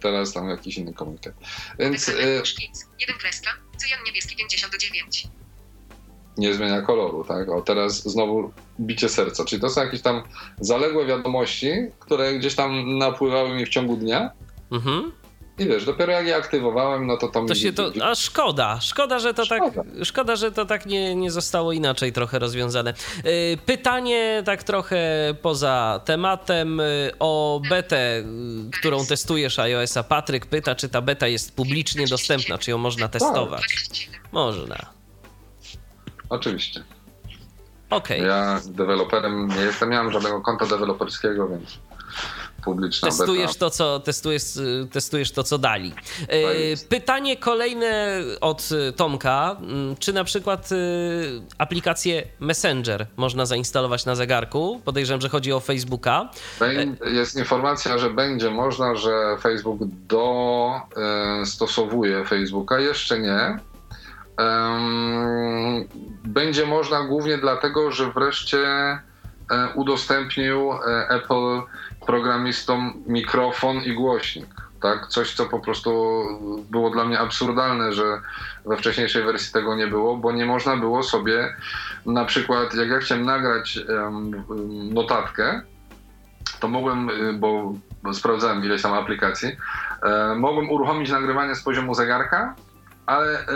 teraz 0.00 0.32
tam 0.32 0.48
jakiś 0.48 0.76
inny 0.76 0.92
komunikat. 0.94 1.34
Więc 1.78 2.08
y, 2.08 2.40
Szkic. 2.44 2.86
Jeden 3.00 3.16
kreska. 3.16 3.50
Cyjan 3.76 4.00
niebieski 4.06 4.36
59. 4.36 5.26
nie 6.38 6.54
zmienia 6.54 6.82
koloru, 6.82 7.24
tak? 7.24 7.48
O, 7.48 7.62
teraz 7.62 8.02
znowu 8.02 8.52
bicie 8.80 9.08
serca. 9.08 9.44
Czyli 9.44 9.62
to 9.62 9.70
są 9.70 9.84
jakieś 9.84 10.02
tam 10.02 10.22
zaległe 10.60 11.06
wiadomości, 11.06 11.72
które 11.98 12.34
gdzieś 12.34 12.54
tam 12.54 12.98
napływały 12.98 13.54
mi 13.54 13.66
w 13.66 13.68
ciągu 13.68 13.96
dnia. 13.96 14.30
Mhm. 14.72 15.12
I 15.58 15.66
wiesz, 15.66 15.84
dopiero 15.84 16.12
jak 16.12 16.26
je 16.26 16.36
aktywowałem, 16.36 17.06
no 17.06 17.16
to 17.16 17.28
to 17.28 17.42
mi... 17.42 17.48
To 17.48 17.54
się 17.54 17.72
to. 17.72 17.92
A 18.02 18.14
szkoda, 18.14 18.80
szkoda, 18.80 19.18
że 19.18 19.34
to 19.34 19.46
tak. 19.46 19.62
Szkoda. 19.62 20.04
Szkoda, 20.04 20.36
że 20.36 20.52
to 20.52 20.66
tak 20.66 20.86
nie, 20.86 21.14
nie 21.14 21.30
zostało 21.30 21.72
inaczej 21.72 22.12
trochę 22.12 22.38
rozwiązane. 22.38 22.94
Yy, 23.24 23.56
Pytanie 23.66 24.42
tak 24.46 24.62
trochę 24.62 25.34
poza 25.42 26.00
tematem 26.04 26.78
yy, 26.78 27.12
o 27.18 27.60
betę, 27.68 28.22
yy, 28.64 28.70
którą 28.80 29.06
testujesz 29.06 29.58
iOS-a. 29.58 30.02
Patryk 30.02 30.46
pyta, 30.46 30.74
czy 30.74 30.88
ta 30.88 31.02
beta 31.02 31.26
jest 31.28 31.56
publicznie 31.56 32.06
dostępna, 32.06 32.58
czy 32.58 32.70
ją 32.70 32.78
można 32.78 33.08
testować. 33.08 33.62
27. 33.62 34.20
Można. 34.32 35.03
Oczywiście. 36.28 36.82
Okej. 37.90 38.22
Ja 38.22 38.60
deweloperem 38.66 39.48
nie 39.48 39.60
jestem, 39.60 39.90
nie 39.90 39.96
mam 39.96 40.12
żadnego 40.12 40.40
konta 40.40 40.66
deweloperskiego, 40.66 41.48
więc 41.48 41.78
publiczna 42.64 43.08
Testujesz 43.08 43.46
beta. 43.52 43.58
to, 43.60 43.70
co 43.70 44.00
testujesz, 44.00 44.56
y, 44.56 44.88
testujesz 44.92 45.32
to, 45.32 45.42
co 45.44 45.58
dali. 45.58 45.94
E, 46.28 46.38
jest. 46.54 46.88
Pytanie 46.88 47.36
kolejne 47.36 48.20
od 48.40 48.68
y, 48.72 48.92
Tomka. 48.92 49.56
Mm, 49.60 49.96
Czy 49.96 50.12
na 50.12 50.24
przykład 50.24 50.72
y, 50.72 50.76
aplikację 51.58 52.22
Messenger 52.40 53.06
można 53.16 53.46
zainstalować 53.46 54.04
na 54.04 54.14
zegarku? 54.14 54.80
Podejrzewam, 54.84 55.20
że 55.20 55.28
chodzi 55.28 55.52
o 55.52 55.60
Facebooka. 55.60 56.28
Beń- 56.60 56.96
Jest 57.12 57.36
informacja, 57.36 57.98
że 57.98 58.10
będzie 58.10 58.50
można, 58.50 58.94
że 58.96 59.36
Facebook 59.40 59.78
dostosowuje 61.44 62.24
Facebooka. 62.24 62.80
Jeszcze 62.80 63.18
nie. 63.18 63.58
Będzie 66.24 66.66
można 66.66 67.04
głównie 67.04 67.38
dlatego, 67.38 67.90
że 67.90 68.12
wreszcie 68.12 68.58
e, 68.68 68.98
udostępnił 69.74 70.72
e, 70.72 71.08
Apple 71.08 71.60
programistom 72.06 73.02
mikrofon 73.06 73.76
i 73.76 73.94
głośnik. 73.94 74.46
Tak? 74.82 75.06
Coś, 75.06 75.34
co 75.34 75.46
po 75.46 75.60
prostu 75.60 76.22
było 76.70 76.90
dla 76.90 77.04
mnie 77.04 77.18
absurdalne, 77.18 77.92
że 77.92 78.20
we 78.66 78.76
wcześniejszej 78.76 79.24
wersji 79.24 79.52
tego 79.52 79.76
nie 79.76 79.86
było, 79.86 80.16
bo 80.16 80.32
nie 80.32 80.46
można 80.46 80.76
było 80.76 81.02
sobie 81.02 81.56
na 82.06 82.24
przykład, 82.24 82.74
jak 82.74 82.88
ja 82.88 82.98
chciałem 82.98 83.24
nagrać 83.24 83.78
notatkę, 84.92 85.62
to 86.60 86.68
mogłem, 86.68 87.10
y, 87.10 87.32
bo 87.32 87.74
bo 88.04 88.14
sprawdzałem 88.14 88.64
ileś 88.64 88.82
tam 88.82 88.92
aplikacji, 88.92 89.56
e, 90.02 90.34
mogłem 90.34 90.70
uruchomić 90.70 91.10
nagrywanie 91.10 91.54
z 91.54 91.62
poziomu 91.62 91.94
zegarka, 91.94 92.54
ale 93.06 93.38
e, 93.38 93.46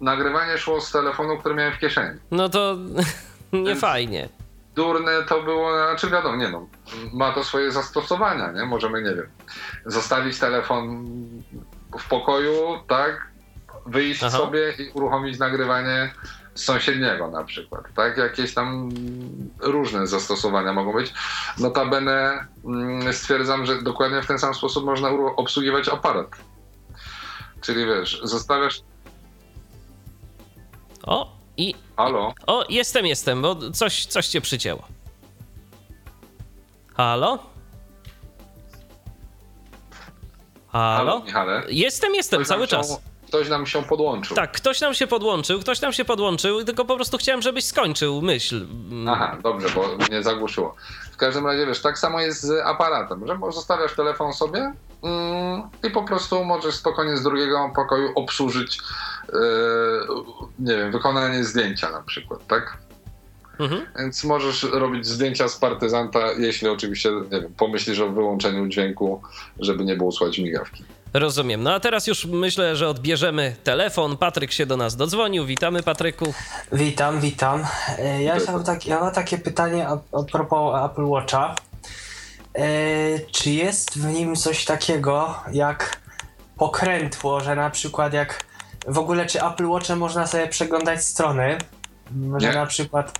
nagrywanie 0.00 0.58
szło 0.58 0.80
z 0.80 0.92
telefonu, 0.92 1.38
który 1.38 1.54
miałem 1.54 1.72
w 1.72 1.78
kieszeni. 1.78 2.20
No 2.30 2.48
to 2.48 2.76
nie 3.52 3.64
Więc- 3.64 3.80
fajnie. 3.80 4.28
Durne 4.74 5.22
to 5.28 5.42
było, 5.42 5.72
znaczy 5.86 6.10
wiadomo, 6.10 6.36
nie 6.36 6.48
no, 6.48 6.66
ma 7.12 7.32
to 7.32 7.44
swoje 7.44 7.72
zastosowania, 7.72 8.52
nie? 8.52 8.64
Możemy, 8.64 9.02
nie 9.02 9.14
wiem, 9.14 9.26
zostawić 9.86 10.38
telefon 10.38 11.06
w 11.98 12.08
pokoju, 12.08 12.54
tak? 12.88 13.28
Wyjść 13.86 14.22
Aha. 14.22 14.38
sobie 14.38 14.72
i 14.78 14.90
uruchomić 14.94 15.38
nagrywanie 15.38 16.14
z 16.54 16.64
sąsiedniego 16.64 17.30
na 17.30 17.44
przykład, 17.44 17.84
tak? 17.96 18.16
Jakieś 18.16 18.54
tam 18.54 18.88
różne 19.60 20.06
zastosowania 20.06 20.72
mogą 20.72 20.92
być. 20.92 21.14
Notabene 21.58 22.46
mm, 22.64 23.12
stwierdzam, 23.12 23.66
że 23.66 23.82
dokładnie 23.82 24.22
w 24.22 24.26
ten 24.26 24.38
sam 24.38 24.54
sposób 24.54 24.84
można 24.84 25.08
obsługiwać 25.36 25.88
aparat. 25.88 26.26
Czyli 27.60 27.86
wiesz, 27.86 28.20
zostawiasz, 28.24 28.80
O, 31.06 31.32
i. 31.56 31.74
halo, 31.96 32.34
O, 32.46 32.64
jestem, 32.68 33.06
jestem, 33.06 33.42
bo 33.42 33.70
coś, 33.70 34.06
coś 34.06 34.26
cię 34.28 34.40
przycięło. 34.40 34.82
Halo? 36.94 37.38
Halo? 40.68 41.22
halo. 41.32 41.60
Jestem, 41.68 42.14
jestem, 42.14 42.40
Ktoś 42.40 42.48
cały 42.48 42.62
się- 42.62 42.70
czas. 42.70 43.00
Ktoś 43.28 43.48
nam 43.48 43.66
się 43.66 43.82
podłączył. 43.82 44.36
Tak, 44.36 44.52
ktoś 44.52 44.80
nam 44.80 44.94
się 44.94 45.06
podłączył, 45.06 45.60
ktoś 45.60 45.80
nam 45.80 45.92
się 45.92 46.04
podłączył, 46.04 46.64
tylko 46.64 46.84
po 46.84 46.96
prostu 46.96 47.18
chciałem, 47.18 47.42
żebyś 47.42 47.64
skończył 47.64 48.22
myśl. 48.22 48.56
Mm, 48.90 49.08
Aha, 49.08 49.36
dobrze, 49.42 49.68
bo 49.74 49.96
mnie 50.08 50.22
zagłuszyło. 50.22 50.74
W 51.12 51.16
każdym 51.16 51.46
razie, 51.46 51.66
wiesz, 51.66 51.82
tak 51.82 51.98
samo 51.98 52.20
jest 52.20 52.42
z 52.42 52.66
aparatem, 52.66 53.26
że 53.26 53.38
zostawiasz 53.52 53.94
telefon 53.96 54.32
sobie 54.32 54.72
i 55.84 55.90
po 55.90 56.02
prostu 56.02 56.44
możesz 56.44 56.74
spokojnie 56.74 57.16
z 57.16 57.22
drugiego 57.22 57.70
pokoju 57.74 58.12
obsłużyć, 58.14 58.78
e, 59.28 59.36
nie 60.58 60.76
wiem, 60.76 60.92
wykonanie 60.92 61.44
zdjęcia 61.44 61.90
na 61.90 62.02
przykład, 62.02 62.46
tak? 62.46 62.76
Mhm. 63.60 63.86
Więc 63.98 64.24
możesz 64.24 64.62
robić 64.62 65.06
zdjęcia 65.06 65.48
z 65.48 65.56
partyzanta, 65.56 66.32
jeśli 66.38 66.68
oczywiście, 66.68 67.10
nie 67.32 67.40
wiem, 67.40 67.54
pomyślisz 67.56 68.00
o 68.00 68.10
wyłączeniu 68.10 68.66
dźwięku, 68.68 69.22
żeby 69.60 69.84
nie 69.84 69.96
było 69.96 70.12
słychać 70.12 70.38
migawki. 70.38 70.84
Rozumiem. 71.14 71.62
No 71.62 71.74
a 71.74 71.80
teraz 71.80 72.06
już 72.06 72.24
myślę, 72.26 72.76
że 72.76 72.88
odbierzemy 72.88 73.56
telefon. 73.64 74.16
Patryk 74.16 74.52
się 74.52 74.66
do 74.66 74.76
nas 74.76 74.96
dodzwonił. 74.96 75.46
Witamy, 75.46 75.82
Patryku. 75.82 76.34
Witam, 76.72 77.20
witam. 77.20 77.64
E, 77.98 78.22
Ja 78.22 78.36
mam, 78.52 78.64
tak, 78.64 78.86
ja 78.86 79.00
mam 79.00 79.12
takie 79.14 79.38
pytanie 79.38 79.88
a, 79.88 79.92
a 80.12 80.22
propos 80.32 80.90
Apple 80.90 81.04
Watcha. 81.04 81.54
E, 82.56 83.18
czy 83.32 83.50
jest 83.50 83.98
w 83.98 84.04
nim 84.12 84.36
coś 84.36 84.64
takiego 84.64 85.40
jak 85.52 86.00
pokrętło, 86.56 87.40
że 87.40 87.56
na 87.56 87.70
przykład 87.70 88.12
jak 88.12 88.44
w 88.88 88.98
ogóle 88.98 89.26
czy 89.26 89.42
Apple 89.44 89.66
Watchem 89.66 89.98
można 89.98 90.26
sobie 90.26 90.48
przeglądać 90.48 91.04
strony, 91.04 91.58
że 92.36 92.48
Nie. 92.48 92.52
na 92.54 92.66
przykład 92.66 93.18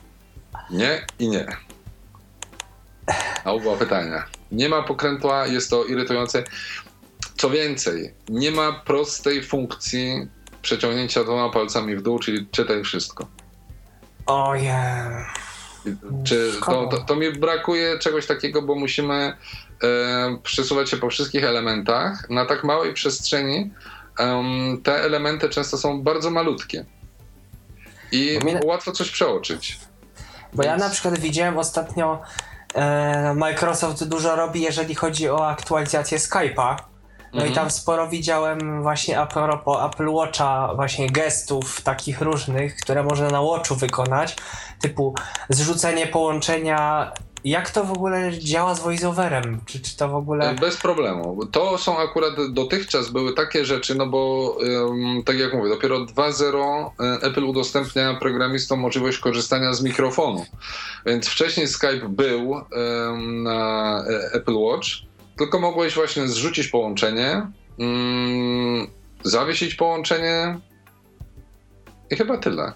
Nie 0.70 1.06
i 1.18 1.28
nie. 1.28 1.46
A 3.44 3.52
oba 3.52 3.76
pytania. 3.76 4.24
Nie 4.52 4.68
ma 4.68 4.82
pokrętła, 4.82 5.46
jest 5.46 5.70
to 5.70 5.84
irytujące. 5.84 6.44
Co 7.36 7.50
więcej, 7.50 8.14
nie 8.28 8.50
ma 8.50 8.72
prostej 8.72 9.42
funkcji 9.44 10.28
przeciągnięcia 10.62 11.24
dwoma 11.24 11.50
palcami 11.50 11.96
w 11.96 12.02
dół, 12.02 12.18
czyli 12.18 12.46
czytaj 12.50 12.84
wszystko. 12.84 13.26
ojej, 14.26 14.70
Czy 16.24 16.52
to, 16.66 16.86
to, 16.86 16.98
to 16.98 17.16
mi 17.16 17.32
brakuje 17.32 17.98
czegoś 17.98 18.26
takiego, 18.26 18.62
bo 18.62 18.74
musimy 18.74 19.14
e, 19.14 20.38
przesuwać 20.42 20.90
się 20.90 20.96
po 20.96 21.10
wszystkich 21.10 21.44
elementach. 21.44 22.30
Na 22.30 22.46
tak 22.46 22.64
małej 22.64 22.94
przestrzeni 22.94 23.70
te 24.82 24.94
elementy 25.04 25.48
często 25.48 25.78
są 25.78 26.02
bardzo 26.02 26.30
malutkie. 26.30 26.84
I 28.12 28.38
mnie- 28.44 28.60
łatwo 28.64 28.92
coś 28.92 29.10
przeoczyć. 29.10 29.78
bo 30.52 30.62
ja 30.62 30.70
Więc- 30.70 30.82
na 30.82 30.90
przykład 30.90 31.18
widziałem 31.18 31.58
ostatnio 31.58 32.22
e, 32.74 33.34
Microsoft 33.34 34.04
dużo 34.04 34.36
robi, 34.36 34.60
jeżeli 34.62 34.94
chodzi 34.94 35.28
o 35.30 35.48
aktualizację 35.48 36.18
Skype'a. 36.18 36.76
No 37.36 37.42
Mhm. 37.42 37.52
i 37.52 37.54
tam 37.54 37.70
sporo 37.70 38.08
widziałem 38.08 38.82
właśnie 38.82 39.20
a 39.20 39.26
propos 39.26 39.78
Apple 39.86 40.08
Watcha, 40.08 40.72
właśnie 40.74 41.10
gestów 41.10 41.80
takich 41.80 42.20
różnych, 42.20 42.76
które 42.76 43.02
można 43.02 43.28
na 43.28 43.42
Watchu 43.42 43.74
wykonać, 43.74 44.36
typu 44.80 45.14
zrzucenie 45.48 46.06
połączenia. 46.06 47.12
Jak 47.44 47.70
to 47.70 47.84
w 47.84 47.92
ogóle 47.92 48.32
działa 48.38 48.74
z 48.74 48.80
voiceoverem? 48.80 49.60
Czy, 49.66 49.80
czy 49.80 49.96
to 49.96 50.08
w 50.08 50.14
ogóle... 50.14 50.54
Bez 50.60 50.76
problemu. 50.76 51.46
To 51.46 51.78
są 51.78 51.98
akurat 51.98 52.32
dotychczas 52.50 53.10
były 53.10 53.32
takie 53.34 53.64
rzeczy, 53.64 53.94
no 53.94 54.06
bo 54.06 54.52
em, 54.62 55.22
tak 55.24 55.38
jak 55.38 55.54
mówię, 55.54 55.68
dopiero 55.68 55.98
2.0 56.04 56.90
e, 57.00 57.26
Apple 57.26 57.44
udostępnia 57.44 58.14
programistom 58.14 58.80
możliwość 58.80 59.18
korzystania 59.18 59.72
z 59.72 59.82
mikrofonu. 59.82 60.46
Więc 61.06 61.28
wcześniej 61.28 61.68
Skype 61.68 62.08
był 62.08 62.54
em, 62.56 63.42
na 63.42 63.98
e, 64.10 64.32
Apple 64.34 64.56
Watch, 64.56 64.88
tylko 65.38 65.60
mogłeś 65.60 65.94
właśnie 65.94 66.28
zrzucić 66.28 66.68
połączenie, 66.68 67.46
mm, 67.80 68.86
zawiesić 69.24 69.74
połączenie 69.74 70.58
i 72.10 72.16
chyba 72.16 72.38
tyle. 72.38 72.72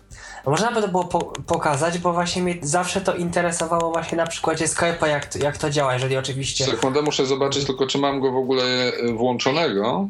Można 0.47 0.73
by 0.73 0.83
to 0.83 0.89
było 0.89 1.05
po 1.05 1.19
pokazać, 1.25 1.99
bo 1.99 2.13
właśnie 2.13 2.43
mnie 2.43 2.55
zawsze 2.63 3.01
to 3.01 3.15
interesowało 3.15 3.93
właśnie 3.93 4.19
na 4.19 4.27
przykładzie 4.27 4.65
Skype'a, 4.67 5.07
jak, 5.07 5.27
to- 5.27 5.39
jak 5.39 5.59
to 5.59 5.71
działa, 5.71 5.95
jeżeli 5.95 6.17
oczywiście... 6.17 6.65
Sekundę, 6.65 7.03
muszę 7.03 7.27
zobaczyć 7.27 7.65
tylko, 7.67 7.87
czy 7.87 7.99
mam 7.99 8.21
go 8.21 8.33
w 8.33 8.37
ogóle 8.37 8.65
e, 8.65 9.13
włączonego. 9.13 10.09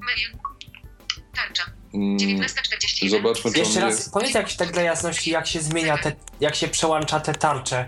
Tarcza. 1.36 1.62
Mm, 1.94 2.16
19.41. 2.18 3.10
Zobaczmy, 3.10 3.52
czy 3.52 3.58
Jeszcze 3.58 3.80
raz, 3.80 3.96
jest. 3.98 4.12
powiedz 4.12 4.34
jak 4.34 4.52
tak 4.52 4.72
dla 4.72 4.82
jasności, 4.82 5.30
jak 5.30 5.46
się 5.46 5.60
zmienia 5.60 5.98
te, 5.98 6.12
jak 6.40 6.54
się 6.54 6.68
przełącza 6.68 7.20
te 7.20 7.34
tarcze. 7.34 7.86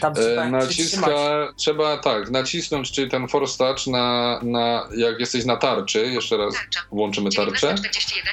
Tam 0.00 0.14
trzeba 0.14 0.42
E, 0.42 0.50
naciska, 0.50 0.72
przytrzymać. 0.74 1.10
trzeba 1.56 1.96
tak, 1.98 2.30
nacisnąć, 2.30 2.92
czyli 2.92 3.10
ten 3.10 3.28
force 3.28 3.58
touch 3.58 3.86
na, 3.86 4.38
na, 4.42 4.88
jak 4.96 5.20
jesteś 5.20 5.44
na 5.44 5.56
tarczy, 5.56 6.06
jeszcze 6.06 6.36
raz 6.36 6.54
Tarcza. 6.54 6.80
włączymy 6.92 7.30
tarczę. 7.30 7.74
19.41. 7.74 7.82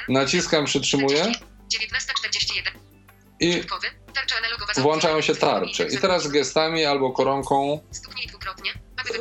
Naciskam, 0.08 0.64
przytrzymuję 0.64 1.24
19.41. 1.24 2.70
i 3.40 3.62
włączają 4.76 5.20
się 5.20 5.34
tarcze. 5.34 5.84
I 5.86 5.98
teraz 5.98 6.28
gestami 6.28 6.84
albo 6.84 7.10
koronką 7.12 7.80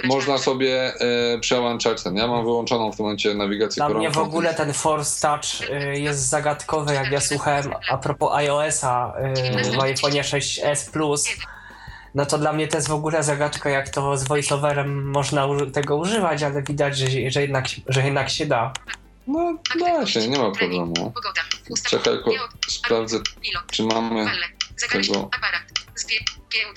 można 0.04 0.38
sobie 0.38 0.94
e, 1.36 1.40
przełączać 1.40 2.04
ten. 2.04 2.16
Ja 2.16 2.28
mam 2.28 2.44
wyłączoną 2.44 2.92
w 2.92 2.96
tym 2.96 3.04
momencie 3.06 3.34
nawigację 3.34 3.76
Dla 3.80 3.88
koronką. 3.88 4.10
mnie 4.10 4.16
w 4.16 4.18
ogóle 4.18 4.54
ten 4.54 4.74
Force 4.74 5.28
Touch 5.28 5.70
y, 5.70 6.00
jest 6.00 6.20
zagadkowy, 6.30 6.94
jak 6.94 7.12
ja 7.12 7.22
słuchałem 7.22 7.74
a 7.90 7.98
propos 7.98 8.34
iOS-a 8.34 9.14
y, 9.68 9.72
w 9.78 9.80
iPhone 9.80 10.12
6s 10.12 10.92
Plus. 10.92 11.26
No 12.18 12.26
to 12.26 12.38
dla 12.38 12.54
mnie 12.54 12.68
to 12.68 12.78
jest 12.78 12.88
w 12.88 12.92
ogóle 12.94 13.24
zagadka, 13.24 13.70
jak 13.70 13.90
to 13.90 14.18
z 14.18 14.28
voiceoverem 14.28 15.10
można 15.12 15.46
u- 15.46 15.72
tego 15.72 15.98
używać, 15.98 16.44
ale 16.44 16.64
widać, 16.64 16.98
że, 16.98 17.08
że, 17.32 17.42
jednak, 17.42 17.66
że 17.88 18.04
jednak 18.06 18.30
się 18.30 18.46
da. 18.46 18.74
No 19.28 19.58
da 19.80 20.06
się, 20.08 20.28
nie 20.28 20.38
ma 20.38 20.52
problemu. 20.52 20.94
Pogoda. 21.12 21.42
Ustaw. 21.70 21.92
Czekaj, 21.92 22.18
sprawdzę, 22.68 23.20
czy 23.72 23.84
mamy... 23.84 24.26
Tego-. 24.92 25.30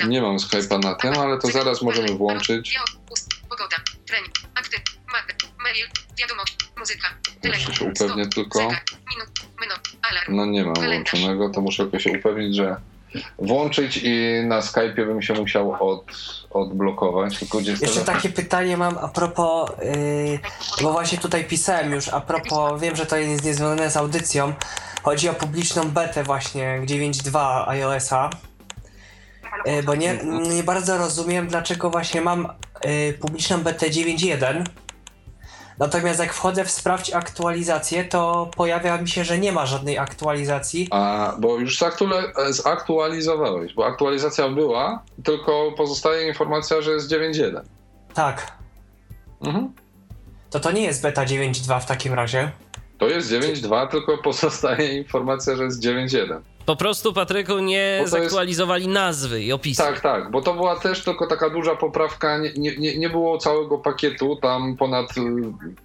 Nie 0.06 0.22
mam 0.22 0.36
Skype'a 0.36 0.82
na 0.84 0.94
tym, 0.94 1.14
ale 1.18 1.38
to 1.38 1.48
zaraz 1.48 1.82
możemy 1.82 2.08
włączyć. 2.14 2.74
Geo- 2.76 3.12
ust- 3.14 3.48
Pogoda. 3.50 3.76
Trening. 4.06 4.32
Aktyw. 4.54 4.80
Mapy. 5.12 5.34
Mail. 5.62 5.86
Wiadomość. 6.18 6.56
Muzyka. 6.78 7.08
Telefon. 7.42 7.66
Muszę 7.68 7.74
się 7.78 7.84
upewnić 7.84 8.34
tylko. 8.34 8.58
No 10.28 10.46
nie 10.46 10.64
mam 10.64 10.74
włączonego, 10.74 11.48
to 11.50 11.60
muszę 11.60 11.82
jakoś 11.82 12.02
się 12.04 12.10
upewnić, 12.18 12.56
że 12.56 12.76
włączyć 13.38 14.00
i 14.02 14.42
na 14.44 14.60
Skype'ie 14.60 15.06
bym 15.06 15.22
się 15.22 15.34
musiał 15.34 15.90
od, 15.90 16.04
odblokować. 16.50 17.38
Tylko 17.38 17.58
gdzie 17.58 17.72
Jeszcze 17.72 18.00
takie 18.00 18.28
pytanie 18.28 18.76
mam 18.76 18.98
a 18.98 19.08
propos, 19.08 19.70
yy, 19.82 20.38
bo 20.82 20.92
właśnie 20.92 21.18
tutaj 21.18 21.44
pisałem 21.44 21.92
już, 21.92 22.08
a 22.08 22.20
propos, 22.20 22.80
wiem, 22.80 22.96
że 22.96 23.06
to 23.06 23.16
jest 23.16 23.44
niezwiązane 23.44 23.90
z 23.90 23.96
audycją. 23.96 24.52
Chodzi 25.02 25.28
o 25.28 25.34
publiczną 25.34 25.90
betę 25.90 26.24
właśnie 26.24 26.80
9.2 26.84 27.68
iOS-a. 27.68 28.30
Yy, 29.66 29.82
bo 29.82 29.94
nie, 29.94 30.18
nie 30.56 30.62
bardzo 30.62 30.98
rozumiem, 30.98 31.48
dlaczego 31.48 31.90
właśnie 31.90 32.20
mam 32.20 32.48
yy, 32.84 33.12
publiczną 33.12 33.58
betę 33.62 33.86
9.1. 33.86 34.64
Natomiast 35.80 36.20
jak 36.20 36.32
wchodzę 36.32 36.64
w 36.64 36.70
sprawdź 36.70 37.12
aktualizację, 37.12 38.04
to 38.04 38.50
pojawia 38.56 38.98
mi 38.98 39.08
się, 39.08 39.24
że 39.24 39.38
nie 39.38 39.52
ma 39.52 39.66
żadnej 39.66 39.98
aktualizacji. 39.98 40.88
A, 40.90 41.32
bo 41.38 41.58
już 41.58 41.78
zaktuali- 41.78 42.52
zaktualizowałeś, 42.52 43.74
bo 43.74 43.86
aktualizacja 43.86 44.48
była, 44.48 45.02
tylko 45.24 45.72
pozostaje 45.76 46.28
informacja, 46.28 46.80
że 46.82 46.90
jest 46.90 47.08
9.1. 47.10 47.60
Tak, 48.14 48.52
Mhm. 49.44 49.72
to 50.50 50.60
to 50.60 50.70
nie 50.72 50.82
jest 50.82 51.02
beta 51.02 51.24
9.2 51.24 51.80
w 51.80 51.86
takim 51.86 52.14
razie. 52.14 52.50
To 52.98 53.08
jest 53.08 53.28
9.2, 53.30 53.86
tylko 53.86 54.18
pozostaje 54.18 54.98
informacja, 54.98 55.56
że 55.56 55.64
jest 55.64 55.82
9.1. 55.82 56.40
Po 56.70 56.76
prostu, 56.76 57.12
Patryku, 57.12 57.58
nie 57.58 57.94
to 57.96 58.00
jest- 58.00 58.10
zaktualizowali 58.12 58.88
nazwy 58.88 59.42
i 59.42 59.52
opisu. 59.52 59.82
Tak, 59.82 60.00
tak, 60.00 60.30
bo 60.30 60.42
to 60.42 60.54
była 60.54 60.76
też 60.80 61.04
tylko 61.04 61.26
taka 61.26 61.50
duża 61.50 61.76
poprawka, 61.76 62.38
nie, 62.38 62.76
nie, 62.76 62.98
nie- 62.98 63.08
było 63.10 63.38
całego 63.38 63.78
pakietu, 63.78 64.36
tam 64.42 64.76
ponad 64.76 65.16
y, 65.16 65.20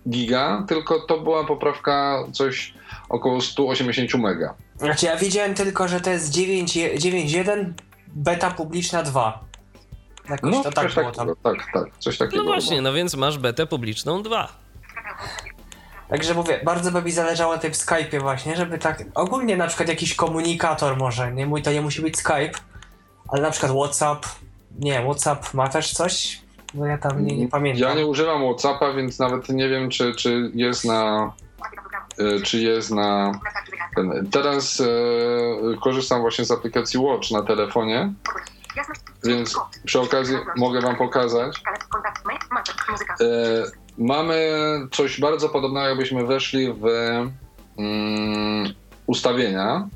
giga, 0.10 0.64
tylko 0.68 1.00
to 1.00 1.20
była 1.20 1.44
poprawka 1.44 2.24
coś 2.32 2.74
około 3.10 3.42
180 3.42 4.14
mega. 4.14 4.54
Znaczy 4.78 5.06
ja 5.06 5.18
widziałem 5.18 5.54
tylko, 5.54 5.88
że 5.88 6.02
to 6.02 6.10
jest 6.10 6.32
9 6.32 6.76
je- 6.76 6.98
9.1 7.00 7.74
beta 8.08 8.52
publiczna 8.52 9.04
2. 9.04 9.40
Jakoś 10.30 10.52
No, 10.56 10.64
to 10.64 10.72
tak 10.72 10.86
coś 10.86 10.96
było 10.96 11.12
tam. 11.12 11.28
takiego, 11.28 11.36
tak, 11.44 11.72
tak, 11.74 11.98
coś 12.00 12.18
takiego. 12.18 12.44
No 12.44 12.50
właśnie, 12.50 12.70
było. 12.78 12.82
no 12.82 12.94
więc 12.94 13.16
masz 13.16 13.38
betę 13.38 13.66
publiczną 13.68 14.24
2. 14.24 14.48
Także 16.10 16.34
mówię, 16.34 16.60
bardzo 16.66 16.92
by 16.92 17.02
mi 17.02 17.12
zależało 17.12 17.54
na 17.54 17.60
tym 17.60 17.72
Skype'ie 17.72 18.22
właśnie, 18.22 18.56
żeby 18.56 18.78
tak 18.78 19.04
ogólnie 19.16 19.58
na 19.58 19.68
przykład 19.68 19.90
jakiś 19.90 20.16
komunikator 20.16 20.98
może, 20.98 21.32
nie 21.34 21.46
mój 21.46 21.62
to 21.62 21.72
nie 21.72 21.82
musi 21.82 22.02
być 22.02 22.18
Skype, 22.18 22.52
ale 23.28 23.42
na 23.42 23.52
przykład 23.52 23.72
WhatsApp, 23.72 24.26
nie, 24.80 25.04
WhatsApp 25.04 25.54
ma 25.54 25.70
też 25.70 25.94
coś? 25.94 26.42
Bo 26.74 26.86
ja 26.86 26.98
tam 26.98 27.26
nie, 27.26 27.38
nie 27.38 27.48
pamiętam. 27.48 27.90
Ja 27.90 27.96
nie 27.96 28.06
używam 28.06 28.42
Whatsappa, 28.44 28.94
więc 28.94 29.20
nawet 29.20 29.50
nie 29.50 29.70
wiem, 29.70 29.90
czy, 29.90 30.16
czy 30.16 30.52
jest 30.54 30.86
na. 30.86 31.32
y, 32.20 32.42
Czy 32.42 32.60
jest 32.60 32.92
na. 32.92 33.40
Ten. 33.96 34.30
Teraz 34.32 34.82
e, 34.82 34.86
korzystam 35.84 36.22
właśnie 36.22 36.46
z 36.46 36.52
aplikacji 36.52 37.00
Watch 37.00 37.32
na 37.32 37.42
telefonie, 37.44 38.14
więc 39.24 39.56
przy 39.86 40.00
okazji 40.00 40.38
mogę 40.58 40.82
Wam 40.82 40.96
pokazać. 40.96 41.62
E, 43.22 43.85
mamy 43.98 44.50
coś 44.92 45.20
bardzo 45.20 45.50
podobnego, 45.50 45.88
jakbyśmy 45.88 46.26
weszli 46.26 46.74
w 46.74 46.86
mm, 47.78 48.74
ustawienia 49.08 49.88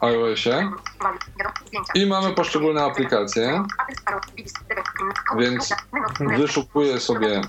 w 0.00 0.04
iOSie 0.04 0.70
i 1.94 2.06
mamy 2.06 2.32
poszczególne 2.32 2.84
aplikacje, 2.84 3.62
więc 5.38 5.74
wyszukuję 6.38 7.00
sobie 7.00 7.40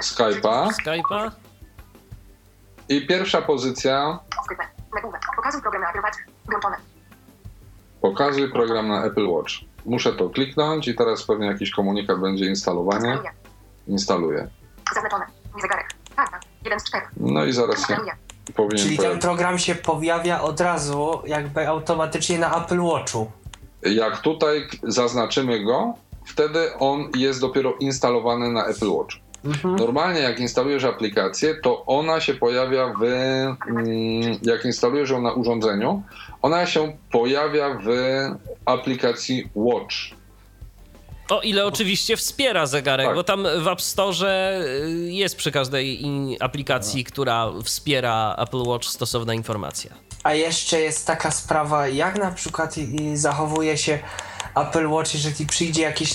Skype'a 0.00 0.68
Skype'a. 0.68 1.30
i 2.88 3.06
pierwsza 3.06 3.42
pozycja 3.42 4.18
Pokazuj 5.36 5.62
program 5.62 5.82
na 5.82 5.88
Apple 5.90 6.00
Włączone. 6.50 6.76
pokazuj 8.00 8.52
program 8.52 8.88
na 8.88 9.04
Apple 9.04 9.28
Watch. 9.28 9.52
Muszę 9.84 10.12
to 10.12 10.30
kliknąć 10.30 10.88
i 10.88 10.94
teraz 10.94 11.22
pewnie 11.26 11.46
jakiś 11.46 11.70
komunikat 11.70 12.20
będzie 12.20 12.44
instalowanie. 12.46 13.18
Instaluje. 13.88 14.38
Instaluję. 14.38 14.48
Zaznaczone. 14.94 15.24
Nie 15.56 15.62
zegarek. 15.62 15.86
Karta. 16.16 16.40
1 16.64 16.80
z 16.80 16.84
4. 16.84 17.06
No 17.16 17.44
i 17.44 17.52
zaraz 17.52 17.86
się 17.88 17.96
powinien 18.54 18.78
Czyli 18.84 18.96
ten 18.96 19.04
pojawić. 19.04 19.22
program 19.22 19.58
się 19.58 19.74
pojawia 19.74 20.40
od 20.40 20.60
razu 20.60 21.22
jakby 21.26 21.68
automatycznie 21.68 22.38
na 22.38 22.64
Apple 22.64 22.80
Watchu. 22.80 23.30
Jak 23.82 24.18
tutaj 24.20 24.68
zaznaczymy 24.82 25.64
go, 25.64 25.94
wtedy 26.26 26.74
on 26.78 27.10
jest 27.16 27.40
dopiero 27.40 27.72
instalowany 27.80 28.52
na 28.52 28.66
Apple 28.66 28.88
Watch. 28.90 29.14
Mhm. 29.44 29.76
Normalnie 29.76 30.20
jak 30.20 30.40
instalujesz 30.40 30.84
aplikację, 30.84 31.54
to 31.54 31.86
ona 31.86 32.20
się 32.20 32.34
pojawia 32.34 32.92
w. 33.00 33.02
mm, 33.04 34.38
Jak 34.42 34.64
instalujesz 34.64 35.10
ją 35.10 35.22
na 35.22 35.32
urządzeniu, 35.32 36.02
ona 36.42 36.66
się 36.66 36.96
pojawia 37.12 37.78
w 37.84 37.88
aplikacji 38.64 39.50
Watch. 39.54 39.94
O 41.28 41.40
ile 41.40 41.66
oczywiście 41.66 42.16
wspiera 42.16 42.66
zegarek, 42.66 43.06
Tak. 43.06 43.14
bo 43.16 43.24
tam 43.24 43.46
w 43.62 43.68
App 43.68 43.80
Store 43.82 44.28
y, 44.84 45.12
jest 45.12 45.36
przy 45.36 45.52
każdej 45.52 46.04
aplikacji, 46.40 47.04
która 47.04 47.52
wspiera 47.64 48.34
Apple 48.38 48.62
Watch 48.62 48.86
stosowna 48.88 49.34
informacja. 49.34 49.90
A 50.22 50.34
jeszcze 50.34 50.80
jest 50.80 51.06
taka 51.06 51.30
sprawa, 51.30 51.88
jak 51.88 52.18
na 52.18 52.30
przykład 52.30 52.74
zachowuje 53.14 53.78
się 53.78 53.98
Apple 54.56 54.88
Watch, 54.88 55.14
jeżeli 55.14 55.46
przyjdzie 55.46 55.82
jakieś 55.82 56.14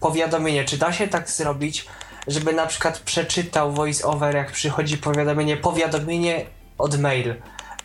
powiadomienie. 0.00 0.64
Czy 0.64 0.76
da 0.78 0.92
się 0.92 1.08
tak 1.08 1.30
zrobić, 1.30 1.86
żeby 2.26 2.52
na 2.52 2.66
przykład 2.66 2.98
przeczytał 2.98 3.72
voice 3.72 4.06
over, 4.06 4.34
jak 4.34 4.52
przychodzi 4.52 4.98
powiadomienie, 4.98 5.56
powiadomienie 5.56 6.46
od 6.78 6.98
mail, 7.00 7.34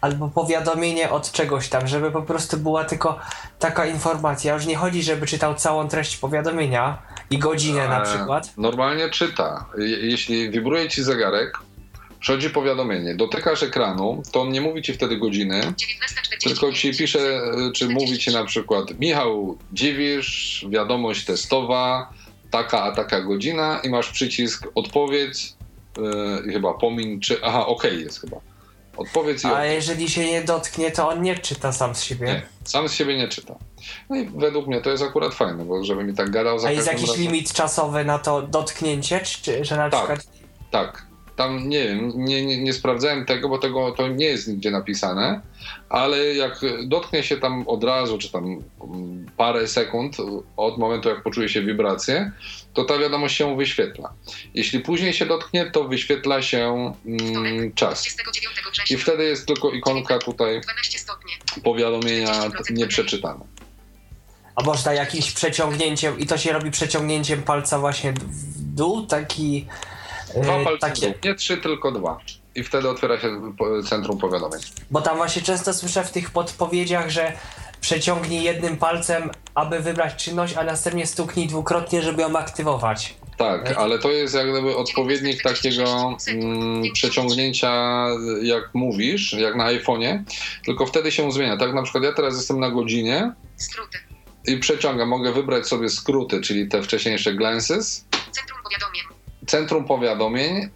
albo 0.01 0.27
powiadomienie 0.29 1.09
od 1.09 1.31
czegoś 1.31 1.69
tam, 1.69 1.87
żeby 1.87 2.11
po 2.11 2.21
prostu 2.21 2.57
była 2.57 2.83
tylko 2.85 3.19
taka 3.59 3.85
informacja. 3.85 4.53
Już 4.53 4.65
nie 4.65 4.75
chodzi, 4.75 5.03
żeby 5.03 5.25
czytał 5.27 5.55
całą 5.55 5.87
treść 5.87 6.17
powiadomienia 6.17 6.97
i 7.29 7.37
godzinę 7.37 7.87
na 7.87 8.01
E, 8.01 8.05
przykład. 8.05 8.53
Normalnie 8.57 9.09
czyta. 9.09 9.65
Je- 9.77 9.87
Jeśli 10.09 10.49
wibruje 10.49 10.89
ci 10.89 11.03
zegarek, 11.03 11.57
przychodzi 12.19 12.49
powiadomienie, 12.49 13.15
dotykasz 13.15 13.63
ekranu, 13.63 14.23
to 14.31 14.41
on 14.41 14.49
nie 14.51 14.61
mówi 14.61 14.81
ci 14.81 14.93
wtedy 14.93 15.17
godziny, 15.17 15.61
19.40. 15.61 15.75
tylko 16.43 16.71
ci 16.73 16.91
pisze, 16.97 17.19
y, 17.19 17.71
czy 17.71 17.89
mówi 17.89 18.19
ci 18.19 18.33
na 18.33 18.45
przykład 18.45 18.99
Michał 18.99 19.57
Dziwisz, 19.73 20.65
wiadomość 20.69 21.25
testowa, 21.25 22.13
taka 22.51 22.83
a 22.83 22.91
taka 22.91 23.21
godzina 23.21 23.79
i 23.83 23.89
masz 23.89 24.09
przycisk 24.11 24.67
odpowiedź 24.75 25.53
yy, 25.97 26.03
i 26.49 26.53
chyba 26.53 26.73
pomin, 26.73 27.19
czy 27.19 27.37
aha, 27.43 27.65
okej 27.67 28.01
jest 28.01 28.21
chyba. 28.21 28.37
Odpowiedz 28.97 29.43
i 29.43 29.47
A 29.47 29.65
jeżeli 29.65 30.09
się 30.09 30.25
nie 30.25 30.41
dotknie, 30.41 30.91
to 30.91 31.09
on 31.09 31.21
nie 31.21 31.35
czyta 31.39 31.71
sam 31.71 31.95
z 31.95 32.03
siebie. 32.03 32.25
Nie, 32.27 32.41
sam 32.63 32.89
z 32.89 32.93
siebie 32.93 33.17
nie 33.17 33.27
czyta. 33.27 33.55
No 34.09 34.15
i 34.15 34.29
według 34.35 34.67
mnie 34.67 34.81
to 34.81 34.89
jest 34.89 35.03
akurat 35.03 35.33
fajne, 35.35 35.65
bo 35.65 35.83
żeby 35.83 36.03
mi 36.03 36.13
tak 36.13 36.29
gadał 36.31 36.59
za 36.59 36.67
A 36.67 36.71
jest 36.71 36.87
jakiś 36.87 37.07
razem- 37.09 37.21
limit 37.21 37.53
czasowy 37.53 38.05
na 38.05 38.19
to 38.19 38.41
dotknięcie, 38.41 39.19
czy, 39.19 39.41
czy 39.41 39.65
że 39.65 39.77
na 39.77 39.89
Tak. 39.89 39.99
przykład 39.99 40.27
Tak. 40.71 41.06
Tam 41.37 41.69
nie 41.69 41.83
wiem, 41.83 42.11
nie, 42.15 42.45
nie, 42.45 42.63
nie 42.63 42.73
sprawdzałem 42.73 43.25
tego, 43.25 43.49
bo 43.49 43.57
tego 43.57 43.91
to 43.91 44.07
nie 44.07 44.25
jest 44.25 44.47
nigdzie 44.47 44.71
napisane, 44.71 45.41
ale 45.89 46.33
jak 46.33 46.61
dotknie 46.85 47.23
się 47.23 47.37
tam 47.37 47.67
od 47.67 47.83
razu, 47.83 48.17
czy 48.17 48.31
tam 48.31 48.45
mm, 48.45 49.25
parę 49.37 49.67
sekund 49.67 50.17
od 50.57 50.77
momentu, 50.77 51.09
jak 51.09 51.23
poczuje 51.23 51.49
się 51.49 51.61
wibrację, 51.61 52.31
to 52.73 52.83
ta 52.83 52.97
wiadomość 52.97 53.37
się 53.37 53.57
wyświetla. 53.57 54.13
Jeśli 54.53 54.79
później 54.79 55.13
się 55.13 55.25
dotknie, 55.25 55.71
to 55.71 55.83
wyświetla 55.83 56.41
się 56.41 56.93
mm, 57.05 57.73
czas. 57.73 58.01
29 58.01 58.55
września. 58.71 58.97
I 58.97 58.99
wtedy 58.99 59.23
jest 59.23 59.47
tylko 59.47 59.71
ikonka 59.71 60.19
tutaj 60.19 60.61
12 60.61 60.99
stopnie. 60.99 61.33
powiadomienia 61.63 62.31
nieprzeczytane. 62.69 63.45
A 64.55 64.63
można 64.63 64.93
jakimś 64.93 65.31
przeciągnięciem, 65.31 66.19
i 66.19 66.25
to 66.25 66.37
się 66.37 66.53
robi 66.53 66.71
przeciągnięciem 66.71 67.43
palca 67.43 67.79
właśnie 67.79 68.13
w 68.13 68.61
dół, 68.75 69.05
taki... 69.05 69.65
e, 70.35 70.41
Dwa 70.41 70.63
palce 70.63 70.77
w 70.77 70.79
takie, 70.79 71.01
dół. 71.07 71.15
Nie 71.25 71.35
trzy, 71.35 71.57
tylko 71.57 71.91
dwa. 71.91 72.17
I 72.55 72.63
wtedy 72.63 72.89
otwiera 72.89 73.19
się 73.19 73.41
centrum 73.89 74.17
powiadomień. 74.17 74.59
bo 74.91 75.01
tam 75.01 75.17
właśnie 75.17 75.41
często 75.41 75.73
słyszę 75.73 76.03
w 76.03 76.11
tych 76.11 76.31
podpowiedziach, 76.31 77.09
że 77.09 77.33
przeciągnij 77.81 78.43
jednym 78.43 78.77
palcem, 78.77 79.29
aby 79.55 79.79
wybrać 79.79 80.23
czynność, 80.23 80.53
a 80.57 80.63
następnie 80.63 81.07
stuknij 81.07 81.47
dwukrotnie, 81.47 82.01
żeby 82.01 82.21
ją 82.21 82.37
aktywować. 82.37 83.13
Tak, 83.37 83.77
ale 83.77 83.99
to 83.99 84.11
jest 84.11 84.35
jak 84.35 84.51
gdyby 84.51 84.75
odpowiednik 84.77 85.43
takiego 85.43 86.17
mm, 86.27 86.83
przeciągnięcia, 86.93 88.05
jak 88.41 88.63
mówisz, 88.73 89.33
jak 89.33 89.55
na 89.55 89.65
iPhone'ie, 89.65 90.23
tylko 90.65 90.85
wtedy 90.85 91.11
się 91.11 91.31
zmienia. 91.31 91.57
Tak 91.57 91.73
na 91.73 91.83
przykład 91.83 92.03
ja 92.03 92.13
teraz 92.13 92.35
jestem 92.35 92.59
na 92.59 92.71
godzinie 92.71 93.31
Skróty. 93.57 93.97
i 94.47 94.57
przeciągam, 94.57 95.09
mogę 95.09 95.31
wybrać 95.33 95.67
sobie 95.67 95.89
skróty, 95.89 96.41
czyli 96.41 96.67
te 96.67 96.83
wcześniejsze 96.83 97.33
glances, 97.33 98.05
Centrum 98.31 98.59
powiadomień. 98.63 99.03
Centrum 99.47 99.85
powiadomień 99.85 100.69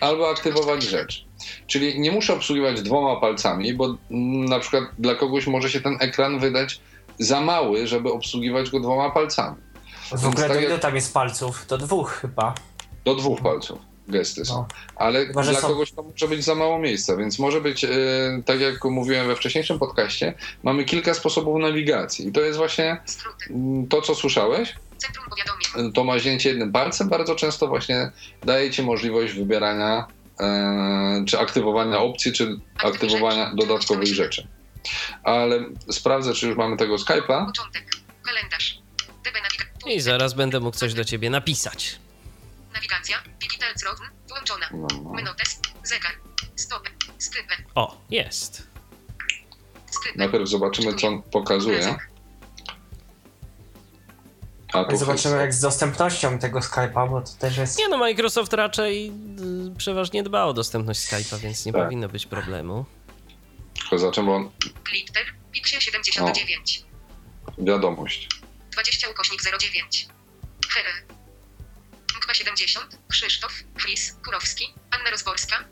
albo 0.00 0.30
aktywować 0.30 0.82
rzecz. 0.82 1.24
Czyli 1.66 2.00
nie 2.00 2.10
muszę 2.12 2.34
obsługiwać 2.34 2.82
dwoma 2.82 3.20
palcami, 3.20 3.74
bo 3.74 3.84
mm, 4.10 4.44
na 4.44 4.60
przykład 4.60 4.84
dla 4.98 5.14
kogoś 5.14 5.46
może 5.46 5.70
się 5.70 5.80
ten 5.80 5.96
ekran 6.00 6.38
wydać 6.38 6.80
za 7.18 7.40
mały, 7.40 7.86
żeby 7.86 8.12
obsługiwać 8.12 8.70
go 8.70 8.80
dwoma 8.80 9.10
palcami. 9.10 9.56
W 10.12 10.26
ogóle 10.26 10.48
tak 10.48 10.56
do 10.56 10.60
ilu 10.60 10.78
tam 10.78 10.94
jest 10.94 11.14
palców? 11.14 11.66
Do 11.66 11.78
dwóch 11.78 12.12
chyba. 12.12 12.54
Do 13.04 13.14
dwóch 13.14 13.40
palców 13.40 13.78
gesty 14.08 14.44
są. 14.44 14.54
No. 14.54 14.66
Ale 14.96 15.26
Chyba, 15.26 15.42
dla 15.42 15.60
są- 15.60 15.68
kogoś 15.68 15.92
to 15.92 16.02
może 16.02 16.28
być 16.28 16.44
za 16.44 16.54
mało 16.54 16.78
miejsca, 16.78 17.16
więc 17.16 17.38
może 17.38 17.60
być, 17.60 17.84
e, 17.84 17.90
tak 18.46 18.60
jak 18.60 18.84
mówiłem 18.84 19.26
we 19.26 19.36
wcześniejszym 19.36 19.78
podcaście, 19.78 20.34
mamy 20.62 20.84
kilka 20.84 21.14
sposobów 21.14 21.60
nawigacji. 21.60 22.28
I 22.28 22.32
to 22.32 22.40
jest 22.40 22.58
właśnie 22.58 23.00
mm, 23.50 23.86
to, 23.86 24.02
co 24.02 24.14
słyszałeś, 24.14 24.74
Centrum 25.02 25.26
powiadomień. 25.30 25.92
to 25.92 26.04
maźnięcie 26.04 26.48
jednym 26.48 26.72
palcem 26.72 27.08
bardzo 27.08 27.34
często 27.34 27.68
właśnie 27.68 28.10
daje 28.42 28.70
ci 28.70 28.82
możliwość 28.82 29.32
wybierania 29.34 30.06
e, 30.40 31.24
czy 31.28 31.38
aktywowania 31.38 31.98
opcji, 31.98 32.32
czy 32.32 32.56
aktywowania 32.84 33.54
dodatkowych 33.54 34.14
rzeczy. 34.14 34.46
Ale 35.24 35.64
sprawdzę, 35.90 36.34
czy 36.34 36.46
już 36.48 36.56
mamy 36.56 36.76
tego 36.76 36.96
Skype'a. 36.96 37.46
Początek. 37.46 37.84
Kalendarz. 38.22 38.82
I 39.86 40.00
zaraz 40.00 40.34
będę 40.34 40.60
mógł 40.60 40.76
coś 40.76 40.94
do 40.94 41.04
ciebie 41.04 41.30
napisać. 41.30 41.98
Nawigacja. 42.74 43.22
Digital. 43.40 43.68
Włączona. 44.28 44.66
No, 44.72 44.86
no. 45.04 45.10
Menotes. 45.10 45.60
Zegar. 45.84 46.12
Stop. 46.56 46.88
Skrypę. 47.18 47.54
O, 47.74 47.96
jest. 48.10 48.68
Najpierw 50.16 50.48
zobaczymy, 50.48 50.94
co 50.94 51.08
on 51.08 51.22
pokazuje. 51.22 51.98
A 54.72 54.96
Zobaczymy 54.96 55.36
jak 55.36 55.54
z 55.54 55.60
dostępnością 55.60 56.38
tego 56.38 56.58
Skype'a, 56.58 57.10
bo 57.10 57.20
to 57.20 57.32
też 57.38 57.56
jest... 57.56 57.78
Nie 57.78 57.88
no, 57.88 57.98
Microsoft 57.98 58.52
raczej 58.52 59.12
y, 59.72 59.76
przeważnie 59.78 60.22
dba 60.22 60.44
o 60.44 60.52
dostępność 60.52 61.00
Skype'a, 61.00 61.38
więc 61.38 61.66
nie 61.66 61.72
tak. 61.72 61.82
powinno 61.82 62.08
być 62.08 62.26
problemu. 62.26 62.84
Poza 63.90 64.10
czym 64.10 64.28
on... 64.28 64.50
Kliptek, 64.84 65.34
Pixie 65.52 65.78
O. 66.20 66.32
Wiadomość. 67.58 68.28
20 68.70 69.08
ukośnik 69.08 69.42
09. 69.42 70.08
Hery. 70.68 71.12
70, 72.34 72.98
Krzysztof, 73.08 73.52
Fris, 73.78 74.16
Kurowski, 74.24 74.74
Anna 74.90 75.10
Rozborska, 75.10 75.64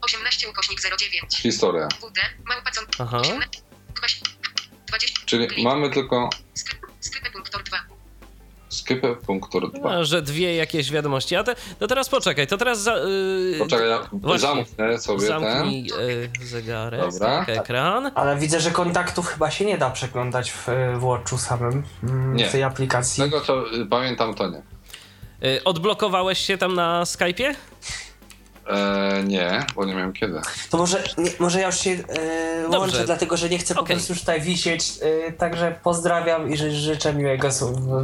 18 0.00 0.50
ukośnik 0.50 0.80
09. 0.80 1.36
Historia. 1.36 1.88
WD, 1.88 2.18
małpacon, 2.44 2.84
Aha. 2.98 3.18
18, 3.18 3.62
20, 4.86 5.20
Czyli 5.26 5.64
mamy 5.64 5.90
tylko... 5.90 6.30
Skrypy.2 7.00 7.91
Skipę 8.72 9.16
punkt 9.16 9.54
numer 9.54 9.70
dwa. 9.70 9.92
No, 9.92 10.04
że 10.04 10.22
dwie 10.22 10.56
jakieś 10.56 10.90
wiadomości. 10.90 11.36
A 11.36 11.44
te, 11.44 11.54
no 11.80 11.86
teraz 11.86 12.08
poczekaj, 12.08 12.46
to 12.46 12.56
teraz. 12.58 12.78
Za, 12.80 12.96
yy, 12.96 13.58
poczekaj, 13.58 13.88
ja 13.88 14.08
właśnie, 14.12 14.48
zamknę 14.48 14.98
sobie 14.98 15.20
zamknij, 15.20 15.90
ten. 15.90 16.08
Yy, 16.40 16.46
zegarek, 16.46 17.00
Dobra. 17.00 17.28
Tak, 17.28 17.46
tak. 17.46 17.56
ekran. 17.56 18.10
Ale 18.14 18.36
widzę, 18.36 18.60
że 18.60 18.70
kontaktów 18.70 19.26
chyba 19.26 19.50
się 19.50 19.64
nie 19.64 19.78
da 19.78 19.90
przeglądać 19.90 20.50
w, 20.52 20.68
y, 20.68 20.72
w 20.96 21.00
Watchu 21.00 21.38
samym, 21.38 21.82
mm, 22.02 22.32
w 22.32 22.36
nie. 22.36 22.48
tej 22.48 22.62
aplikacji. 22.62 23.24
Tego 23.24 23.40
co 23.40 23.74
y, 23.74 23.86
pamiętam, 23.86 24.34
to 24.34 24.48
nie. 24.50 24.62
Yy, 25.40 25.64
odblokowałeś 25.64 26.38
się 26.38 26.58
tam 26.58 26.74
na 26.74 27.02
Skype'ie? 27.02 27.54
E, 28.66 29.22
nie, 29.24 29.66
bo 29.74 29.84
nie 29.84 29.94
miałem 29.94 30.12
kiedy. 30.12 30.40
To 30.70 30.78
może, 30.78 31.02
nie, 31.18 31.30
może 31.38 31.60
ja 31.60 31.66
już 31.66 31.78
się 31.80 31.90
e, 31.90 32.62
Dobrze. 32.62 32.78
łączę, 32.78 33.04
dlatego 33.04 33.36
że 33.36 33.48
nie 33.48 33.58
chcę 33.58 33.74
po 33.74 33.80
Okej. 33.80 33.96
prostu 33.96 34.12
już 34.12 34.20
tutaj 34.20 34.40
wisieć. 34.40 34.92
E, 35.28 35.32
także 35.32 35.78
pozdrawiam 35.82 36.50
i 36.52 36.56
ży, 36.56 36.70
życzę 36.72 37.14
miłego 37.14 37.48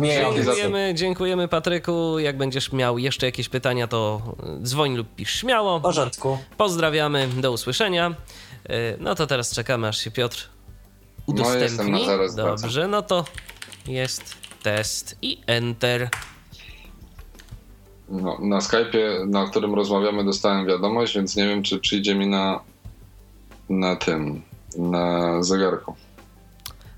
miłego. 0.01 0.35
Dziękujemy, 0.35 0.93
dziękujemy 0.95 1.49
Patryku. 1.49 2.19
Jak 2.19 2.37
będziesz 2.37 2.73
miał 2.73 2.99
jeszcze 2.99 3.27
jakieś 3.27 3.49
pytania, 3.49 3.87
to 3.87 4.23
y, 4.61 4.63
dzwoń 4.63 4.97
lub 4.97 5.15
pisz 5.15 5.41
śmiało. 5.41 5.79
W 5.79 5.83
porządku. 5.83 6.39
Pozdrawiamy, 6.57 7.29
do 7.29 7.53
usłyszenia. 7.53 8.15
Y, 8.71 8.97
No 9.01 9.15
to 9.15 9.27
teraz 9.27 9.55
czekamy, 9.55 9.89
aż 9.89 9.99
się 9.99 10.11
Piotr 10.11 10.49
No, 11.29 11.35
udostępni. 11.35 11.63
jestem 11.63 11.91
na 11.91 12.05
zaraz. 12.05 12.35
Dobrze, 12.35 12.89
no 12.89 13.03
to 13.03 13.25
jest 13.87 14.35
test 14.63 15.19
i 15.23 15.41
enter. 15.47 16.09
No, 18.09 18.39
na 18.41 18.59
Skype'ie, 18.59 19.29
na 19.29 19.47
którym 19.47 19.75
rozmawiamy, 19.75 20.25
dostałem 20.25 20.67
wiadomość, 20.67 21.15
więc 21.15 21.37
nie 21.37 21.47
wiem, 21.49 21.63
czy 21.63 21.79
przyjdzie 21.79 22.15
mi 22.15 22.27
na, 22.27 22.61
na 23.69 23.97
tym, 23.97 24.43
na 24.77 25.43
zegarku. 25.43 25.95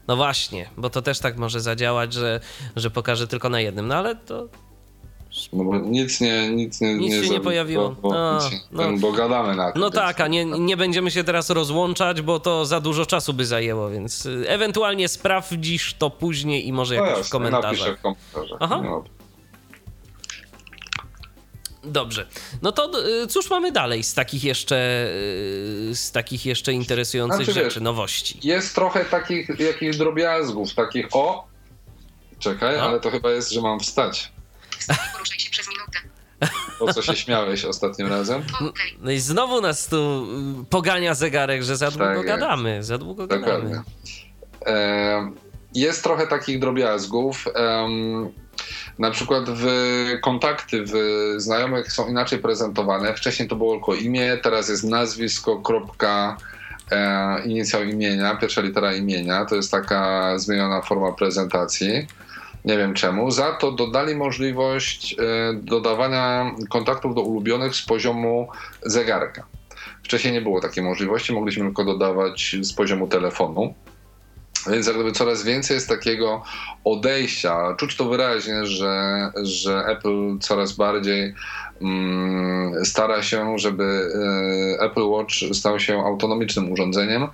No 0.09 0.17
właśnie, 0.17 0.69
bo 0.77 0.91
to 0.91 1.03
też 1.03 1.19
tak 1.19 1.37
może 1.37 1.61
zadziałać, 1.61 2.13
że, 2.13 2.41
że 2.77 2.91
pokaże 2.91 3.27
tylko 3.27 3.49
na 3.49 3.61
jednym, 3.61 3.89
no 3.89 3.95
ale 3.95 4.17
to 4.17 4.49
No 5.53 5.65
bo 5.65 5.79
nic 5.79 6.21
nie, 6.21 6.51
nic 6.51 6.81
nie, 6.81 6.95
Nic 6.95 7.25
się 7.25 7.31
nie 7.31 7.41
pojawiło. 7.41 7.89
Bo, 8.03 8.09
bo, 8.09 8.37
A, 8.37 8.45
nic 8.45 8.69
no. 8.73 8.83
ten, 8.83 8.99
bo 9.01 9.13
gadamy 9.13 9.57
na 9.57 9.73
tym. 9.73 9.81
No 9.81 9.91
tak, 9.91 10.21
a 10.21 10.29
nie, 10.29 10.45
nie 10.45 10.77
będziemy 10.77 11.11
się 11.11 11.25
teraz 11.25 11.51
rozłączać, 11.51 12.23
bo 12.23 12.41
to 12.41 12.67
za 12.67 12.81
dużo 12.81 13.07
czasu 13.07 13.35
by 13.35 13.47
zajęło, 13.47 13.91
więc 13.91 14.27
y, 14.27 14.45
ewentualnie 14.49 15.09
sprawdzisz 15.09 15.95
to 15.95 16.11
później 16.11 16.69
i 16.69 16.73
może 16.73 16.97
No 16.97 17.05
jakoś 17.07 17.19
w 17.29 17.35
jasne, 17.35 17.51
napiszę 17.51 17.61
komentarzach. 17.61 17.99
w 17.99 18.03
komentarzach. 18.03 18.59
Aha. 18.61 18.81
No. 18.85 19.05
Dobrze. 21.85 22.27
No 22.63 22.73
to 22.73 23.09
y, 23.23 23.27
cóż 23.27 23.51
mamy 23.51 23.73
dalej 23.73 24.03
z 24.05 24.15
takich 24.15 24.45
jeszcze 24.45 25.07
y, 25.91 25.95
z 25.95 26.13
takich 26.13 26.47
jeszcze 26.47 26.73
interesujących 26.73 27.37
Znaczy, 27.45 27.53
wiesz, 27.61 27.65
rzeczy, 27.75 27.81
nowości? 27.81 28.39
Jest 28.43 28.75
trochę 28.75 29.05
takich 29.05 29.49
jakichś 29.61 29.97
drobiazgów, 29.97 30.75
takich 30.75 31.07
o. 31.13 31.47
Czekaj, 32.39 32.77
No. 32.77 32.83
ale 32.83 33.01
to 33.01 33.11
chyba 33.11 33.31
jest, 33.31 33.51
że 33.51 33.61
mam 33.61 33.81
wstać. 33.81 34.33
Wstań 34.79 34.97
poruszaj 35.13 35.39
się 35.39 35.51
przez 35.51 35.67
minutę. 35.69 35.99
Po 36.79 36.93
co 36.95 37.03
się 37.03 37.17
śmiałeś 37.17 37.65
ostatnim 37.65 38.07
razem? 38.09 38.43
No 39.01 39.11
i 39.11 39.19
znowu 39.19 39.61
nas 39.61 39.87
tu 39.87 40.27
y, 40.63 40.65
pogania 40.71 41.15
zegarek, 41.15 41.63
że 41.63 41.77
za 41.77 41.91
długo 41.91 42.05
Tak 42.05 42.17
jest. 42.17 42.27
gadamy, 42.29 42.85
za 42.85 42.99
długo 42.99 43.27
gadamy. 43.27 43.47
Dokładnie. 43.53 43.83
E, 44.67 45.33
Jest 45.75 46.03
trochę 46.03 46.27
takich 46.27 46.59
drobiazgów. 46.61 47.45
em, 47.55 48.33
Na 48.99 49.11
przykład 49.11 49.45
w 49.51 49.67
kontakty 50.23 50.85
w 50.85 50.95
znajomych 51.37 51.93
są 51.93 52.09
inaczej 52.09 52.39
prezentowane. 52.39 53.15
Wcześniej 53.15 53.49
to 53.49 53.57
było 53.57 53.75
tylko 53.75 53.95
imię, 53.95 54.39
teraz 54.43 54.69
jest 54.69 54.85
nazwisko, 54.85 55.57
kropka, 55.57 56.37
e, 56.91 57.43
inicjał 57.45 57.83
imienia, 57.83 58.37
pierwsza 58.37 58.61
litera 58.61 58.95
imienia. 58.95 59.45
To 59.45 59.57
jest 59.57 59.71
taka 59.71 60.33
zmieniona 60.39 60.83
forma 60.83 61.13
prezentacji. 61.13 62.07
Nie 62.65 62.79
wiem 62.79 62.95
czemu. 62.95 63.31
Za 63.31 63.53
to 63.53 63.73
dodali 63.73 64.15
możliwość 64.15 65.13
e, 65.13 65.17
dodawania 65.55 66.55
kontaktów 66.69 67.15
do 67.15 67.21
ulubionych 67.21 67.75
z 67.75 67.83
poziomu 67.83 68.49
zegarka. 68.83 69.47
Wcześniej 70.03 70.33
nie 70.33 70.41
było 70.41 70.61
takiej 70.61 70.85
możliwości, 70.85 71.33
mogliśmy 71.33 71.65
tylko 71.65 71.85
dodawać 71.85 72.57
z 72.61 72.73
poziomu 72.73 73.09
telefonu. 73.09 73.75
Więc 74.67 74.87
jak 74.87 74.97
gdyby 74.97 75.13
coraz 75.13 75.43
więcej 75.43 75.75
jest 75.75 75.89
takiego 75.89 76.43
odejścia. 76.85 77.75
Czuć 77.79 77.97
to 77.97 78.09
wyraźnie, 78.09 78.67
że, 78.67 79.31
że 79.43 79.85
Apple 79.87 80.39
coraz 80.41 80.73
bardziej 80.73 81.35
stara 82.85 83.23
się, 83.23 83.59
żeby 83.59 84.13
e, 84.79 84.83
Apple 84.83 85.03
Watch 85.03 85.35
stał 85.53 85.81
się 85.81 85.99
autonomicznym 86.05 86.73
urządzeniem, 86.73 87.29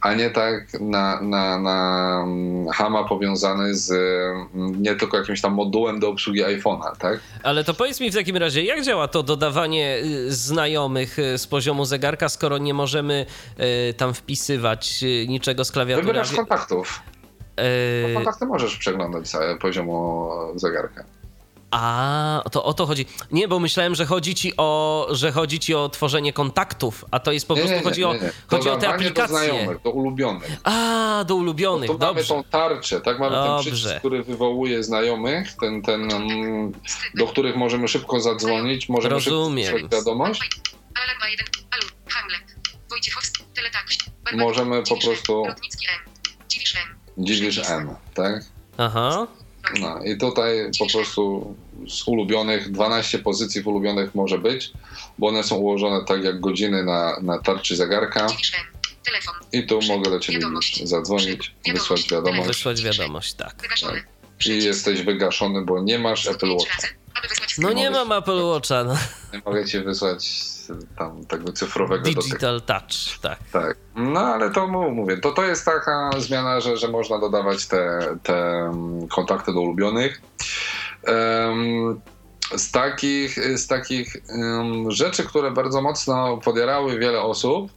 a 0.00 0.14
nie 0.14 0.30
tak 0.30 0.80
na, 0.80 1.20
na, 1.20 1.58
na 1.58 2.20
mm, 2.26 2.68
hama 2.68 3.04
powiązany 3.04 3.74
z 3.74 3.90
mm, 3.90 4.82
nie 4.82 4.94
tylko 4.94 5.16
jakimś 5.16 5.40
tam 5.40 5.54
modułem 5.54 6.00
do 6.00 6.08
obsługi 6.08 6.44
iPhone'a, 6.44 6.96
tak? 6.98 7.20
Ale 7.42 7.64
to 7.64 7.74
powiedz 7.74 8.00
mi 8.00 8.10
w 8.10 8.14
takim 8.14 8.36
razie, 8.36 8.64
jak 8.64 8.82
działa 8.82 9.08
to 9.08 9.22
dodawanie 9.22 9.98
y, 10.04 10.32
znajomych 10.32 11.18
y, 11.18 11.38
z 11.38 11.46
poziomu 11.46 11.84
zegarka, 11.84 12.28
skoro 12.28 12.58
nie 12.58 12.74
możemy 12.74 13.26
y, 13.90 13.94
tam 13.94 14.14
wpisywać 14.14 15.04
niczego 15.28 15.64
z 15.64 15.72
klawiatury? 15.72 16.06
Wybierasz 16.06 16.32
kontaktów. 16.32 17.00
Y, 18.10 18.14
Kontakty 18.14 18.46
możesz 18.46 18.76
przeglądać 18.76 19.28
z 19.28 19.36
poziomu 19.60 20.30
zegarka. 20.54 21.04
A, 21.70 22.42
to 22.52 22.64
o 22.64 22.74
to 22.74 22.86
chodzi. 22.86 23.06
Nie, 23.30 23.48
bo 23.48 23.58
myślałem, 23.58 23.94
że 23.94 24.06
chodzi 24.06 24.34
ci 24.34 24.52
o, 24.56 25.06
że 25.10 25.32
chodzi 25.32 25.60
ci 25.60 25.74
o 25.74 25.88
tworzenie 25.88 26.32
kontaktów, 26.32 27.04
a 27.10 27.20
to 27.20 27.32
jest 27.32 27.48
po 27.48 27.54
Nie, 27.54 27.60
prostu 27.60 27.74
nie, 27.74 27.80
nie, 27.80 27.84
chodzi 27.84 28.04
o, 28.04 28.14
chodzi 28.48 28.68
o 28.68 28.76
te 28.76 28.80
Dodawanie 28.80 29.10
do 29.10 29.22
aplikacje. 29.22 29.36
znajomych, 29.36 29.82
do 29.82 29.90
ulubionych. 29.90 30.56
A, 30.64 31.24
do 31.26 31.34
ulubionych, 31.36 31.90
tu 31.90 31.98
mamy 31.98 32.14
dobrze. 32.14 32.28
tą 32.28 32.44
tarczę, 32.44 33.00
tak? 33.00 33.18
Mamy 33.18 33.36
ten 33.36 33.44
Dobrze. 33.46 33.70
przycisk, 33.70 33.94
który 33.98 34.22
wywołuje 34.22 34.84
znajomych, 34.84 35.52
ten, 35.60 35.82
ten, 35.82 36.10
mm, 36.12 36.72
do 37.14 37.26
których 37.26 37.56
możemy 37.56 37.88
szybko 37.88 38.20
zadzwonić, 38.20 38.88
możemy 38.88 39.14
Rozumiem. 39.14 39.78
szybko 39.78 39.96
wiadomość. 39.96 40.40
Alarma 41.04 41.28
1, 41.28 41.46
Alu, 41.70 41.82
Hamlet, 42.08 42.56
Wojciechowski, 42.90 43.44
Teletakść, 43.54 44.00
Możemy 44.32 44.82
po 44.82 44.96
prostu- 44.96 45.44
Dziwisz 47.18 47.70
M, 47.70 47.94
tak? 48.14 48.44
Aha. 48.78 49.26
No 49.80 50.04
i 50.04 50.18
tutaj 50.18 50.70
po 50.78 50.86
prostu 50.86 51.54
z 51.88 52.08
ulubionych, 52.08 52.70
12 52.70 53.18
pozycji 53.18 53.62
w 53.62 53.66
ulubionych 53.66 54.14
może 54.14 54.38
być, 54.38 54.72
bo 55.18 55.28
one 55.28 55.42
są 55.42 55.56
ułożone 55.56 56.04
tak 56.04 56.24
jak 56.24 56.40
godziny 56.40 56.84
na, 56.84 57.16
na 57.22 57.38
tarczy 57.38 57.76
zegarka. 57.76 58.26
Telefon, 59.04 59.34
i 59.52 59.66
tu 59.66 59.80
mogę 59.88 60.10
do 60.10 60.20
Ciebie 60.20 60.38
Wiadomość. 60.38 60.84
zadzwonić, 60.84 61.54
wysłać 61.72 62.10
wiadomość. 62.10 62.48
Wysłać 62.48 62.82
wiadomość, 62.82 63.34
tak. 63.34 63.62
wygaszony. 63.62 64.02
i 64.46 64.64
jesteś 64.64 65.02
wygaszony, 65.02 65.64
bo 65.64 65.82
nie 65.82 65.98
masz 65.98 66.26
Apple 66.26 66.50
Watcha. 66.50 66.88
No 67.58 67.72
nie 67.72 67.90
mam 67.90 68.12
Apple 68.12 68.42
Watcha, 68.42 68.84
no. 68.84 68.94
Nie 69.32 69.42
mogę 69.46 69.64
Ci 69.64 69.80
wysłać 69.80 70.30
tam 70.98 71.24
tego 71.24 71.52
cyfrowego. 71.52 72.02
Digital 72.04 72.60
Touch, 72.60 73.18
tak. 73.22 73.38
Tak, 73.52 73.76
no 73.94 74.20
ale 74.20 74.50
to 74.50 74.66
mówię, 74.66 75.18
to, 75.18 75.32
to 75.32 75.44
jest 75.44 75.64
taka 75.64 76.10
zmiana, 76.18 76.60
że, 76.60 76.76
że 76.76 76.88
można 76.88 77.18
dodawać 77.18 77.66
te, 77.66 78.00
te 78.22 78.36
mm, 78.36 79.08
kontakty 79.08 79.52
do 79.52 79.60
ulubionych. 79.60 80.22
Em, 81.04 82.00
z 82.56 82.70
takich, 82.70 83.58
z 83.58 83.66
takich 83.66 84.16
em, 84.28 84.90
rzeczy, 84.90 85.24
które 85.24 85.50
bardzo 85.50 85.82
mocno 85.82 86.36
podjerały 86.36 86.98
wiele 86.98 87.22
osób, 87.22 87.72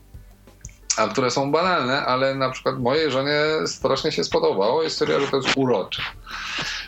a 0.96 1.08
które 1.08 1.30
są 1.30 1.52
banalne, 1.52 2.06
ale 2.06 2.34
na 2.34 2.50
przykład 2.50 2.78
mojej 2.78 3.10
żonie 3.10 3.40
strasznie 3.66 4.12
się 4.12 4.24
spodobało, 4.24 4.82
jest 4.82 4.98
teoria, 4.98 5.20
że 5.20 5.28
to 5.28 5.36
jest 5.36 5.56
urocze. 5.56 6.02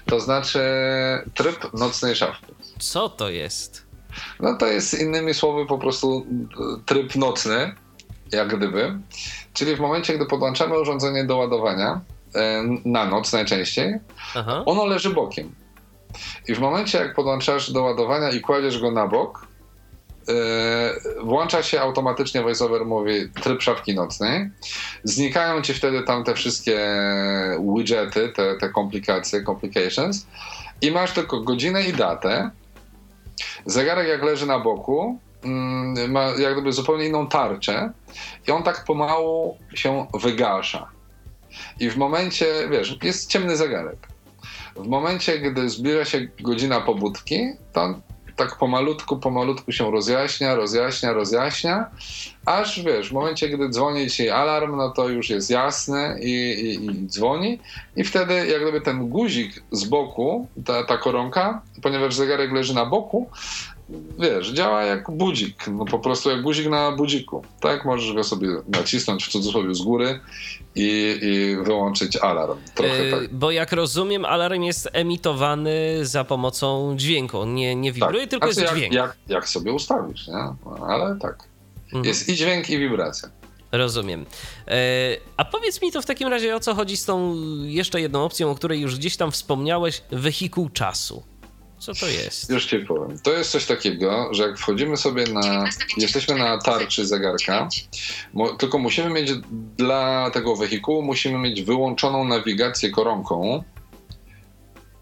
To 0.06 0.20
znaczy 0.20 0.60
tryb 1.34 1.72
nocnej 1.72 2.16
szafki. 2.16 2.54
Co 2.78 3.08
to 3.08 3.30
jest? 3.30 3.86
No 4.40 4.56
to 4.56 4.66
jest 4.66 5.00
innymi 5.00 5.34
słowy 5.34 5.66
po 5.66 5.78
prostu 5.78 6.26
e, 6.40 6.84
tryb 6.86 7.16
nocny, 7.16 7.74
jak 8.32 8.56
gdyby. 8.56 8.98
Czyli 9.52 9.76
w 9.76 9.80
momencie, 9.80 10.14
gdy 10.14 10.26
podłączamy 10.26 10.80
urządzenie 10.80 11.24
do 11.24 11.36
ładowania, 11.36 12.00
e, 12.34 12.62
na 12.84 13.06
noc 13.06 13.32
najczęściej, 13.32 13.94
Aha. 14.34 14.62
ono 14.66 14.86
leży 14.86 15.10
bokiem. 15.10 15.54
I 16.48 16.54
w 16.54 16.58
momencie, 16.58 16.98
jak 16.98 17.14
podłączasz 17.14 17.72
do 17.72 17.82
ładowania 17.82 18.30
i 18.30 18.40
kładziesz 18.40 18.78
go 18.78 18.90
na 18.90 19.06
bok, 19.06 19.46
e, 20.28 20.34
włącza 21.24 21.62
się 21.62 21.80
automatycznie 21.80 22.42
VoiceOver 22.42 22.84
mówi 22.84 23.12
tryb 23.42 23.62
szafki 23.62 23.94
nocnej. 23.94 24.50
Znikają 25.04 25.62
ci 25.62 25.74
wtedy 25.74 26.02
tam 26.02 26.24
te 26.24 26.34
wszystkie 26.34 26.78
widgety, 27.76 28.28
te, 28.28 28.56
te 28.56 28.68
komplikacje, 28.68 29.44
complications 29.44 30.26
i 30.82 30.90
masz 30.90 31.12
tylko 31.12 31.40
godzinę 31.40 31.82
i 31.82 31.92
datę. 31.92 32.50
Zegarek 33.66 34.08
jak 34.08 34.22
leży 34.22 34.46
na 34.46 34.60
boku, 34.60 35.18
mm, 35.44 36.10
ma 36.10 36.22
jak 36.22 36.52
gdyby 36.52 36.72
zupełnie 36.72 37.06
inną 37.06 37.26
tarczę 37.26 37.90
i 38.48 38.50
on 38.50 38.62
tak 38.62 38.84
pomału 38.84 39.58
się 39.74 40.06
wygasza. 40.14 40.90
I 41.80 41.90
w 41.90 41.96
momencie, 41.96 42.46
wiesz, 42.70 42.98
jest 43.02 43.30
ciemny 43.30 43.56
zegarek. 43.56 44.08
W 44.76 44.88
momencie, 44.88 45.38
gdy 45.38 45.70
zbliża 45.70 46.04
się 46.04 46.28
godzina 46.40 46.80
pobudki, 46.80 47.52
to 47.72 48.00
tak 48.36 48.56
pomalutku, 48.58 49.16
pomalutku 49.16 49.72
się 49.72 49.90
rozjaśnia, 49.90 50.54
rozjaśnia, 50.54 51.12
rozjaśnia, 51.12 51.90
aż 52.44 52.82
wiesz, 52.82 53.08
w 53.08 53.12
momencie, 53.12 53.48
gdy 53.48 53.68
dzwoni 53.68 54.10
ci 54.10 54.30
alarm, 54.30 54.76
no 54.76 54.90
to 54.90 55.08
już 55.08 55.30
jest 55.30 55.50
jasny 55.50 56.18
i, 56.20 56.32
i, 56.32 56.86
i 56.86 57.06
dzwoni. 57.06 57.58
I 57.96 58.04
wtedy 58.04 58.46
jak 58.46 58.62
gdyby 58.62 58.80
ten 58.80 59.08
guzik 59.08 59.62
z 59.72 59.84
boku, 59.84 60.48
ta, 60.64 60.84
ta 60.84 60.98
koronka, 60.98 61.62
ponieważ 61.82 62.14
zegarek 62.14 62.52
leży 62.52 62.74
na 62.74 62.86
boku, 62.86 63.30
wiesz, 64.18 64.52
działa 64.52 64.82
jak 64.82 65.10
budzik, 65.10 65.64
no 65.68 65.84
po 65.84 65.98
prostu 65.98 66.30
jak 66.30 66.42
guzik 66.42 66.68
na 66.68 66.92
budziku, 66.92 67.42
tak? 67.60 67.84
Możesz 67.84 68.12
go 68.12 68.24
sobie 68.24 68.48
nacisnąć 68.68 69.24
w 69.24 69.28
cudzysłowie 69.28 69.74
z 69.74 69.82
góry 69.82 70.20
i, 70.74 71.18
i 71.22 71.64
wyłączyć 71.64 72.16
alarm. 72.16 72.58
Trochę 72.74 73.08
E, 73.08 73.10
tak. 73.10 73.34
Bo 73.34 73.50
jak 73.50 73.72
rozumiem, 73.72 74.24
alarm 74.24 74.62
jest 74.62 74.88
emitowany 74.92 75.98
za 76.02 76.24
pomocą 76.24 76.94
dźwięku. 76.96 77.38
On 77.38 77.54
nie, 77.54 77.74
nie 77.74 77.92
wibruje, 77.92 78.26
tylko 78.26 78.52
Znaczy, 78.52 78.60
jest 78.60 78.72
jak, 78.72 78.78
dźwięk. 78.78 78.94
Jak, 78.94 79.16
jak 79.28 79.48
sobie 79.48 79.72
ustawisz, 79.72 80.28
nie? 80.28 80.34
No, 80.34 80.86
ale 80.86 81.18
tak. 81.18 81.44
Mhm. 81.84 82.04
Jest 82.04 82.28
i 82.28 82.34
dźwięk, 82.34 82.70
i 82.70 82.78
wibracja. 82.78 83.28
Rozumiem. 83.72 84.26
E, 84.68 84.76
a 85.36 85.44
powiedz 85.44 85.82
mi 85.82 85.92
to 85.92 86.02
w 86.02 86.06
takim 86.06 86.28
razie, 86.28 86.56
o 86.56 86.60
co 86.60 86.74
chodzi 86.74 86.96
z 86.96 87.04
tą 87.04 87.34
jeszcze 87.64 88.00
jedną 88.00 88.24
opcją, 88.24 88.50
o 88.50 88.54
której 88.54 88.80
już 88.80 88.96
gdzieś 88.96 89.16
tam 89.16 89.32
wspomniałeś, 89.32 90.02
wehikuł 90.10 90.68
czasu. 90.68 91.22
Co 91.78 91.94
to 91.94 92.06
jest? 92.08 92.50
Już 92.50 92.66
ci 92.66 92.78
powiem. 92.78 93.18
To 93.18 93.32
jest 93.32 93.50
coś 93.50 93.64
takiego, 93.64 94.34
że 94.34 94.42
jak 94.42 94.58
wchodzimy 94.58 94.96
sobie 94.96 95.24
na. 95.26 95.64
Jesteśmy 95.96 96.34
na 96.34 96.58
tarczy 96.58 97.06
zegarka, 97.06 97.68
mo, 98.32 98.48
tylko 98.56 98.78
musimy 98.78 99.10
mieć 99.10 99.32
dla 99.76 100.30
tego 100.30 100.56
wehikułu 100.56 101.02
musimy 101.02 101.38
mieć 101.38 101.62
wyłączoną 101.62 102.24
nawigację 102.24 102.90
koronką. 102.90 103.64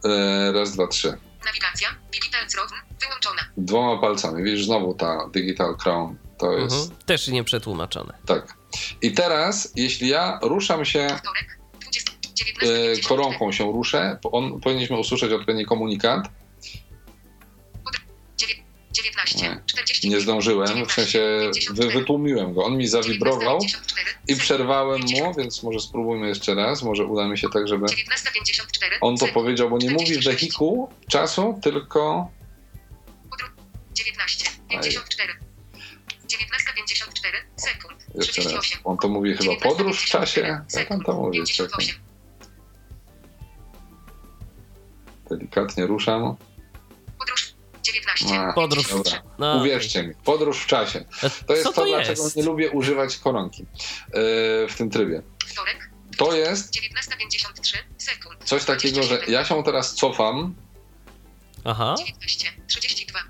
E, 0.04 0.52
raz, 0.52 0.72
dwa, 0.72 0.86
trzy. 0.86 1.18
Nawigacja, 1.44 1.88
Digital 2.12 2.46
Crown, 2.54 2.68
wyłączona. 3.00 3.42
Dwoma 3.56 4.00
palcami. 4.00 4.42
Widzisz, 4.42 4.66
znowu 4.66 4.94
ta 4.94 5.28
Digital 5.32 5.76
Crown. 5.76 6.16
To 6.38 6.52
jest. 6.52 6.76
Mhm. 6.76 7.00
Też 7.06 7.28
nieprzetłumaczone. 7.28 8.14
Tak. 8.26 8.54
I 9.02 9.12
teraz, 9.12 9.72
jeśli 9.76 10.08
ja 10.08 10.38
ruszam 10.42 10.84
się 10.84 11.06
Wtorek, 11.18 11.58
20, 11.80 12.12
e, 12.12 12.34
19, 12.34 13.08
koronką 13.08 13.52
się 13.52 13.72
ruszę, 13.72 14.18
on, 14.32 14.60
powinniśmy 14.60 14.98
usłyszeć 14.98 15.32
odpowiedni 15.32 15.66
komunikat. 15.66 16.28
19, 19.38 19.62
40, 19.66 20.08
Nie 20.08 20.20
zdążyłem, 20.20 20.86
w 20.86 20.92
sensie 20.92 21.50
wy, 21.70 21.90
wytłumiłem 21.90 22.54
go. 22.54 22.64
On 22.64 22.76
mi 22.76 22.86
zawibrował 22.86 23.58
i 24.28 24.36
przerwałem 24.36 25.00
mu, 25.00 25.34
więc 25.34 25.62
może 25.62 25.80
spróbujmy 25.80 26.28
jeszcze 26.28 26.54
raz. 26.54 26.82
Może 26.82 27.04
uda 27.04 27.28
mi 27.28 27.38
się 27.38 27.48
tak, 27.48 27.68
żeby 27.68 27.86
19.54. 27.86 27.94
on 29.00 29.14
to 29.14 29.18
sekund. 29.18 29.34
powiedział, 29.34 29.70
bo 29.70 29.78
nie 29.78 29.90
mówi 29.90 30.04
46. 30.04 30.26
wehikuł 30.26 30.88
czasu, 31.08 31.58
tylko 31.62 32.30
19, 33.92 34.50
54. 34.70 35.32
19.54 35.32 37.26
sekund. 37.56 38.06
jeszcze 38.14 38.42
raz. 38.42 38.62
38. 38.62 38.80
On 38.84 38.96
to 38.96 39.08
mówi 39.08 39.36
chyba 39.36 39.56
podróż 39.56 40.02
w 40.02 40.04
czasie. 40.04 40.60
Jak 40.74 40.90
on 40.90 41.00
to 41.00 41.12
mówi? 41.12 41.38
58. 41.38 41.80
Czekaj. 41.80 42.04
Delikatnie 45.30 45.86
ruszam. 45.86 46.36
Podróż 47.84 48.24
19. 48.24 48.40
A, 48.40 48.52
Podróż. 48.52 48.88
Dobra. 48.88 49.22
No, 49.38 49.56
Uwierzcie 49.56 50.02
mi, 50.02 50.14
podróż 50.24 50.58
w 50.60 50.66
czasie. 50.66 51.04
okej. 51.18 51.30
To 51.46 51.52
jest 51.52 51.64
Co 51.64 51.72
to, 51.72 51.80
to 51.82 51.86
dlaczego 51.88 52.22
jest? 52.24 52.36
nie 52.36 52.42
lubię 52.42 52.70
używać 52.70 53.16
koronki 53.16 53.62
yy, 53.62 53.66
w 54.68 54.74
tym 54.78 54.90
trybie. 54.90 55.22
Wtorek, 55.46 55.90
To 56.16 56.34
jest 56.36 56.74
19.53 56.74 57.76
sekund. 57.98 58.44
coś 58.44 58.64
takiego, 58.64 59.02
że 59.02 59.20
ja 59.28 59.44
się 59.44 59.62
teraz 59.64 59.94
cofam, 59.94 60.54
Aha. 61.64 61.94
19, 61.98 62.50
32. 62.66 63.20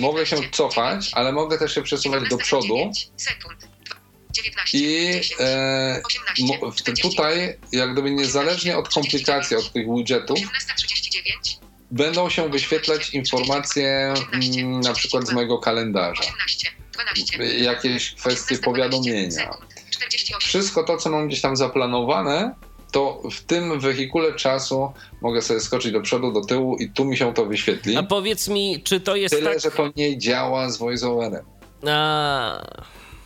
mogę 0.00 0.26
się 0.26 0.36
19, 0.36 0.56
cofać, 0.56 1.04
9, 1.04 1.14
ale 1.14 1.32
mogę 1.32 1.58
też 1.58 1.74
się 1.74 1.82
przesuwać 1.82 2.28
do 2.28 2.36
przodu 2.36 2.66
19, 2.76 3.10
sekund. 3.16 3.60
Dwa- 3.84 3.96
19, 4.32 4.78
i 4.78 5.12
10, 5.12 5.34
e, 5.40 6.02
18, 6.06 6.58
mo- 6.62 6.70
w, 6.72 6.76
40, 6.76 7.10
tutaj, 7.16 7.58
jak 7.72 7.92
gdyby 7.92 8.10
niezależnie 8.10 8.76
od 8.78 8.88
komplikacji, 8.88 9.56
od 9.56 9.72
tych 9.72 9.86
widgetów, 9.94 10.38
18.39, 10.38 11.58
będą 11.92 12.30
się 12.30 12.48
wyświetlać 12.48 13.10
informacje 13.10 14.14
mm, 14.32 14.80
na 14.80 14.92
przykład 14.92 15.28
z 15.28 15.32
mojego 15.32 15.58
kalendarza, 15.58 16.22
18, 16.22 16.70
12, 16.92 17.44
jakieś 17.64 18.14
kwestie 18.14 18.54
18, 18.54 18.64
powiadomienia. 18.64 19.30
sekund, 19.30 19.74
48. 19.90 20.48
Wszystko 20.48 20.84
to, 20.84 20.96
co 20.96 21.10
mam 21.10 21.28
gdzieś 21.28 21.40
tam 21.40 21.56
zaplanowane, 21.56 22.54
to 22.92 23.22
w 23.32 23.40
tym 23.40 23.80
wehikule 23.80 24.34
czasu 24.34 24.92
mogę 25.20 25.42
sobie 25.42 25.60
skoczyć 25.60 25.92
do 25.92 26.00
przodu, 26.00 26.32
do 26.32 26.40
tyłu 26.40 26.76
i 26.76 26.90
tu 26.90 27.04
mi 27.04 27.16
się 27.16 27.34
to 27.34 27.46
wyświetli. 27.46 27.96
A 27.96 28.02
powiedz 28.02 28.48
mi, 28.48 28.82
czy 28.82 29.00
to 29.00 29.16
jest 29.16 29.34
Tyle, 29.34 29.50
tak... 29.50 29.60
że 29.60 29.70
to 29.70 29.90
nie 29.96 30.18
działa 30.18 30.70
z 30.70 30.78
voiceoverem. 30.78 31.44
A, 31.88 32.66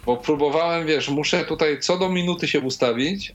Bo 0.07 0.17
próbowałem, 0.17 0.87
wiesz, 0.87 1.09
muszę 1.09 1.45
tutaj 1.45 1.81
co 1.81 1.99
do 1.99 2.09
minuty 2.09 2.49
się 2.49 2.61
ustawić, 2.61 3.35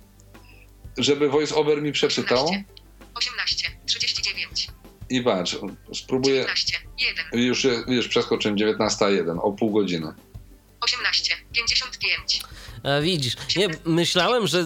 żeby 0.97 1.29
voiceover 1.29 1.81
mi 1.81 1.91
przeczytał 1.91 2.45
18, 2.45 2.65
18, 3.13 3.71
39, 3.85 4.70
i 5.11 5.21
patrz, 5.21 5.57
spróbuję, 5.93 6.35
19, 6.35 6.77
1, 6.99 7.25
już, 7.33 7.67
już 7.87 8.07
przeskoczyłem 8.07 8.57
19.01 8.57 9.39
o 9.41 9.51
pół 9.51 9.71
godziny. 9.71 10.13
18, 10.81 11.35
55, 11.53 12.41
a 12.83 13.01
widzisz, 13.01 13.35
nie, 13.55 13.67
myślałem, 13.85 14.47
że... 14.47 14.65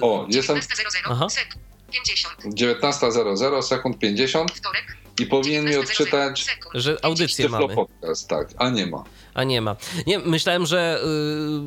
O, 0.00 0.26
jestem 0.28 0.56
19.00 0.56 0.62
Aha. 1.04 1.28
sekund, 1.30 1.64
50, 1.92 2.38
19.00, 2.44 3.62
sekund 3.62 3.98
50, 3.98 4.52
wtorek, 4.52 4.96
i 5.20 5.26
powinien 5.26 5.64
mi 5.64 5.70
19.00 5.70 5.80
odczytać. 5.80 6.46
Że 6.74 6.98
audycję 7.02 7.48
mamy, 7.48 7.74
Podcast, 7.74 8.28
tak, 8.28 8.48
a 8.58 8.70
nie 8.70 8.86
ma. 8.86 9.04
A 9.34 9.44
nie 9.44 9.60
ma. 9.60 9.76
Nie, 10.06 10.18
myślałem, 10.18 10.66
że 10.66 11.00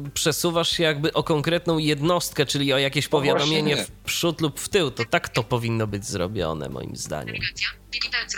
y, 0.07 0.09
przesuwasz 0.09 0.70
się 0.70 0.84
jakby 0.84 1.13
o 1.13 1.24
konkretną 1.24 1.78
jednostkę, 1.78 2.45
czyli 2.45 2.74
o 2.74 2.78
jakieś 2.78 3.07
powiadomienie 3.07 3.76
nie. 3.76 3.84
w 3.84 3.91
przód 3.91 4.41
lub 4.41 4.59
w 4.59 4.70
tył. 4.70 4.91
To 4.91 5.05
tak 5.05 5.30
to 5.30 5.43
powinno 5.43 5.88
być 5.88 6.05
zrobione, 6.05 6.70
moim 6.70 6.95
zdaniem. 6.95 7.36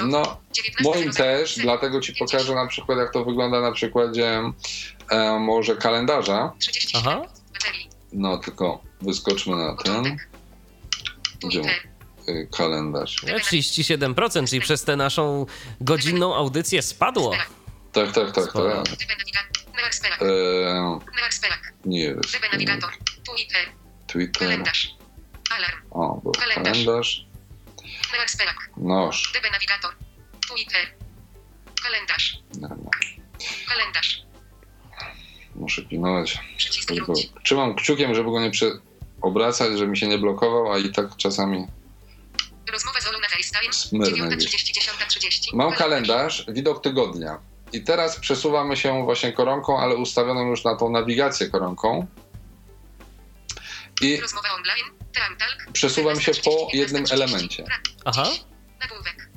No, 0.05 0.21
19.00 0.81 0.83
moim 0.83 1.11
też, 1.11 1.55
dlatego 1.57 2.01
ci 2.01 2.13
pokażę 2.13 2.55
na 2.55 2.67
przykład, 2.67 2.97
jak 2.97 3.13
to 3.13 3.25
wygląda 3.25 3.61
na 3.61 3.71
przykładzie 3.71 4.41
e, 5.09 5.39
może 5.39 5.75
kalendarza. 5.75 6.53
37 6.59 7.01
Aha. 7.05 7.21
No, 8.13 8.37
tylko 8.37 8.81
wyskoczmy 9.01 9.55
na 9.55 9.75
ten. 9.75 10.17
Gdzie? 11.43 11.61
Y, 12.29 12.47
kalendarz. 12.57 13.23
Ja 13.23 13.37
37%, 13.37 14.49
czyli 14.49 14.61
przez 14.61 14.83
tę 14.83 14.95
naszą 14.95 15.45
godzinną 15.81 16.35
audycję 16.35 16.81
spadło. 16.81 17.33
Tak, 17.97 18.11
tak, 18.11 18.31
tak, 18.31 18.53
tak. 18.53 18.63
E, 20.21 20.99
Sperak. 21.31 21.73
nie 21.85 22.15
Navigator. 22.51 22.93
Twitter. 24.07 24.39
Kalendarz. 24.39 24.95
Alarm. 25.49 25.81
O, 25.91 26.21
był 26.23 26.31
Kalendarz. 26.31 26.85
Noż. 28.77 29.31
DB 29.33 29.51
Navigator. 29.51 29.93
Twitter. 30.49 30.93
Kalendarz. 31.83 32.37
Nie, 32.55 32.67
no, 32.67 32.89
Kalendarz. 33.67 34.21
muszę 35.55 35.81
pilnować. 35.81 36.39
Trzymam 37.43 37.75
kciukiem, 37.75 38.15
żeby 38.15 38.31
go 38.31 38.39
nie 38.41 38.51
obracać, 39.21 39.77
żeby 39.77 39.87
mi 39.87 39.97
się 39.97 40.07
nie 40.07 40.17
blokował, 40.17 40.73
a 40.73 40.77
i 40.77 40.91
tak 40.91 41.15
czasami 41.15 41.67
Rozmowa 42.71 43.01
z 43.01 43.07
Olą 43.07 43.19
na 43.19 43.27
FaceTime. 43.27 43.73
Smyrna 43.73 44.35
9.30, 44.35 44.79
10.30. 44.79 45.55
Mam 45.55 45.73
kalendarz, 45.73 46.45
widok 46.47 46.83
tygodnia. 46.83 47.39
I 47.73 47.83
teraz 47.83 48.19
przesuwamy 48.19 48.77
się 48.77 49.03
właśnie 49.05 49.33
koronką, 49.33 49.79
ale 49.79 49.95
ustawioną 49.95 50.49
już 50.49 50.63
na 50.63 50.75
tą 50.75 50.89
nawigację 50.89 51.49
koronką. 51.49 52.07
I 54.01 54.21
Rozmowa 54.21 54.49
online. 54.53 54.97
Teamtalk. 55.13 55.71
przesuwam 55.73 56.21
się 56.21 56.31
po 56.31 56.49
19.30, 56.49 56.67
jednym 56.73 57.03
19.30. 57.03 57.13
elemencie. 57.13 57.63
Aha. 58.05 58.25
Nagłówek. 58.79 59.29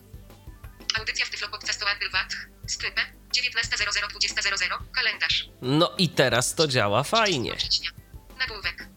Audycja 0.98 1.26
w 1.26 1.30
Tyflo 1.30 1.48
Apple 1.96 2.10
Wat. 2.10 2.32
Skrypę. 2.66 3.00
19.00, 3.36 4.78
Kalendarz. 4.92 5.48
No 5.62 5.94
i 5.98 6.08
teraz 6.08 6.54
to 6.54 6.68
działa 6.68 7.02
fajnie. 7.02 7.56
Nagłówek. 8.38 8.88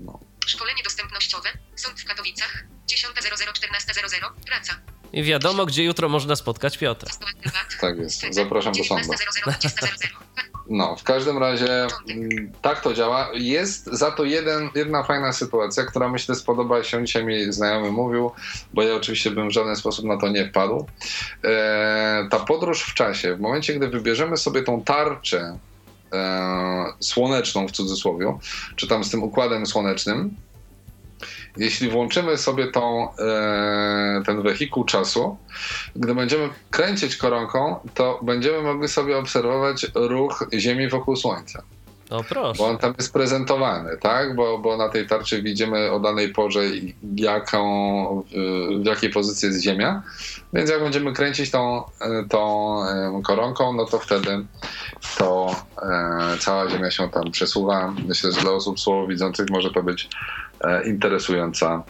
No. 0.00 0.20
Szkolenie 0.46 0.82
dostępnościowe. 0.82 1.48
Sąd 1.76 2.00
w 2.00 2.04
Katowicach. 2.04 2.64
10.00, 2.90 3.52
14.00. 3.52 4.30
Praca. 4.46 4.93
I 5.14 5.22
wiadomo, 5.22 5.66
gdzie 5.66 5.84
jutro 5.84 6.08
można 6.08 6.36
spotkać 6.36 6.78
Piotra. 6.78 7.12
Tak 7.80 7.98
jest. 7.98 8.16
Skrypę. 8.16 8.34
Zapraszam 8.34 8.72
do 8.72 8.84
sądu. 8.84 9.08
19.00, 9.08 9.52
20.00. 9.52 10.08
No, 10.68 10.96
w 10.96 11.02
każdym 11.02 11.38
razie 11.38 11.86
mm, 12.08 12.52
tak 12.62 12.80
to 12.80 12.94
działa. 12.94 13.30
Jest 13.34 13.86
za 13.86 14.10
to 14.10 14.24
jeden, 14.24 14.70
jedna 14.74 15.02
fajna 15.02 15.32
sytuacja, 15.32 15.84
która 15.84 16.08
myślę 16.08 16.34
spodoba 16.34 16.84
się. 16.84 17.04
Dzisiaj 17.04 17.24
mi 17.24 17.52
znajomy 17.52 17.90
mówił, 17.90 18.30
bo 18.74 18.82
ja 18.82 18.94
oczywiście 18.94 19.30
bym 19.30 19.48
w 19.48 19.52
żaden 19.52 19.76
sposób 19.76 20.04
na 20.04 20.16
to 20.16 20.28
nie 20.28 20.48
wpadł. 20.48 20.86
E, 21.44 22.28
ta 22.30 22.40
podróż 22.40 22.82
w 22.82 22.94
czasie, 22.94 23.36
w 23.36 23.40
momencie, 23.40 23.74
gdy 23.74 23.88
wybierzemy 23.88 24.36
sobie 24.36 24.62
tą 24.62 24.82
tarczę 24.82 25.58
e, 26.12 26.84
słoneczną 27.00 27.68
w 27.68 27.72
cudzysłowie, 27.72 28.38
czy 28.76 28.88
tam 28.88 29.04
z 29.04 29.10
tym 29.10 29.22
układem 29.22 29.66
słonecznym, 29.66 30.36
jeśli 31.56 31.88
włączymy 31.88 32.38
sobie 32.38 32.66
tą, 32.66 33.14
e, 33.18 34.22
ten 34.26 34.42
wehikuł 34.42 34.84
czasu, 34.84 35.36
gdy 35.96 36.14
będziemy 36.14 36.48
kręcić 36.70 37.16
koronką, 37.16 37.76
to 37.94 38.20
będziemy 38.22 38.62
mogli 38.62 38.88
sobie 38.88 39.18
obserwować 39.18 39.86
ruch 39.94 40.48
Ziemi 40.52 40.88
wokół 40.88 41.16
Słońca. 41.16 41.62
O 42.14 42.18
Bo 42.18 42.24
proszę. 42.28 42.62
on 42.64 42.78
tam 42.78 42.94
jest 42.98 43.12
prezentowany, 43.12 43.96
tak? 43.96 44.36
Bo, 44.36 44.58
bo 44.58 44.76
na 44.76 44.88
tej 44.88 45.06
tarczy 45.06 45.42
widzimy 45.42 45.90
o 45.92 46.00
danej 46.00 46.32
porze, 46.32 46.60
jaką, 47.16 48.22
w- 48.82 48.86
jakiej 48.86 49.10
pozycji 49.10 49.46
jest 49.48 49.62
Ziemia. 49.62 50.02
Więc 50.52 50.70
jak 50.70 50.80
będziemy 50.82 51.12
kręcić 51.12 51.50
tą, 51.50 51.82
e, 52.00 52.24
tą 52.28 52.74
e, 52.84 53.22
koronką, 53.24 53.72
no 53.72 53.84
to 53.84 53.98
wtedy 53.98 54.44
to 55.18 55.56
e, 55.82 56.38
cała 56.38 56.70
Ziemia 56.70 56.90
się 56.90 57.08
tam 57.10 57.30
przesuwa. 57.30 57.94
Myślę, 58.06 58.32
że 58.32 58.40
dla 58.40 58.50
osób 58.50 58.80
słabowidzących 58.80 59.50
może 59.50 59.70
to 59.70 59.82
być 59.82 60.08
interesująca 60.86 61.82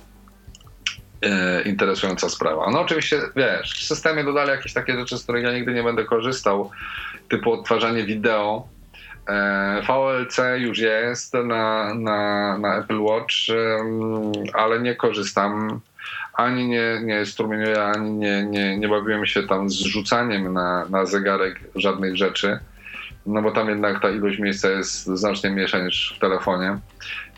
interesująca 1.64 2.28
sprawa. 2.28 2.70
No 2.70 2.80
oczywiście, 2.80 3.20
wiesz, 3.36 3.80
w 3.80 3.86
systemie 3.86 4.24
dodali 4.24 4.50
jakieś 4.50 4.72
takie 4.72 4.92
rzeczy, 4.94 5.18
z 5.18 5.22
których 5.22 5.44
ja 5.44 5.52
nigdy 5.52 5.74
nie 5.74 5.82
będę 5.82 6.04
korzystał, 6.04 6.70
typu 7.28 7.52
odtwarzanie 7.52 8.04
wideo. 8.04 8.68
E, 9.28 9.82
VLC 9.82 10.38
już 10.58 10.78
jest 10.78 11.34
na, 11.34 11.94
na, 11.94 12.58
na 12.58 12.76
Apple 12.76 13.00
Watch, 13.00 13.34
ale 14.52 14.80
nie 14.80 14.94
korzystam. 14.94 15.80
Ani 16.34 16.68
nie, 16.68 17.00
nie 17.04 17.26
strumieniuję, 17.26 17.82
ani 17.82 18.10
nie, 18.10 18.44
nie, 18.44 18.78
nie 18.78 18.88
bawiłem 18.88 19.26
się 19.26 19.42
tam 19.42 19.70
z 19.70 19.74
rzucaniem 19.74 20.52
na, 20.52 20.86
na 20.90 21.06
zegarek 21.06 21.60
żadnych 21.74 22.16
rzeczy. 22.16 22.58
No 23.26 23.42
bo 23.42 23.50
tam 23.50 23.68
jednak 23.68 24.02
ta 24.02 24.10
ilość 24.10 24.38
miejsca 24.38 24.70
jest 24.70 25.04
znacznie 25.04 25.50
mniejsza 25.50 25.78
niż 25.78 26.14
w 26.16 26.20
telefonie, 26.20 26.78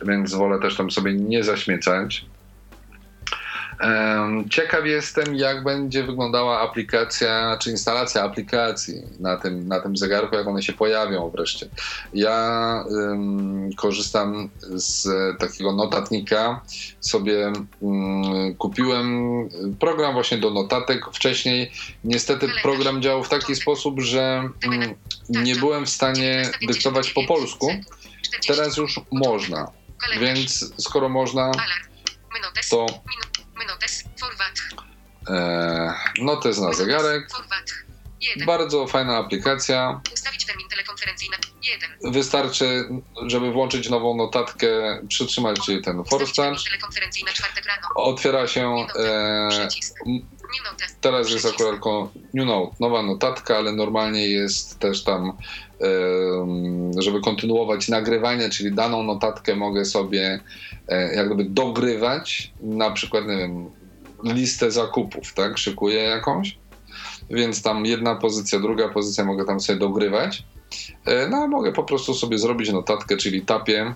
więc 0.02 0.34
wolę 0.34 0.58
też 0.60 0.76
tam 0.76 0.90
sobie 0.90 1.14
nie 1.14 1.44
zaśmiecać. 1.44 2.26
Ciekaw 4.50 4.86
jestem, 4.86 5.34
jak 5.34 5.64
będzie 5.64 6.02
wyglądała 6.02 6.60
aplikacja, 6.60 7.58
czy 7.62 7.70
instalacja 7.70 8.22
aplikacji 8.22 9.02
na 9.20 9.36
tym, 9.36 9.68
na 9.68 9.80
tym 9.80 9.96
zegarku, 9.96 10.36
jak 10.36 10.46
one 10.46 10.62
się 10.62 10.72
pojawią 10.72 11.30
wreszcie. 11.30 11.68
Ja 12.14 12.84
em, 13.10 13.70
korzystam 13.76 14.50
z 14.62 15.08
takiego 15.38 15.72
notatnika. 15.72 16.60
Sobie 17.00 17.52
mm, 17.82 18.54
kupiłem 18.54 19.38
program 19.80 20.14
właśnie 20.14 20.38
do 20.38 20.50
notatek. 20.50 21.04
Wcześniej 21.12 21.72
niestety 22.04 22.48
program 22.62 23.02
działał 23.02 23.24
w 23.24 23.28
taki 23.28 23.56
sposób, 23.56 24.00
że 24.00 24.48
mm, 24.64 24.94
nie 25.28 25.56
byłem 25.56 25.86
w 25.86 25.90
stanie 25.90 26.50
dyktować 26.66 27.10
po 27.10 27.24
polsku. 27.24 27.68
Teraz 28.46 28.76
już 28.76 29.00
można, 29.12 29.66
więc 30.20 30.72
skoro 30.78 31.08
można, 31.08 31.52
to 32.70 32.86
Mynotes. 33.56 34.04
Forward. 34.20 34.56
e, 35.28 35.94
notes 36.24 36.58
na 36.58 36.72
zegarek. 36.72 37.30
Forward. 37.30 37.72
1. 38.20 38.46
Bardzo 38.46 38.86
fajna 38.86 39.16
aplikacja. 39.16 40.00
Ustawić 40.14 40.46
termin 40.46 40.68
telekonferencji 40.68 41.30
na 41.30 41.36
1. 42.02 42.12
Wystarczy, 42.12 42.88
żeby 43.26 43.52
włączyć 43.52 43.88
nową 43.90 44.16
notatkę, 44.16 44.68
przytrzymać 45.08 45.58
ten 45.84 46.04
force 46.04 46.32
termin 46.32 46.54
touch. 46.54 46.64
telekonferencji 46.64 47.24
na 47.24 47.32
czwartek 47.32 47.64
rano. 47.66 47.88
Otwiera 47.94 48.46
się. 48.46 48.86
E, 48.98 49.48
teraz 51.00 51.30
jest 51.30 51.46
akurat 51.46 51.80
new 52.34 52.46
note, 52.46 52.76
nowa 52.80 53.02
notatka, 53.02 53.56
ale 53.56 53.72
normalnie 53.72 54.28
jest 54.28 54.78
też 54.78 55.04
tam, 55.04 55.32
żeby 56.98 57.20
kontynuować 57.20 57.88
nagrywanie, 57.88 58.50
czyli 58.50 58.72
daną 58.72 59.02
notatkę 59.02 59.56
mogę 59.56 59.84
sobie 59.84 60.40
e, 60.88 61.14
jak 61.14 61.26
gdyby 61.26 61.44
dogrywać, 61.44 62.52
na 62.60 62.90
przykład, 62.90 63.26
nie 63.26 63.36
wiem, 63.36 63.70
listę 64.24 64.70
zakupów, 64.70 65.34
tak? 65.34 65.58
Szykuję 65.58 66.02
jakąś. 66.02 66.58
Więc 67.30 67.62
tam 67.62 67.86
jedna 67.86 68.14
pozycja, 68.14 68.60
druga 68.60 68.88
pozycja 68.88 69.24
mogę 69.24 69.44
tam 69.44 69.60
sobie 69.60 69.78
dogrywać. 69.78 70.44
E, 71.04 71.28
No 71.28 71.36
a 71.36 71.46
mogę 71.46 71.72
po 71.72 71.84
prostu 71.84 72.14
sobie 72.14 72.38
zrobić 72.38 72.72
notatkę, 72.72 73.16
czyli 73.16 73.42
tapię 73.42 73.94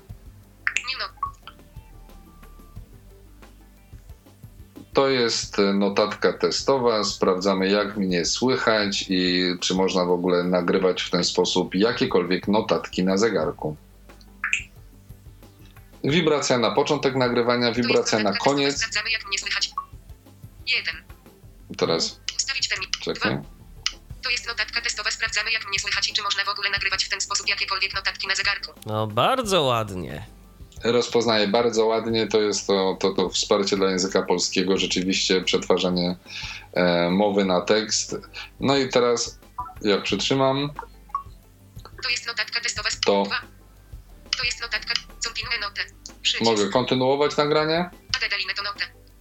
To 4.92 5.08
jest 5.08 5.58
e, 5.58 5.72
notatka 5.72 6.32
testowa. 6.32 7.04
Sprawdzamy, 7.04 7.68
jak 7.68 7.96
mnie 7.96 8.24
słychać 8.24 9.06
i 9.08 9.44
czy 9.60 9.74
można 9.74 10.04
w 10.04 10.10
ogóle 10.10 10.44
nagrywać 10.44 11.02
w 11.02 11.10
ten 11.10 11.24
sposób 11.24 11.74
jakiekolwiek 11.74 12.48
notatki 12.48 13.04
na 13.04 13.16
zegarku. 13.16 13.76
Wibracja 16.04 16.58
na 16.58 16.70
początek 16.70 17.14
nagrywania, 17.14 17.72
wibracja 17.72 18.18
na 18.18 18.32
koniec. 18.32 18.76
Sprawdzamy 18.76 19.10
jak 19.10 19.26
mnie 19.26 19.38
słychać. 19.38 19.70
1. 20.66 20.94
Teraz 21.76 22.20
Ustawić 22.36 22.68
termin. 22.68 22.88
czekaj. 23.00 23.32
2. 23.32 23.42
To 24.22 24.30
jest 24.30 24.46
notatka 24.46 24.80
testowa. 24.80 25.10
Sprawdzamy 25.10 25.52
jak 25.52 25.68
mnie 25.68 25.78
słychać 25.78 26.10
i 26.10 26.12
czy 26.12 26.22
można 26.22 26.44
w 26.44 26.48
ogóle 26.48 26.70
nagrywać 26.70 27.04
w 27.04 27.08
ten 27.08 27.20
sposób 27.20 27.48
jakiekolwiek 27.48 27.94
notatki 27.94 28.26
na 28.26 28.34
zegarku. 28.34 28.72
No 28.86 29.06
bardzo 29.06 29.62
ładnie. 29.62 30.26
Rozpoznaje 30.84 31.48
bardzo 31.48 31.86
ładnie. 31.86 32.26
To 32.26 32.40
jest 32.40 32.66
to, 32.66 32.96
to, 33.00 33.10
to 33.10 33.28
wsparcie 33.28 33.76
dla 33.76 33.90
języka 33.90 34.22
polskiego, 34.22 34.78
rzeczywiście 34.78 35.40
przetwarzanie 35.40 36.16
e, 36.72 37.10
mowy 37.10 37.44
na 37.44 37.60
tekst. 37.60 38.16
No 38.60 38.76
i 38.76 38.88
teraz, 38.88 39.38
jak 39.82 40.02
przytrzymam, 40.02 40.72
To 42.02 42.10
jest 42.10 42.26
notatka 42.26 42.60
testowa. 42.60 42.88
To- 43.06 43.22
2. 43.22 43.40
To 44.38 44.44
jest 44.44 44.60
notatka. 44.60 44.94
Mogę 46.40 46.68
kontynuować 46.68 47.36
nagranie. 47.36 47.90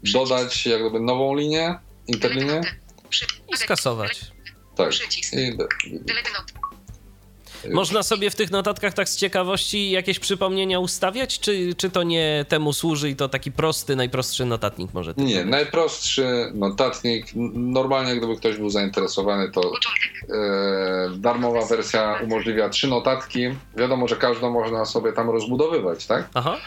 Dodać 0.04 0.66
jak 0.66 0.82
gdyby 0.82 1.00
nową 1.00 1.36
linię, 1.36 1.80
interlinię. 2.08 2.62
I 3.54 3.58
skasować. 3.58 4.32
Tak. 4.76 4.92
I. 5.34 5.58
Można 7.72 8.04
sobie 8.04 8.30
w 8.30 8.36
tych 8.36 8.52
notatkach 8.52 8.94
tak 8.94 9.10
z 9.10 9.16
ciekawości 9.18 9.92
jakieś 9.92 10.20
przypomnienia 10.20 10.80
ustawiać, 10.80 11.40
czy, 11.40 11.76
czy 11.78 11.90
to 11.90 12.04
nie 12.04 12.46
temu 12.50 12.74
służy 12.74 13.10
i 13.10 13.16
to 13.16 13.30
taki 13.30 13.52
prosty, 13.52 13.96
najprostszy 13.96 14.46
notatnik 14.46 14.94
może? 14.94 15.14
nie, 15.18 15.36
być? 15.36 15.46
najprostszy 15.52 16.52
notatnik. 16.54 17.26
Normalnie, 17.56 18.16
gdyby 18.16 18.36
ktoś 18.36 18.58
był 18.58 18.70
zainteresowany, 18.70 19.52
to 19.52 19.62
e, 19.62 21.10
darmowa 21.18 21.66
wersja 21.66 22.20
umożliwia 22.24 22.70
trzy 22.70 22.88
notatki. 22.88 23.40
Wiadomo, 23.78 24.08
że 24.08 24.16
każdą 24.16 24.52
można 24.52 24.86
sobie 24.86 25.14
tam 25.14 25.30
rozbudowywać, 25.30 26.06
tak? 26.06 26.30
Aha, 26.34 26.58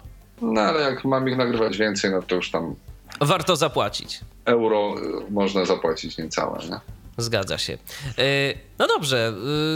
No 0.42 0.60
ale 0.60 0.80
jak 0.80 1.04
mam 1.04 1.28
ich 1.28 1.36
nagrywać 1.36 1.76
więcej, 1.78 2.10
no 2.10 2.22
to 2.22 2.34
już 2.34 2.50
tam 2.50 2.74
warto 3.20 3.56
zapłacić. 3.56 4.20
euro 4.44 4.94
e, 5.28 5.30
można 5.32 5.64
zapłacić 5.64 6.18
niecałe, 6.18 6.58
nie? 6.70 6.80
Zgadza 7.18 7.58
się. 7.58 7.78
E, 8.18 8.54
No 8.78 8.88
dobrze, 8.88 9.28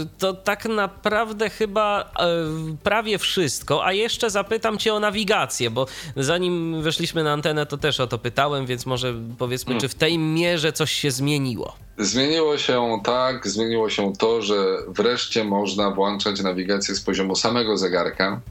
e, 0.03 0.19
to 0.19 0.33
tak 0.33 0.65
naprawdę 0.65 1.49
chyba 1.49 2.11
e, 2.19 2.27
prawie 2.83 3.17
wszystko, 3.17 3.85
a 3.85 3.93
jeszcze 3.93 4.29
zapytam 4.29 4.77
Cię 4.77 4.93
o 4.93 4.99
nawigację, 4.99 5.69
bo 5.69 5.87
zanim 6.15 6.81
weszliśmy 6.81 7.23
na 7.23 7.33
antenę, 7.33 7.65
to 7.65 7.77
też 7.77 7.99
o 7.99 8.07
to 8.07 8.17
pytałem, 8.17 8.65
więc 8.65 8.85
może 8.85 9.13
powiedzmy, 9.37 9.67
Hmm. 9.69 9.81
czy 9.81 9.87
w 9.89 9.95
tej 9.95 10.17
mierze 10.19 10.73
coś 10.73 10.91
się 10.91 11.11
zmieniło? 11.11 11.75
Zmieniło 11.97 12.57
się 12.57 12.99
tak, 13.03 13.47
zmieniło 13.47 13.89
się 13.89 14.13
to, 14.19 14.41
że 14.41 14.55
wreszcie 14.87 15.43
można 15.43 15.91
włączać 15.91 16.41
nawigację 16.41 16.95
z 16.95 17.01
poziomu 17.01 17.35
samego 17.35 17.77
zegarka. 17.77 18.41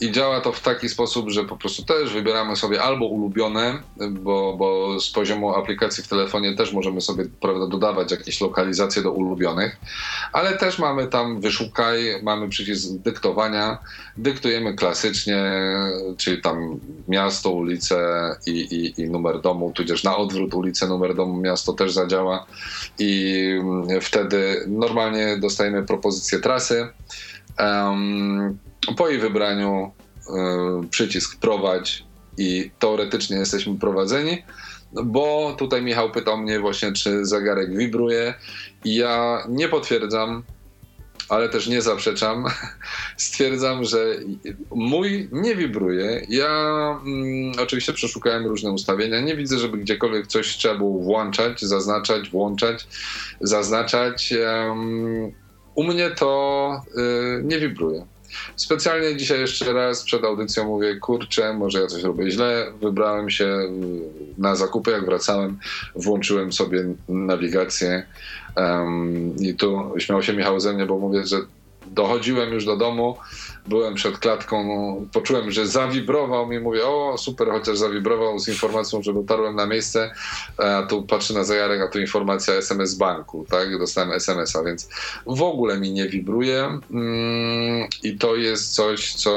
I 0.00 0.12
działa 0.12 0.40
to 0.40 0.52
w 0.52 0.60
taki 0.60 0.88
sposób, 0.88 1.30
że 1.30 1.44
po 1.44 1.56
prostu 1.56 1.84
też 1.84 2.12
wybieramy 2.12 2.56
sobie 2.56 2.82
albo 2.82 3.06
ulubione, 3.06 3.78
bo, 4.10 4.56
bo 4.58 5.00
z 5.00 5.10
poziomu 5.10 5.54
aplikacji 5.54 6.04
w 6.04 6.08
telefonie 6.08 6.56
też 6.56 6.72
możemy 6.72 7.00
sobie 7.00 7.24
prawda, 7.40 7.66
dodawać 7.66 8.10
jakieś 8.10 8.40
lokalizacje 8.40 9.02
do 9.02 9.12
ulubionych, 9.12 9.76
ale 10.32 10.58
też 10.58 10.78
mamy 10.78 11.06
tam 11.06 11.40
wyszukaj, 11.40 12.22
mamy 12.22 12.48
przycisk 12.48 12.88
dyktowania, 12.92 13.78
dyktujemy 14.16 14.74
klasycznie, 14.74 15.52
czyli 16.16 16.42
tam 16.42 16.80
miasto, 17.08 17.50
ulicę 17.50 17.96
i, 18.46 18.50
i, 18.50 19.00
i 19.00 19.10
numer 19.10 19.40
domu, 19.40 19.72
tudzież 19.74 20.04
na 20.04 20.16
odwrót 20.16 20.54
ulicę, 20.54 20.86
numer 20.86 21.14
domu, 21.14 21.40
miasto 21.40 21.72
też 21.72 21.92
zadziała. 21.92 22.46
I 22.98 23.42
mm, 23.60 24.00
wtedy 24.00 24.64
normalnie 24.68 25.36
dostajemy 25.36 25.82
propozycję 25.82 26.38
trasy. 26.38 26.88
Em, 27.56 28.58
po 28.96 29.08
jej 29.08 29.18
wybraniu 29.18 29.92
y, 30.84 30.88
przycisk 30.88 31.40
prowadź 31.40 32.04
i 32.38 32.70
teoretycznie 32.78 33.36
jesteśmy 33.36 33.78
prowadzeni, 33.78 34.42
bo 35.04 35.54
tutaj 35.58 35.82
Michał 35.82 36.10
pytał 36.10 36.38
mnie 36.38 36.60
właśnie, 36.60 36.92
czy 36.92 37.26
zegarek 37.26 37.76
wibruje 37.76 38.34
i 38.84 38.94
ja 38.94 39.44
nie 39.48 39.68
potwierdzam, 39.68 40.42
ale 41.28 41.48
też 41.48 41.66
nie 41.66 41.82
zaprzeczam. 41.82 42.44
Stwierdzam, 43.16 43.84
że 43.84 44.16
mój 44.70 45.28
nie 45.32 45.56
wibruje. 45.56 46.26
Ja 46.28 46.50
mm, 47.06 47.52
oczywiście 47.62 47.92
przeszukałem 47.92 48.46
różne 48.46 48.70
ustawienia. 48.70 49.20
Nie 49.20 49.36
widzę, 49.36 49.58
żeby 49.58 49.78
gdziekolwiek 49.78 50.26
coś 50.26 50.56
trzeba 50.56 50.74
było 50.74 51.02
włączać, 51.02 51.60
zaznaczać, 51.60 52.30
włączać, 52.30 52.86
zaznaczać. 53.40 54.32
Em, 54.32 55.32
u 55.76 55.84
mnie 55.84 56.10
to 56.10 56.82
y, 57.38 57.42
nie 57.44 57.58
wibruje. 57.58 58.06
Specjalnie 58.56 59.16
dzisiaj 59.16 59.40
jeszcze 59.40 59.72
raz 59.72 60.04
przed 60.04 60.24
audycją 60.24 60.64
mówię, 60.64 60.96
kurczę, 60.96 61.52
może 61.52 61.80
ja 61.80 61.86
coś 61.86 62.02
robię 62.02 62.30
źle. 62.30 62.72
Wybrałem 62.82 63.30
się 63.30 63.44
y, 63.44 63.70
na 64.38 64.56
zakupy, 64.56 64.90
jak 64.90 65.06
wracałem, 65.06 65.58
włączyłem 65.94 66.52
sobie 66.52 66.84
nawigację 67.08 68.06
em, 68.56 69.36
i 69.36 69.54
tu 69.54 69.94
śmiał 69.98 70.22
się 70.22 70.32
Michał 70.32 70.60
ze 70.60 70.72
mnie, 70.72 70.86
bo 70.86 70.98
mówię, 70.98 71.26
że 71.26 71.36
dochodziłem 71.86 72.52
już 72.52 72.64
do 72.64 72.76
domu, 72.76 73.16
byłem 73.68 73.94
przed 73.94 74.18
klatką, 74.18 75.08
poczułem, 75.12 75.50
że 75.50 75.66
zawibrował 75.66 76.46
mi, 76.46 76.60
mówię, 76.60 76.86
o 76.86 77.18
super, 77.18 77.48
chociaż 77.48 77.78
zawibrował 77.78 78.38
z 78.38 78.48
informacją, 78.48 79.02
że 79.02 79.14
dotarłem 79.14 79.56
na 79.56 79.66
miejsce, 79.66 80.10
a 80.58 80.82
tu 80.82 81.02
patrzę 81.02 81.34
na 81.34 81.44
zegarek, 81.44 81.82
a 81.82 81.88
tu 81.88 82.00
informacja 82.00 82.54
SMS 82.54 82.94
banku, 82.94 83.46
tak, 83.50 83.78
dostałem 83.78 84.12
SMS-a, 84.12 84.62
więc 84.62 84.88
w 85.26 85.42
ogóle 85.42 85.80
mi 85.80 85.92
nie 85.92 86.08
wibruje. 86.08 86.80
Mm, 86.90 87.88
i 88.02 88.18
to 88.18 88.36
jest 88.36 88.74
coś, 88.74 89.14
co 89.14 89.36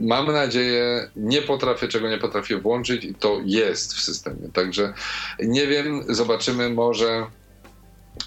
mam 0.00 0.32
nadzieję, 0.32 1.10
nie 1.16 1.42
potrafię, 1.42 1.88
czego 1.88 2.10
nie 2.10 2.18
potrafię 2.18 2.58
włączyć 2.58 3.04
i 3.04 3.14
to 3.14 3.40
jest 3.44 3.94
w 3.94 4.00
systemie, 4.00 4.48
także 4.52 4.92
nie 5.42 5.66
wiem, 5.66 6.04
zobaczymy, 6.08 6.70
może 6.70 7.26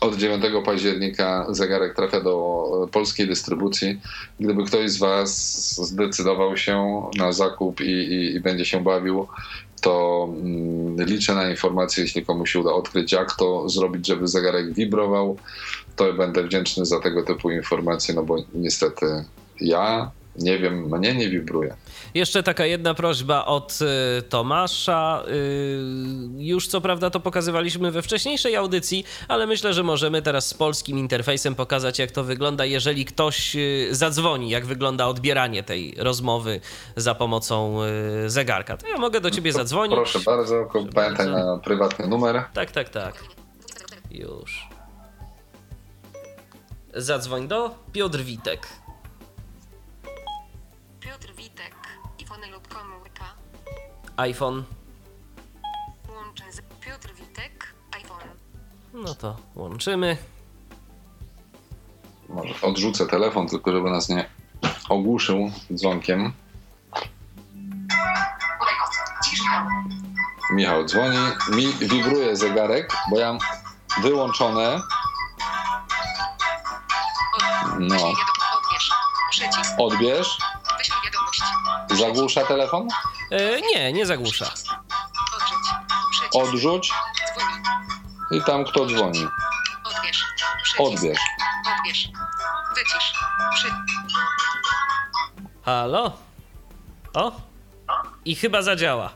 od 0.02 0.16
9 0.16 0.44
października 0.66 1.46
zegarek 1.50 1.96
trafia 1.96 2.22
do 2.22 2.88
polskiej 2.92 3.28
dystrybucji. 3.28 4.02
Gdyby 4.40 4.64
ktoś 4.64 4.92
z 4.92 4.98
Was 4.98 5.32
zdecydował 5.88 6.58
się 6.58 7.04
na 7.18 7.32
zakup 7.32 7.82
i, 7.82 7.92
i, 7.92 8.36
i 8.36 8.40
będzie 8.40 8.66
się 8.66 8.84
bawił, 8.84 9.28
to 9.82 10.28
mm, 10.30 11.06
liczę 11.06 11.36
na 11.36 11.50
informacje, 11.50 12.04
jeśli 12.04 12.26
komuś 12.26 12.56
uda 12.56 12.72
odkryć, 12.72 13.12
jak 13.12 13.36
to 13.36 13.70
zrobić, 13.70 14.08
żeby 14.08 14.28
zegarek 14.28 14.74
wibrował, 14.74 15.38
to 15.96 16.14
będę 16.14 16.44
wdzięczny 16.44 16.86
za 16.86 17.00
tego 17.00 17.24
typu 17.24 17.52
informacje, 17.52 18.16
no 18.16 18.24
bo 18.24 18.38
niestety 18.54 19.06
ja 19.62 20.12
nie 20.40 20.60
wiem, 20.60 20.98
mnie 20.98 21.16
nie 21.16 21.30
wibruje. 21.30 21.76
Jeszcze 22.14 22.44
taka 22.44 22.66
jedna 22.66 22.94
prośba 22.94 23.46
od 23.46 23.80
y, 24.20 24.22
Tomasza. 24.22 25.24
Y, 25.28 25.80
już 26.38 26.68
co 26.68 26.82
prawda 26.82 27.10
to 27.10 27.20
pokazywaliśmy 27.20 27.92
we 27.92 28.02
wcześniejszej 28.02 28.56
audycji, 28.56 29.06
ale 29.28 29.48
myślę, 29.48 29.74
że 29.74 29.84
możemy 29.84 30.22
teraz 30.22 30.48
z 30.48 30.54
polskim 30.54 31.00
interfejsem 31.00 31.56
pokazać, 31.56 32.00
jak 32.00 32.12
to 32.12 32.24
wygląda, 32.24 32.66
jeżeli 32.66 33.06
ktoś 33.06 33.56
y, 33.56 33.88
zadzwoni, 33.92 34.50
jak 34.50 34.66
wygląda 34.66 35.08
odbieranie 35.08 35.64
tej 35.64 35.96
rozmowy 35.98 36.60
za 36.96 37.16
pomocą 37.16 37.80
zegarka. 38.28 38.78
To 38.78 38.88
ja 38.88 38.98
mogę 38.98 39.22
do 39.22 39.32
ciebie 39.32 39.54
zadzwonić. 39.54 39.96
Proszę 39.96 40.20
bardzo, 40.20 40.60
tylko 40.60 40.86
pamiętaj 40.94 41.28
bardzo. 41.28 41.46
na 41.46 41.58
prywatny 41.58 42.08
numer. 42.08 42.44
Tak, 42.54 42.72
tak, 42.72 42.90
tak. 42.90 43.24
Już. 44.12 44.70
Zadzwoń 46.94 47.48
do 47.48 47.76
Piotr 47.94 48.20
Witek. 48.20 48.68
iPhone. 54.18 54.64
Łączę 56.16 56.44
z 56.52 56.62
Piotr 56.82 57.14
Witek, 57.14 57.74
iPhone. 57.96 58.28
No 58.94 59.16
to 59.16 59.38
łączymy. 59.56 60.18
Może 62.30 62.62
odrzucę 62.62 63.06
telefon, 63.06 63.48
tylko 63.48 63.72
żeby 63.72 63.90
nas 63.90 64.10
nie 64.10 64.30
ogłuszył 64.90 65.52
dzwonkiem. 65.74 66.34
Michał 70.54 70.86
dzwoni. 70.86 71.18
Mi 71.52 71.74
wibruje 71.74 72.36
zegarek, 72.36 72.98
bo 73.12 73.20
ja 73.20 73.34
mam 73.34 73.42
wyłączone. 74.02 74.82
No. 77.80 78.14
Odbierz. 79.78 80.38
Zagłusza 82.00 82.46
telefon. 82.46 82.88
E, 83.32 83.62
nie, 83.62 83.94
nie 83.94 84.06
zagłusza. 84.06 84.46
Odrzuć. 86.34 86.92
I 88.32 88.42
tam 88.42 88.66
kto 88.66 88.86
dzwoni. 88.86 89.28
Odbierz. 89.86 90.24
Odbierz. 90.80 91.20
Odbierz. 91.80 92.10
Wycisz. 92.76 93.14
Przy... 93.54 93.68
Halo? 95.66 96.12
O? 97.14 97.32
I 98.26 98.36
chyba 98.36 98.62
zadziała. 98.62 99.10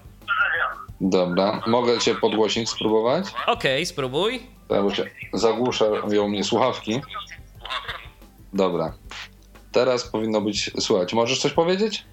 Dobra, 1.01 1.61
mogę 1.67 1.99
cię 1.99 2.15
podgłośnić, 2.15 2.69
spróbować? 2.69 3.25
Okej, 3.47 3.86
spróbuj. 3.86 4.47
Ja 4.69 4.82
bo 4.82 4.93
się 4.93 5.09
zagłuszają 5.34 6.27
mnie 6.27 6.43
słuchawki. 6.43 7.01
Dobra. 8.53 8.93
Teraz 9.71 10.03
powinno 10.03 10.41
być 10.41 10.71
słychać. 10.80 11.13
Możesz 11.13 11.39
coś 11.41 11.53
powiedzieć? 11.53 12.05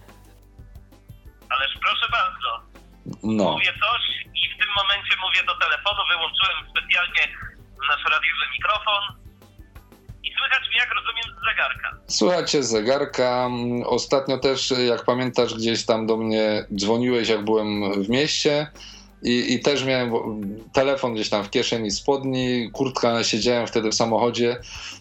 Ależ 1.50 1.72
proszę 1.82 2.06
bardzo, 2.12 2.50
No. 3.22 3.52
mówię 3.52 3.72
coś 3.84 4.02
i 4.34 4.54
w 4.54 4.58
tym 4.58 4.68
momencie 4.76 5.14
mówię 5.24 5.40
do 5.46 5.54
telefonu, 5.64 6.00
wyłączyłem 6.10 6.56
specjalnie 6.70 7.22
nasz 7.88 8.04
radiowy 8.04 8.44
mikrofon 8.52 9.02
i 10.22 10.30
słychać 10.38 10.68
mnie, 10.68 10.78
jak 10.78 10.94
rozumiem, 10.94 11.24
z 11.24 11.44
zegarka. 11.48 11.96
Słuchajcie 12.08 12.62
z 12.62 12.68
zegarka. 12.68 13.48
Ostatnio 13.86 14.38
też, 14.38 14.74
jak 14.88 15.04
pamiętasz, 15.04 15.54
gdzieś 15.54 15.86
tam 15.86 16.06
do 16.06 16.16
mnie 16.16 16.64
dzwoniłeś, 16.76 17.28
jak 17.28 17.44
byłem 17.44 18.02
w 18.02 18.08
mieście. 18.08 18.66
I, 19.22 19.54
I 19.54 19.60
też 19.60 19.84
miałem 19.84 20.12
telefon 20.72 21.14
gdzieś 21.14 21.28
tam 21.28 21.44
w 21.44 21.50
kieszeni 21.50 21.90
spodni, 21.90 22.70
kurtka, 22.72 23.24
siedziałem 23.24 23.66
wtedy 23.66 23.90
w 23.90 23.94
samochodzie. 23.94 24.56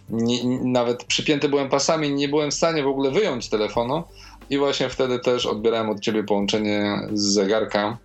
Nie, 0.09 0.43
nawet 0.63 1.03
przypięty 1.03 1.49
byłem 1.49 1.69
pasami, 1.69 2.09
nie 2.11 2.27
byłem 2.27 2.51
w 2.51 2.53
stanie 2.53 2.83
w 2.83 2.87
ogóle 2.87 3.11
wyjąć 3.11 3.49
telefonu. 3.49 4.03
I 4.49 4.57
właśnie 4.57 4.89
wtedy 4.89 5.19
też 5.19 5.45
odbierałem 5.45 5.89
od 5.89 5.99
ciebie 5.99 6.23
połączenie 6.23 6.97
z 7.13 7.33
zegarka. 7.33 7.97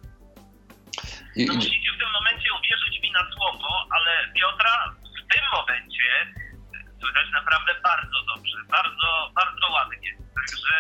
I, 1.36 1.46
No 1.46 1.54
musicie 1.54 1.90
w 1.96 1.98
tym 1.98 2.08
momencie 2.12 2.48
uwierzyć 2.60 3.02
mi 3.02 3.12
na 3.12 3.20
słowo, 3.36 3.68
ale 3.90 4.10
Piotra 4.34 4.94
w 5.00 5.34
tym 5.34 5.44
momencie 5.52 6.08
słychać 7.00 7.26
naprawdę 7.32 7.72
bardzo 7.82 8.18
dobrze, 8.36 8.56
bardzo, 8.70 9.30
bardzo 9.34 9.72
ładnie. 9.72 10.16
Także 10.34 10.74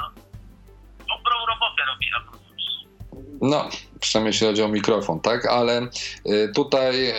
no, 0.00 0.10
dobrą 0.98 1.46
robotę 1.46 1.82
robi 1.86 2.06
Anusz. 2.16 2.38
no, 3.40 3.68
przynajmniej 4.04 4.32
jeśli 4.32 4.46
chodzi 4.46 4.62
o 4.62 4.68
mikrofon, 4.68 5.20
tak? 5.20 5.46
Ale 5.46 5.82
y, 6.26 6.52
tutaj 6.54 7.10
y, 7.10 7.14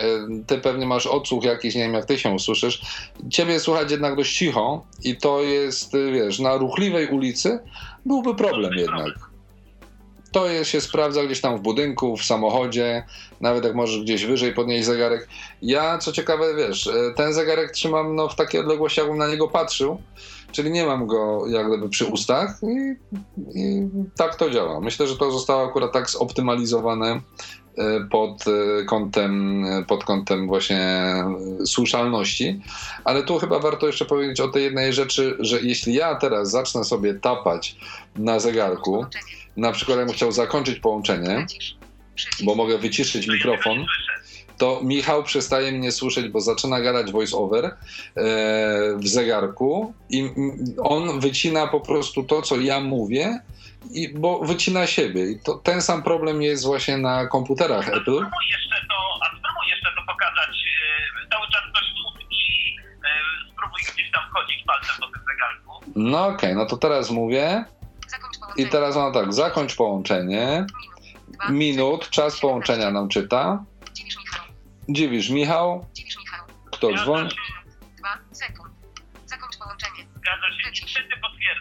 ty 0.46 0.58
pewnie 0.58 0.86
masz 0.86 1.06
odsłuch 1.06 1.44
jakiś, 1.44 1.74
nie 1.74 1.82
wiem 1.82 1.94
jak 1.94 2.04
ty 2.04 2.18
się 2.18 2.30
usłyszysz. 2.30 2.82
Ciebie 3.30 3.60
słychać 3.60 3.90
jednak 3.90 4.16
dość 4.16 4.38
cicho 4.38 4.84
i 5.04 5.16
to 5.16 5.42
jest, 5.42 5.94
y, 5.94 6.12
wiesz, 6.12 6.38
na 6.38 6.56
ruchliwej 6.56 7.06
ulicy 7.06 7.58
byłby 8.06 8.34
problem 8.34 8.72
jednak. 8.74 9.25
To 10.36 10.64
się 10.64 10.80
sprawdza 10.80 11.24
gdzieś 11.24 11.40
tam 11.40 11.58
w 11.58 11.60
budynku, 11.60 12.16
w 12.16 12.24
samochodzie, 12.24 13.04
nawet 13.40 13.64
jak 13.64 13.74
możesz 13.74 14.00
gdzieś 14.00 14.24
wyżej 14.24 14.54
podnieść 14.54 14.86
zegarek. 14.86 15.28
Ja, 15.62 15.98
co 15.98 16.12
ciekawe, 16.12 16.54
wiesz, 16.54 16.86
y, 16.86 17.12
ten 17.16 17.34
zegarek 17.34 17.70
trzymam 17.70 18.16
no, 18.16 18.28
w 18.28 18.36
takiej 18.36 18.60
odległości, 18.60 19.00
jakbym 19.00 19.18
na 19.18 19.28
niego 19.28 19.48
patrzył, 19.48 20.02
czyli 20.52 20.70
nie 20.70 20.86
mam 20.86 21.06
go 21.06 21.46
jak 21.48 21.68
gdyby 21.68 21.88
przy 21.88 22.06
ustach 22.06 22.50
i, 22.62 22.96
i 23.58 23.88
tak 24.16 24.34
to 24.34 24.50
działa. 24.50 24.80
Myślę, 24.80 25.06
że 25.06 25.16
to 25.16 25.30
zostało 25.32 25.68
akurat 25.68 25.92
tak 25.92 26.10
zoptymalizowane 26.10 27.20
y, 27.78 27.82
pod 28.10 28.44
y, 28.46 28.84
kątem, 28.84 29.64
pod 29.88 30.04
kątem 30.04 30.46
właśnie 30.46 31.14
słyszalności, 31.64 32.60
ale 33.04 33.22
tu 33.22 33.38
chyba 33.38 33.58
warto 33.58 33.86
jeszcze 33.86 34.04
powiedzieć 34.04 34.40
o 34.40 34.48
tej 34.48 34.64
jednej 34.64 34.92
rzeczy, 34.92 35.36
że 35.38 35.60
jeśli 35.60 35.94
ja 35.94 36.14
teraz 36.14 36.50
zacznę 36.50 36.84
sobie 36.84 37.14
tapać 37.14 37.76
na 38.16 38.40
zegarku. 38.40 39.06
Na 39.56 39.72
przykład 39.72 39.98
jakbym 39.98 40.16
chciał 40.16 40.32
zakończyć 40.32 40.80
połączenie, 40.80 41.46
bo 42.42 42.54
mogę 42.54 42.78
wyciszyć 42.78 43.26
mikrofon, 43.26 43.74
tego 43.74 43.86
to 44.58 44.80
Michał 44.84 45.22
przestaje 45.22 45.72
mnie 45.72 45.92
słyszeć, 45.92 46.28
bo 46.28 46.40
zaczyna 46.40 46.80
gadać 46.80 47.12
voice 47.12 47.36
over 47.36 47.64
e, 47.64 47.72
w 48.96 49.08
zegarku 49.08 49.94
i 50.10 50.30
on 50.82 51.20
wycina 51.20 51.66
po 51.66 51.80
prostu 51.80 52.22
to, 52.22 52.42
co 52.42 52.60
ja 52.60 52.80
mówię, 52.80 53.40
i, 53.90 54.08
bo 54.08 54.38
wycina 54.38 54.86
siebie. 54.86 55.30
I 55.30 55.40
to, 55.40 55.54
ten 55.54 55.82
sam 55.82 56.02
problem 56.02 56.42
jest 56.42 56.64
właśnie 56.64 56.98
na 56.98 57.26
komputerach 57.26 57.88
Apple. 57.88 58.00
Spróbuj 58.00 58.46
jeszcze 58.52 58.76
to, 58.88 58.96
a 59.22 59.26
spróbuj 59.26 59.68
jeszcze 59.70 59.88
to 59.96 60.12
pokazać. 60.12 60.56
Yy, 61.22 61.28
cały 61.30 61.46
czas 61.52 61.62
coś 61.74 61.88
mów 62.04 62.30
i 62.30 62.74
yy, 62.74 63.52
spróbuj 63.52 63.80
gdzieś 63.94 64.12
tam 64.12 64.22
chodzić 64.34 64.64
palcem 64.66 64.96
po 65.00 65.06
tym 65.06 65.22
zegarku. 65.28 65.72
No 65.96 66.26
okej, 66.26 66.54
no 66.54 66.66
to 66.66 66.76
teraz 66.76 67.10
mówię. 67.10 67.64
I 68.56 68.66
teraz 68.66 68.96
mam 68.96 69.12
tak, 69.12 69.34
zakończ 69.34 69.76
połączenie, 69.76 70.66
Minut. 71.50 72.10
Czas 72.10 72.40
połączenia 72.40 72.90
nam 72.90 73.08
czyta. 73.08 73.64
Dziwisz 73.92 74.16
Michał. 74.18 74.44
Dziwisz 74.88 75.30
Michał, 75.30 75.86
Dziwisz 75.94 76.18
Michał. 76.18 76.46
kto 76.72 76.88
dzwoni? 76.92 77.22
Minut. 77.22 77.36
Dwa. 77.98 78.18
Sekund. 78.32 78.72
Zakończ 79.26 79.56
połączenie. 79.58 80.06
Zgadza 80.16 80.46
się. 80.52 80.70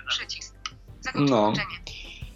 Przycisk. 0.08 0.56
Zakończ 1.02 1.30
No. 1.30 1.54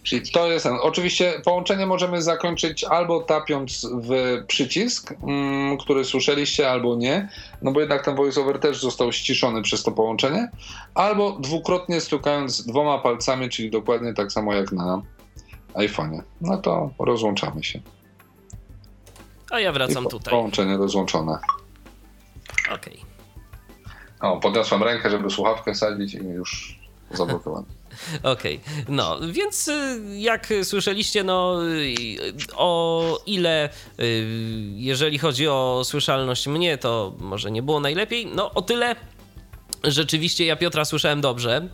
I 0.00 0.02
Przycisk. 0.02 0.34
to 0.34 0.46
jest 0.52 0.64
ten. 0.64 0.76
Oczywiście 0.82 1.40
połączenie 1.44 1.86
możemy 1.86 2.22
zakończyć 2.22 2.84
albo 2.84 3.20
tapiąc 3.20 3.86
w 4.02 4.42
przycisk, 4.46 5.12
mm, 5.22 5.78
który 5.78 6.04
słyszeliście, 6.04 6.70
albo 6.70 6.96
nie, 6.96 7.28
no 7.62 7.72
bo 7.72 7.80
jednak 7.80 8.04
ten 8.04 8.16
voiceover 8.16 8.58
też 8.58 8.80
został 8.80 9.12
ściszony 9.12 9.62
przez 9.62 9.82
to 9.82 9.92
połączenie, 9.92 10.50
albo 10.94 11.32
dwukrotnie 11.32 12.00
stukając 12.00 12.66
dwoma 12.66 12.98
palcami, 12.98 13.48
czyli 13.48 13.70
dokładnie 13.70 14.14
tak 14.14 14.32
samo 14.32 14.54
jak 14.54 14.72
na 14.72 15.02
iPhone'ie. 15.74 16.22
No 16.40 16.56
to 16.58 16.90
rozłączamy 16.98 17.64
się. 17.64 17.80
A 19.50 19.60
ja 19.60 19.72
wracam 19.72 20.04
po- 20.04 20.10
tutaj. 20.10 20.30
Połączenie 20.30 20.76
rozłączone. 20.76 21.38
Okej. 22.74 23.00
O, 24.20 24.40
podniosłem 24.40 24.82
rękę, 24.82 25.10
żeby 25.10 25.30
słuchawkę 25.30 25.74
sadzić 25.74 26.14
i 26.14 26.18
już 26.18 26.78
zablokowałem. 27.10 27.79
Okej, 28.22 28.60
no 28.88 29.18
więc 29.32 29.68
y, 29.68 30.00
jak 30.18 30.48
słyszeliście, 30.62 31.24
no 31.24 31.58
o 32.56 33.18
ile 33.26 33.68
y, 34.00 34.26
jeżeli 34.76 35.18
chodzi 35.18 35.48
o 35.48 35.82
słyszalność 35.84 36.46
mnie, 36.46 36.78
to 36.78 37.12
może 37.18 37.50
nie 37.50 37.62
było 37.62 37.80
najlepiej, 37.80 38.26
no 38.26 38.50
o 38.50 38.62
tyle 38.62 38.96
rzeczywiście 39.84 40.44
ja 40.46 40.56
Piotra 40.56 40.84
słyszałem 40.84 41.20
dobrze. 41.20 41.68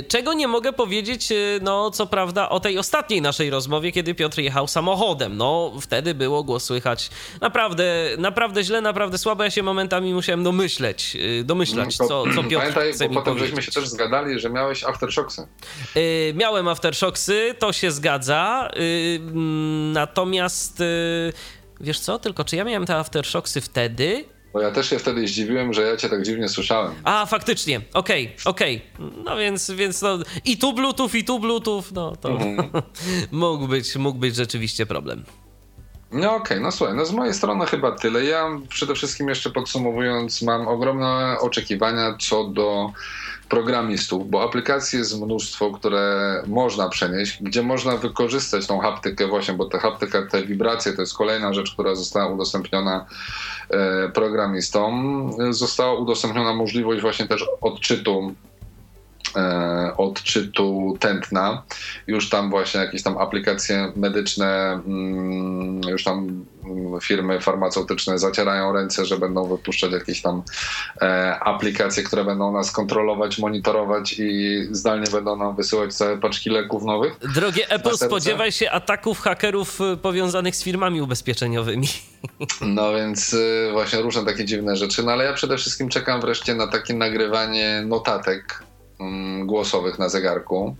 Y, 0.00 0.04
Czego 0.08 0.32
nie 0.32 0.48
mogę 0.48 0.72
powiedzieć, 0.72 1.32
y, 1.32 1.58
no 1.62 1.90
co 1.90 2.06
prawda, 2.06 2.48
o 2.48 2.60
tej 2.60 2.78
ostatniej 2.78 3.22
naszej 3.22 3.50
rozmowie, 3.50 3.92
kiedy 3.92 4.14
Piotr 4.14 4.38
jechał 4.38 4.68
samochodem. 4.68 5.36
No 5.36 5.72
wtedy 5.80 6.14
było 6.14 6.44
głos 6.44 6.64
słychać 6.64 7.10
naprawdę, 7.40 7.94
naprawdę 8.18 8.64
źle, 8.64 8.80
naprawdę 8.80 9.18
słabo. 9.18 9.44
Ja 9.44 9.50
się 9.50 9.62
momentami 9.62 10.14
musiałem 10.14 10.42
domyśleć, 10.44 11.16
y, 11.40 11.44
domyślać, 11.44 11.96
co, 11.96 12.06
co 12.06 12.24
Piotr 12.44 12.56
Pamiętaj, 12.56 12.92
chce 12.92 13.04
bo 13.04 13.10
mi 13.10 13.14
potem 13.16 13.34
powiedzieć. 13.34 13.50
żeśmy 13.56 13.62
się 13.62 13.80
też 13.80 13.88
zgadali, 13.88 14.38
że 14.40 14.50
miałeś 14.50 14.84
aftershocksy. 14.84 15.46
Miałem 16.34 16.68
aftershocksy, 16.68 17.54
to 17.58 17.72
się 17.72 17.90
zgadza. 17.90 18.68
Natomiast 19.92 20.82
wiesz 21.80 22.00
co, 22.00 22.18
tylko 22.18 22.44
czy 22.44 22.56
ja 22.56 22.64
miałem 22.64 22.86
te 22.86 22.96
aftershocksy 22.96 23.60
wtedy? 23.60 24.24
Bo 24.52 24.60
ja 24.60 24.70
też 24.70 24.90
się 24.90 24.98
wtedy 24.98 25.28
zdziwiłem, 25.28 25.72
że 25.72 25.82
ja 25.82 25.96
cię 25.96 26.08
tak 26.08 26.22
dziwnie 26.22 26.48
słyszałem. 26.48 26.92
A, 27.04 27.26
faktycznie, 27.26 27.80
okej, 27.94 28.36
okej. 28.44 28.82
No 29.24 29.36
więc, 29.36 29.70
więc 29.70 30.02
no, 30.02 30.18
i 30.44 30.58
tu 30.58 30.72
Bluetooth, 30.72 31.10
i 31.14 31.24
tu 31.24 31.40
Bluetooth, 31.40 31.82
no 31.94 32.16
to 32.16 32.38
mógł, 33.32 33.68
być, 33.68 33.96
mógł 33.96 34.18
być 34.18 34.36
rzeczywiście 34.36 34.86
problem. 34.86 35.24
No 36.12 36.34
okej, 36.34 36.60
no 36.60 36.72
słuchaj, 36.72 36.96
no 36.96 37.06
z 37.06 37.12
mojej 37.12 37.34
strony 37.34 37.66
chyba 37.66 37.92
tyle. 37.92 38.24
Ja 38.24 38.48
przede 38.68 38.94
wszystkim 38.94 39.28
jeszcze 39.28 39.50
podsumowując, 39.50 40.42
mam 40.42 40.68
ogromne 40.68 41.36
oczekiwania 41.40 42.16
co 42.20 42.44
do 42.44 42.92
programistów, 43.52 44.30
bo 44.30 44.42
aplikacji 44.42 44.98
jest 44.98 45.20
mnóstwo, 45.20 45.70
które 45.70 46.42
można 46.46 46.88
przenieść, 46.88 47.42
gdzie 47.42 47.62
można 47.62 47.96
wykorzystać 47.96 48.66
tą 48.66 48.78
haptykę 48.78 49.26
właśnie, 49.26 49.54
bo 49.54 49.64
ta 49.64 49.78
haptyka, 49.78 50.26
te 50.26 50.42
wibracje 50.42 50.92
to 50.92 51.02
jest 51.02 51.16
kolejna 51.16 51.54
rzecz, 51.54 51.72
która 51.72 51.94
została 51.94 52.26
udostępniona 52.26 53.06
e, 53.70 54.08
programistom. 54.08 55.30
Została 55.50 55.98
udostępniona 55.98 56.54
możliwość 56.54 57.02
właśnie 57.02 57.28
też 57.28 57.44
odczytu 57.60 58.34
odczytu 59.96 60.96
tętna. 61.00 61.62
Już 62.06 62.30
tam 62.30 62.50
właśnie 62.50 62.80
jakieś 62.80 63.02
tam 63.02 63.18
aplikacje 63.18 63.92
medyczne, 63.96 64.80
mm, 64.86 65.80
już 65.88 66.04
tam 66.04 66.44
mm, 66.64 67.00
firmy 67.00 67.40
farmaceutyczne 67.40 68.18
zacierają 68.18 68.72
ręce, 68.72 69.04
że 69.04 69.18
będą 69.18 69.44
wypuszczać 69.44 69.92
jakieś 69.92 70.22
tam 70.22 70.42
e, 71.02 71.38
aplikacje, 71.40 72.02
które 72.02 72.24
będą 72.24 72.52
nas 72.52 72.70
kontrolować, 72.72 73.38
monitorować 73.38 74.14
i 74.18 74.60
zdalnie 74.70 75.10
będą 75.12 75.36
nam 75.36 75.56
wysyłać 75.56 75.94
całe 75.94 76.18
paczki 76.18 76.50
leków 76.50 76.84
nowych. 76.84 77.18
Drogie 77.34 77.70
Apple, 77.70 77.96
spodziewaj 77.96 78.52
się 78.52 78.70
ataków 78.70 79.20
hakerów 79.20 79.80
y, 79.80 79.96
powiązanych 79.96 80.56
z 80.56 80.62
firmami 80.62 81.00
ubezpieczeniowymi. 81.00 81.88
No 82.60 82.92
więc 82.92 83.36
właśnie 83.72 84.00
różne 84.00 84.24
takie 84.24 84.44
dziwne 84.44 84.76
rzeczy. 84.76 85.02
No 85.02 85.12
ale 85.12 85.24
ja 85.24 85.32
przede 85.32 85.56
wszystkim 85.56 85.88
czekam 85.88 86.20
wreszcie 86.20 86.54
na 86.54 86.66
takie 86.66 86.94
nagrywanie 86.94 87.82
notatek 87.86 88.62
głosowych 89.44 89.98
na 89.98 90.08
zegarku. 90.08 90.76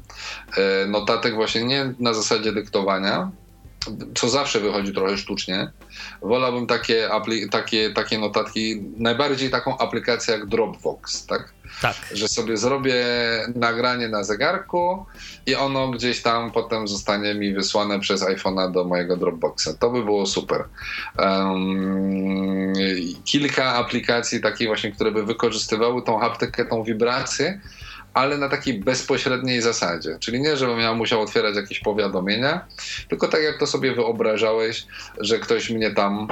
Y, 0.84 0.86
Notatek 0.86 1.34
właśnie 1.34 1.64
nie 1.64 1.94
na 1.98 2.14
zasadzie 2.14 2.52
dyktowania, 2.52 3.30
co 4.14 4.28
zawsze 4.28 4.60
wychodzi 4.60 4.92
trochę 4.92 5.18
sztucznie. 5.18 5.70
Wolałbym 6.22 6.66
takie, 6.66 7.08
takie, 7.50 7.90
takie 7.90 8.18
notatki, 8.18 8.82
najbardziej 8.96 9.50
taką 9.50 9.78
aplikację 9.78 10.34
jak 10.34 10.46
Dropbox, 10.46 11.26
tak? 11.26 11.52
Tak. 11.82 11.96
że 12.12 12.28
sobie 12.28 12.56
zrobię 12.56 13.04
nagranie 13.54 14.08
na 14.08 14.24
zegarku 14.24 15.06
i 15.46 15.54
ono 15.54 15.88
gdzieś 15.88 16.22
tam 16.22 16.50
potem 16.50 16.88
zostanie 16.88 17.34
mi 17.34 17.54
wysłane 17.54 18.00
przez 18.00 18.22
iPhone'a 18.22 18.72
do 18.72 18.84
mojego 18.84 19.16
Dropboxa. 19.16 19.68
To 19.78 19.90
by 19.90 20.04
było 20.04 20.26
super. 20.26 20.64
Um, 21.18 22.72
kilka 23.24 23.74
aplikacji 23.74 24.40
takich 24.40 24.66
właśnie, 24.66 24.92
które 24.92 25.12
by 25.12 25.26
wykorzystywały 25.26 26.02
tą 26.02 26.18
haptykę, 26.18 26.64
tą 26.64 26.82
wibrację, 26.82 27.60
ale 28.14 28.38
na 28.38 28.48
takiej 28.48 28.74
bezpośredniej 28.74 29.60
zasadzie. 29.60 30.16
Czyli 30.20 30.40
nie, 30.40 30.56
żebym 30.56 30.78
ja 30.78 30.94
musiał 30.94 31.20
otwierać 31.20 31.56
jakieś 31.56 31.80
powiadomienia, 31.80 32.66
tylko 33.08 33.28
tak 33.28 33.42
jak 33.42 33.58
to 33.58 33.66
sobie 33.66 33.94
wyobrażałeś, 33.94 34.86
że 35.18 35.38
ktoś 35.38 35.70
mnie 35.70 35.90
tam 35.90 36.28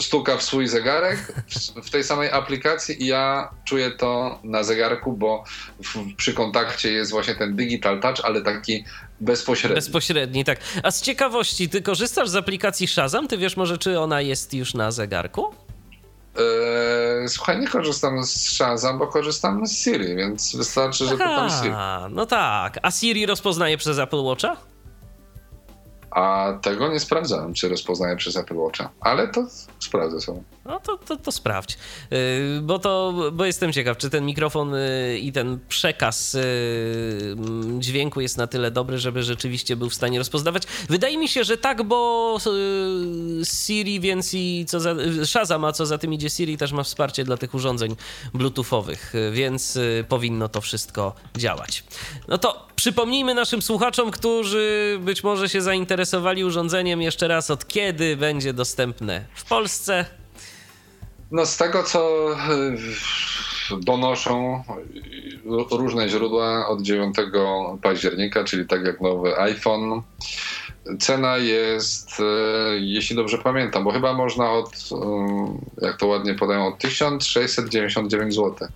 stuka 0.00 0.36
w 0.36 0.42
swój 0.42 0.68
zegarek 0.68 1.18
w, 1.48 1.86
w 1.86 1.90
tej 1.90 2.04
samej 2.04 2.30
aplikacji 2.30 3.02
i 3.02 3.06
ja 3.06 3.50
czuję 3.64 3.90
to 3.90 4.38
na 4.44 4.62
zegarku, 4.62 5.12
bo 5.12 5.44
w, 5.84 6.14
przy 6.16 6.34
kontakcie 6.34 6.92
jest 6.92 7.10
właśnie 7.10 7.34
ten 7.34 7.56
digital 7.56 8.00
touch, 8.00 8.20
ale 8.24 8.42
taki 8.42 8.84
bezpośredni. 9.20 9.74
Bezpośredni, 9.74 10.44
tak. 10.44 10.58
A 10.82 10.90
z 10.90 11.02
ciekawości, 11.02 11.68
ty 11.68 11.82
korzystasz 11.82 12.28
z 12.28 12.36
aplikacji 12.36 12.86
Shazam? 12.86 13.28
Ty 13.28 13.38
wiesz 13.38 13.56
może, 13.56 13.78
czy 13.78 14.00
ona 14.00 14.20
jest 14.20 14.54
już 14.54 14.74
na 14.74 14.90
zegarku? 14.90 15.65
Eee, 16.38 17.28
słuchaj, 17.28 17.60
nie 17.60 17.68
korzystam 17.68 18.24
z 18.24 18.50
Shazam, 18.50 18.98
bo 18.98 19.06
korzystam 19.06 19.66
z 19.66 19.78
Siri, 19.78 20.16
więc 20.16 20.56
wystarczy, 20.56 21.04
że 21.06 21.10
pytam 21.10 21.50
Siri. 21.50 21.70
Aha, 21.72 22.08
no 22.10 22.26
tak. 22.26 22.78
A 22.82 22.90
Siri 22.90 23.26
rozpoznaje 23.26 23.78
przez 23.78 23.98
Apple 23.98 24.22
Watcha? 24.22 24.56
A 26.16 26.58
tego 26.62 26.88
nie 26.88 27.00
sprawdzałem, 27.00 27.54
czy 27.54 27.68
rozpoznaje 27.68 28.16
przez 28.16 28.36
Apple 28.36 28.56
Watcha, 28.56 28.90
ale 29.00 29.28
to 29.28 29.46
sprawdzę 29.78 30.20
sobie. 30.20 30.42
No 30.64 30.80
to, 30.80 30.96
to, 30.96 31.16
to 31.16 31.32
sprawdź, 31.32 31.78
yy, 32.10 32.18
bo 32.62 32.78
to, 32.78 33.14
bo 33.32 33.44
jestem 33.44 33.72
ciekaw, 33.72 33.96
czy 33.96 34.10
ten 34.10 34.26
mikrofon 34.26 34.72
yy, 34.72 35.18
i 35.18 35.32
ten 35.32 35.58
przekaz 35.68 36.34
yy, 36.34 36.40
mm, 37.32 37.82
dźwięku 37.82 38.20
jest 38.20 38.36
na 38.36 38.46
tyle 38.46 38.70
dobry, 38.70 38.98
żeby 38.98 39.22
rzeczywiście 39.22 39.76
był 39.76 39.90
w 39.90 39.94
stanie 39.94 40.18
rozpoznawać. 40.18 40.62
Wydaje 40.88 41.18
mi 41.18 41.28
się, 41.28 41.44
że 41.44 41.56
tak, 41.56 41.82
bo 41.82 42.38
Siri, 43.44 44.00
więc 44.00 44.34
i 44.34 44.64
co 44.68 44.80
za, 44.80 44.94
Shazam, 45.24 45.64
a 45.64 45.72
co 45.72 45.86
za 45.86 45.98
tym 45.98 46.12
idzie 46.12 46.30
Siri 46.30 46.56
też 46.56 46.72
ma 46.72 46.82
wsparcie 46.82 47.24
dla 47.24 47.36
tych 47.36 47.54
urządzeń 47.54 47.96
bluetoothowych, 48.34 49.12
więc 49.32 49.78
powinno 50.08 50.48
to 50.48 50.60
wszystko 50.60 51.14
działać. 51.36 51.84
No 52.28 52.38
to 52.38 52.66
przypomnijmy 52.76 53.34
naszym 53.34 53.62
słuchaczom, 53.62 54.10
którzy 54.10 54.96
być 55.00 55.24
może 55.24 55.48
się 55.48 55.62
zainteresowali 55.62 56.44
urządzeniem 56.44 57.02
jeszcze 57.02 57.28
raz, 57.28 57.50
od 57.50 57.68
kiedy 57.68 58.16
będzie 58.16 58.52
dostępne 58.52 59.24
w 59.34 59.44
Polsce. 59.44 60.04
No 61.30 61.46
z 61.46 61.56
tego 61.56 61.82
co 61.82 62.30
y, 63.70 63.80
donoszą 63.80 64.62
y, 65.72 65.76
różne 65.76 66.08
źródła 66.08 66.68
od 66.68 66.82
9 66.82 67.16
października, 67.82 68.44
czyli 68.44 68.66
tak 68.66 68.84
jak 68.84 69.00
nowy 69.00 69.38
iPhone. 69.38 70.02
Cena 71.00 71.36
jest, 71.36 72.20
y, 72.20 72.22
jeśli 72.80 73.16
dobrze 73.16 73.38
pamiętam, 73.38 73.84
bo 73.84 73.92
chyba 73.92 74.12
można 74.12 74.52
od, 74.52 74.70
jak 75.82 75.96
to 75.96 76.06
ładnie 76.06 76.34
podają, 76.34 76.66
od 76.66 76.78
1699 76.78 78.34
zł 78.34 78.68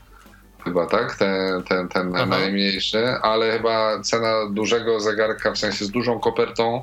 chyba, 0.65 0.87
tak? 0.87 1.16
Ten, 1.16 1.62
ten, 1.62 1.89
ten 1.89 2.16
Aha. 2.16 2.27
najmniejszy, 2.27 3.07
ale 3.23 3.53
chyba 3.53 4.01
cena 4.01 4.35
dużego 4.51 5.01
zegarka, 5.01 5.53
w 5.53 5.59
sensie 5.59 5.85
z 5.85 5.91
dużą 5.91 6.20
kopertą, 6.20 6.82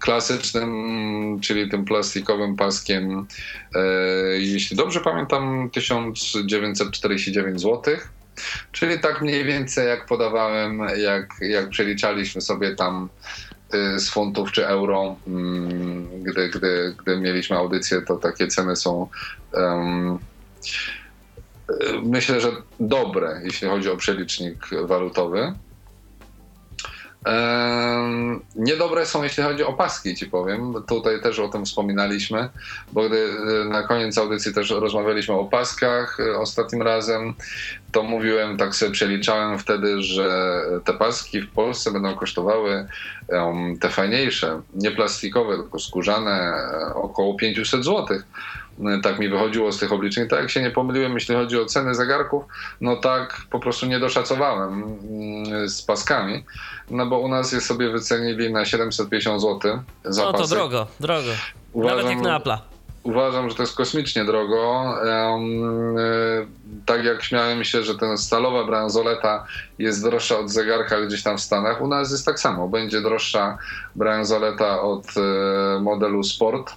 klasycznym, 0.00 1.40
czyli 1.40 1.70
tym 1.70 1.84
plastikowym 1.84 2.56
paskiem, 2.56 3.26
e, 3.74 3.80
jeśli 4.38 4.76
dobrze 4.76 5.00
pamiętam, 5.00 5.70
1949 5.70 7.60
zł. 7.60 7.96
Czyli 8.72 9.00
tak 9.00 9.22
mniej 9.22 9.44
więcej 9.44 9.88
jak 9.88 10.06
podawałem, 10.06 10.78
jak, 10.96 11.34
jak 11.40 11.68
przeliczaliśmy 11.68 12.40
sobie 12.40 12.74
tam 12.74 13.08
y, 13.74 14.00
z 14.00 14.10
funtów 14.10 14.52
czy 14.52 14.66
euro, 14.66 15.16
mm, 15.26 16.22
gdy, 16.22 16.48
gdy, 16.48 16.94
gdy 17.02 17.20
mieliśmy 17.20 17.56
audycję, 17.56 18.02
to 18.02 18.16
takie 18.16 18.46
ceny 18.46 18.76
są 18.76 19.08
um, 19.52 20.18
myślę, 22.02 22.40
że 22.40 22.48
dobre, 22.80 23.40
jeśli 23.44 23.68
chodzi 23.68 23.90
o 23.90 23.96
przelicznik 23.96 24.66
walutowy. 24.82 25.54
Niedobre 28.56 29.06
są, 29.06 29.22
jeśli 29.22 29.42
chodzi 29.42 29.62
o 29.62 29.72
paski, 29.72 30.14
ci 30.14 30.26
powiem. 30.26 30.74
Tutaj 30.88 31.22
też 31.22 31.38
o 31.38 31.48
tym 31.48 31.64
wspominaliśmy, 31.64 32.48
bo 32.92 33.08
gdy 33.08 33.18
e, 33.62 33.64
na 33.64 33.82
koniec 33.82 34.18
audycji 34.18 34.54
też 34.54 34.70
rozmawialiśmy 34.70 35.34
o 35.34 35.44
paskach 35.44 36.20
e, 36.20 36.38
ostatnim 36.38 36.82
razem, 36.82 37.34
to 37.92 38.02
mówiłem, 38.02 38.56
tak 38.56 38.74
sobie 38.74 38.92
przeliczałem 38.92 39.58
wtedy, 39.58 40.02
że 40.02 40.60
te 40.84 40.92
paski 40.92 41.40
w 41.40 41.50
Polsce 41.50 41.92
będą 41.92 42.14
kosztowały 42.14 42.86
te 43.80 43.88
fajniejsze, 43.88 44.62
nie 44.74 44.90
plastikowe, 44.90 45.56
tylko 45.56 45.78
skórzane, 45.78 46.30
e, 46.30 46.94
około 46.94 47.34
500 47.34 47.84
złotych 47.84 48.26
tak 49.02 49.18
mi 49.18 49.28
wychodziło 49.28 49.72
z 49.72 49.78
tych 49.78 49.92
obliczeń. 49.92 50.28
Tak 50.28 50.40
jak 50.40 50.50
się 50.50 50.62
nie 50.62 50.70
pomyliłem, 50.70 51.14
jeśli 51.14 51.34
chodzi 51.34 51.60
o 51.60 51.64
ceny 51.64 51.94
zegarków, 51.94 52.44
no 52.80 52.96
tak 52.96 53.36
po 53.50 53.60
prostu 53.60 53.86
nie 53.86 54.00
doszacowałem 54.00 54.82
mm, 54.82 55.68
z 55.68 55.82
paskami, 55.82 56.44
no 56.90 57.06
bo 57.06 57.18
u 57.18 57.28
nas 57.28 57.52
je 57.52 57.60
sobie 57.60 57.90
wycenili 57.90 58.52
na 58.52 58.64
750 58.64 59.42
zł 59.42 59.78
za 60.04 60.24
No 60.24 60.32
to 60.32 60.38
pasek. 60.38 60.58
drogo, 60.58 60.86
drogo. 61.00 61.30
Uważam, 61.72 61.96
Nawet 61.98 62.16
jak 62.16 62.24
na 62.24 62.40
Apple'a. 62.40 62.58
Uważam, 63.02 63.50
że 63.50 63.56
to 63.56 63.62
jest 63.62 63.76
kosmicznie 63.76 64.24
drogo. 64.24 64.94
Um, 65.04 65.96
tak 66.86 67.04
jak 67.04 67.22
śmiałem 67.22 67.64
się, 67.64 67.82
że 67.82 67.94
ten 67.94 68.18
stalowa 68.18 68.64
bransoleta 68.64 69.46
jest 69.78 70.02
droższa 70.04 70.38
od 70.38 70.50
zegarka 70.50 71.00
gdzieś 71.00 71.22
tam 71.22 71.38
w 71.38 71.40
Stanach, 71.40 71.80
u 71.80 71.88
nas 71.88 72.10
jest 72.10 72.26
tak 72.26 72.40
samo. 72.40 72.68
Będzie 72.68 73.00
droższa 73.00 73.58
bransoleta 73.94 74.82
od 74.82 75.06
e, 75.16 75.80
modelu 75.80 76.22
Sport, 76.24 76.72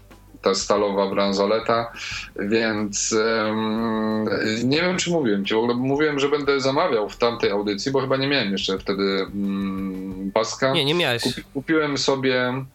ta 0.46 0.56
stalowa 0.56 1.10
bransoleta, 1.10 1.92
więc 2.36 3.16
um, 3.46 4.30
nie 4.64 4.82
wiem, 4.82 4.98
czy 4.98 5.12
mówiłem 5.12 5.46
ci, 5.46 5.54
w 5.54 5.58
ogóle 5.58 5.74
mówiłem, 5.76 6.20
że 6.20 6.30
będę 6.30 6.60
zamawiał 6.60 7.10
w 7.10 7.18
tamtej 7.18 7.52
audycji, 7.52 7.92
bo 7.92 8.02
chyba 8.02 8.18
nie 8.18 8.28
miałem 8.28 8.52
jeszcze 8.52 8.80
wtedy 8.80 9.24
um, 9.24 10.32
paska. 10.34 10.74
Nie, 10.74 10.86
nie 10.86 10.94
miałeś. 10.94 11.24
Kupi, 11.24 11.44
kupiłem 11.54 11.98
sobie 11.98 12.66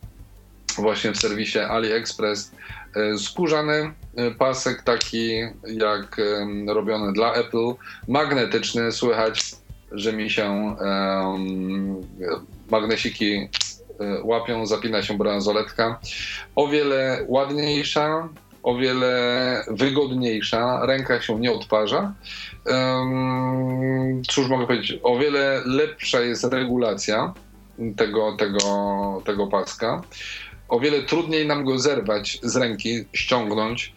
właśnie 0.79 1.13
w 1.13 1.17
serwisie 1.17 1.59
AliExpress 1.59 2.53
e, 2.97 3.19
skórzany 3.19 3.93
e, 4.17 4.31
pasek 4.31 4.83
taki 4.83 5.31
jak 5.65 6.21
robiony 6.67 7.13
dla 7.13 7.33
Apple, 7.35 7.73
magnetyczny, 8.09 8.93
słychać, 8.93 9.43
że 9.93 10.13
mi 10.13 10.31
się 10.31 10.77
um, 10.81 11.97
magnesiki 12.71 13.49
łapią, 14.23 14.67
zapina 14.67 15.03
się 15.03 15.19
bransoletka. 15.19 16.01
O 16.57 16.69
wiele 16.69 17.25
ładniejsza, 17.29 18.29
o 18.63 18.77
wiele 18.77 19.65
wygodniejsza, 19.69 20.87
ręka 20.87 21.21
się 21.21 21.41
nie 21.41 21.53
odparza. 21.53 22.13
Cóż 24.29 24.49
mogę 24.49 24.67
powiedzieć, 24.67 25.01
o 25.03 25.19
wiele 25.19 25.63
lepsza 25.67 26.21
jest 26.21 26.45
regulacja 26.45 27.35
tego, 27.97 28.37
tego, 28.37 29.23
tego 29.25 29.47
paska 29.47 30.03
o 30.71 30.81
wiele 30.81 31.03
trudniej 31.03 31.47
nam 31.47 31.65
go 31.65 31.79
zerwać 31.79 32.39
z 32.43 32.57
ręki, 32.57 33.05
ściągnąć. 33.13 33.95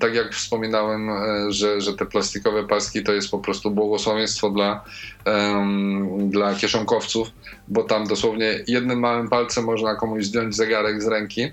Tak 0.00 0.14
jak 0.14 0.34
wspominałem, 0.34 1.10
e, 1.10 1.52
że, 1.52 1.80
że 1.80 1.92
te 1.92 2.06
plastikowe 2.06 2.66
paski 2.66 3.02
to 3.02 3.12
jest 3.12 3.30
po 3.30 3.38
prostu 3.38 3.70
błogosławieństwo 3.70 4.50
dla, 4.50 4.84
um, 5.26 6.30
dla 6.30 6.54
kieszonkowców, 6.54 7.30
bo 7.68 7.82
tam 7.82 8.06
dosłownie 8.06 8.64
jednym 8.66 8.98
małym 8.98 9.28
palcem 9.28 9.64
można 9.64 9.94
komuś 9.94 10.24
zdjąć 10.24 10.56
zegarek 10.56 11.02
z 11.02 11.06
ręki. 11.06 11.50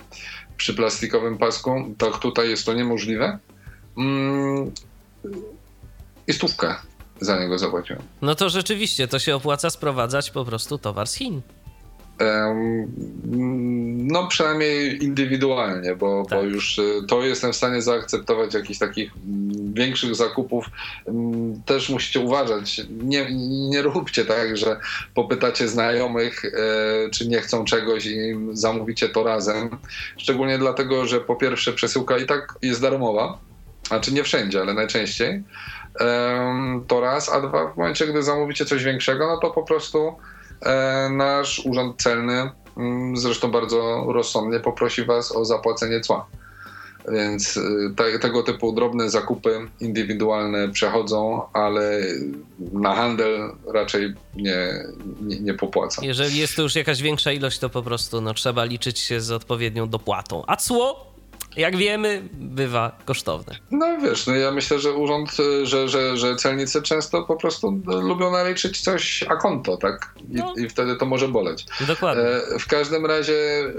Przy 0.57 0.73
plastikowym 0.73 1.37
pasku, 1.37 1.95
to 1.97 2.11
tutaj 2.11 2.49
jest 2.49 2.65
to 2.65 2.73
niemożliwe. 2.73 3.39
Mm, 3.97 4.71
I 6.27 6.33
stówkę 6.33 6.75
za 7.19 7.39
niego 7.39 7.59
zapłaciłem. 7.59 8.01
No 8.21 8.35
to 8.35 8.49
rzeczywiście, 8.49 9.07
to 9.07 9.19
się 9.19 9.35
opłaca 9.35 9.69
sprowadzać 9.69 10.31
po 10.31 10.45
prostu 10.45 10.77
towar 10.77 11.07
z 11.07 11.13
Chin. 11.13 11.41
No, 13.97 14.27
przynajmniej 14.27 15.03
indywidualnie, 15.03 15.95
bo, 15.95 16.25
tak. 16.29 16.39
bo 16.39 16.45
już 16.45 16.77
y, 16.77 17.01
to 17.07 17.23
jestem 17.23 17.53
w 17.53 17.55
stanie 17.55 17.81
zaakceptować 17.81 18.53
jakichś 18.53 18.79
takich 18.79 19.11
mm, 19.15 19.73
większych 19.73 20.15
zakupów. 20.15 20.65
Mm, 21.07 21.61
też 21.65 21.89
musicie 21.89 22.19
uważać. 22.19 22.81
Nie, 22.89 23.27
nie 23.69 23.81
róbcie 23.81 24.25
tak, 24.25 24.57
że 24.57 24.79
popytacie 25.13 25.67
znajomych, 25.67 26.45
e, 26.45 26.49
czy 27.09 27.27
nie 27.27 27.41
chcą 27.41 27.65
czegoś 27.65 28.05
i 28.05 28.35
zamówicie 28.53 29.09
to 29.09 29.23
razem. 29.23 29.69
Szczególnie 30.17 30.57
dlatego, 30.57 31.05
że 31.05 31.21
po 31.21 31.35
pierwsze 31.35 31.73
przesyłka 31.73 32.17
i 32.17 32.25
tak 32.25 32.55
jest 32.61 32.81
darmowa, 32.81 33.37
znaczy 33.87 34.13
nie 34.13 34.23
wszędzie, 34.23 34.61
ale 34.61 34.73
najczęściej. 34.73 35.43
To 36.87 37.01
raz, 37.01 37.29
a 37.29 37.41
dwa, 37.41 37.71
w 37.73 37.77
momencie, 37.77 38.07
gdy 38.07 38.23
zamówicie 38.23 38.65
coś 38.65 38.83
większego, 38.83 39.27
no 39.27 39.37
to 39.37 39.51
po 39.51 39.63
prostu 39.63 40.15
nasz 41.09 41.61
urząd 41.65 42.01
celny 42.01 42.51
mm, 42.77 43.17
zresztą 43.17 43.51
bardzo 43.51 44.05
rozsądnie 44.07 44.59
poprosi 44.59 45.05
Was 45.05 45.35
o 45.35 45.45
zapłacenie 45.45 46.01
cła. 46.01 46.27
Więc 47.11 47.57
y, 47.57 47.93
te, 47.95 48.19
tego 48.19 48.43
typu 48.43 48.73
drobne 48.73 49.09
zakupy 49.09 49.67
indywidualne 49.79 50.69
przechodzą, 50.69 51.41
ale 51.53 52.01
na 52.73 52.95
handel 52.95 53.51
raczej 53.73 54.13
nie, 54.35 54.85
nie, 55.21 55.39
nie 55.39 55.53
popłaca. 55.53 56.01
Jeżeli 56.05 56.37
jest 56.37 56.55
to 56.55 56.61
już 56.61 56.75
jakaś 56.75 57.01
większa 57.01 57.31
ilość, 57.31 57.59
to 57.59 57.69
po 57.69 57.81
prostu 57.83 58.21
no, 58.21 58.33
trzeba 58.33 58.63
liczyć 58.63 58.99
się 58.99 59.21
z 59.21 59.31
odpowiednią 59.31 59.89
dopłatą. 59.89 60.43
A 60.47 60.55
cło 60.55 61.06
jak 61.57 61.77
wiemy, 61.77 62.21
bywa 62.33 62.97
kosztowne. 63.05 63.55
No 63.71 63.97
wiesz, 64.01 64.27
no 64.27 64.35
ja 64.35 64.51
myślę, 64.51 64.79
że 64.79 64.93
urząd, 64.93 65.31
że, 65.63 65.89
że, 65.89 66.17
że 66.17 66.35
celnicy 66.35 66.81
często 66.81 67.23
po 67.23 67.35
prostu 67.35 67.81
lubią 67.85 68.31
naliczyć 68.31 68.81
coś 68.81 69.23
a 69.29 69.35
konto, 69.35 69.77
tak? 69.77 70.13
I, 70.29 70.35
no. 70.35 70.53
i 70.57 70.69
wtedy 70.69 70.95
to 70.95 71.05
może 71.05 71.27
boleć. 71.27 71.65
Dokładnie. 71.87 72.23
E, 72.23 72.59
w 72.59 72.67
każdym 72.67 73.05
razie 73.05 73.33
y, 73.33 73.71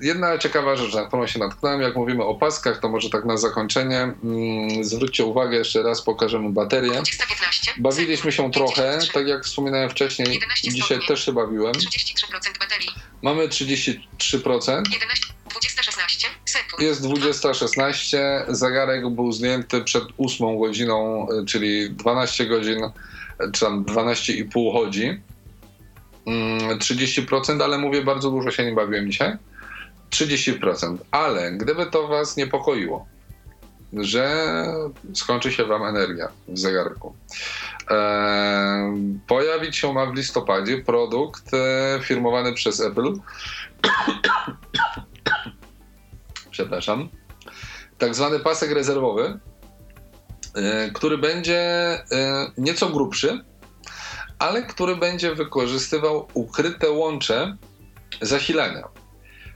jedna 0.00 0.38
ciekawa 0.38 0.76
rzecz, 0.76 0.94
na 0.94 1.06
którą 1.06 1.26
się 1.26 1.38
natknąłem, 1.38 1.82
jak 1.82 1.96
mówimy 1.96 2.24
o 2.24 2.34
paskach, 2.34 2.78
to 2.78 2.88
może 2.88 3.10
tak 3.10 3.24
na 3.24 3.36
zakończenie 3.36 3.98
mm, 3.98 4.84
zwróćcie 4.84 5.24
uwagę, 5.24 5.56
jeszcze 5.56 5.82
raz 5.82 6.02
pokażemy 6.02 6.50
baterię. 6.50 7.02
Bawiliśmy 7.78 8.32
się 8.32 8.50
trochę, 8.50 8.98
tak 9.14 9.26
jak 9.26 9.44
wspominałem 9.44 9.90
wcześniej, 9.90 10.40
dzisiaj 10.62 10.98
też 11.08 11.24
się 11.24 11.32
bawiłem. 11.32 11.72
33% 11.72 12.58
baterii. 12.60 12.90
Mamy 13.22 13.48
33%. 13.48 14.82
11 14.92 15.39
jest 16.78 17.02
20.16. 17.02 18.18
Zegarek 18.48 19.08
był 19.08 19.32
zdjęty 19.32 19.84
przed 19.84 20.04
8 20.18 20.58
godziną, 20.58 21.26
czyli 21.48 21.90
12 21.90 22.46
godzin, 22.46 22.78
czy 23.52 23.60
tam 23.60 23.84
12,5 23.84 24.72
chodzi. 24.72 25.20
30%, 26.78 27.50
mm, 27.50 27.62
ale 27.62 27.78
mówię, 27.78 28.02
bardzo 28.02 28.30
dużo 28.30 28.50
się 28.50 28.64
nie 28.64 28.72
bawiłem 28.72 29.10
dzisiaj. 29.10 29.36
30%. 30.10 30.96
Ale 31.10 31.52
gdyby 31.52 31.86
to 31.86 32.08
Was 32.08 32.36
niepokoiło, 32.36 33.06
że 33.92 34.64
skończy 35.14 35.52
się 35.52 35.64
Wam 35.64 35.82
energia 35.96 36.28
w 36.48 36.58
zegarku, 36.58 37.14
e, 37.90 38.96
pojawić 39.26 39.76
się 39.76 39.92
ma 39.92 40.06
w 40.06 40.14
listopadzie 40.14 40.78
produkt 40.78 41.54
e, 41.54 42.00
firmowany 42.02 42.52
przez 42.52 42.80
Apple, 42.80 43.12
przepraszam, 46.60 47.08
tak 47.98 48.14
zwany 48.14 48.40
pasek 48.40 48.72
rezerwowy, 48.72 49.38
e, 50.54 50.90
który 50.90 51.18
będzie 51.18 51.58
e, 51.58 52.50
nieco 52.58 52.88
grubszy, 52.88 53.44
ale 54.38 54.62
który 54.62 54.96
będzie 54.96 55.34
wykorzystywał 55.34 56.28
ukryte 56.34 56.90
łącze 56.90 57.56
zasilania. 58.20 58.88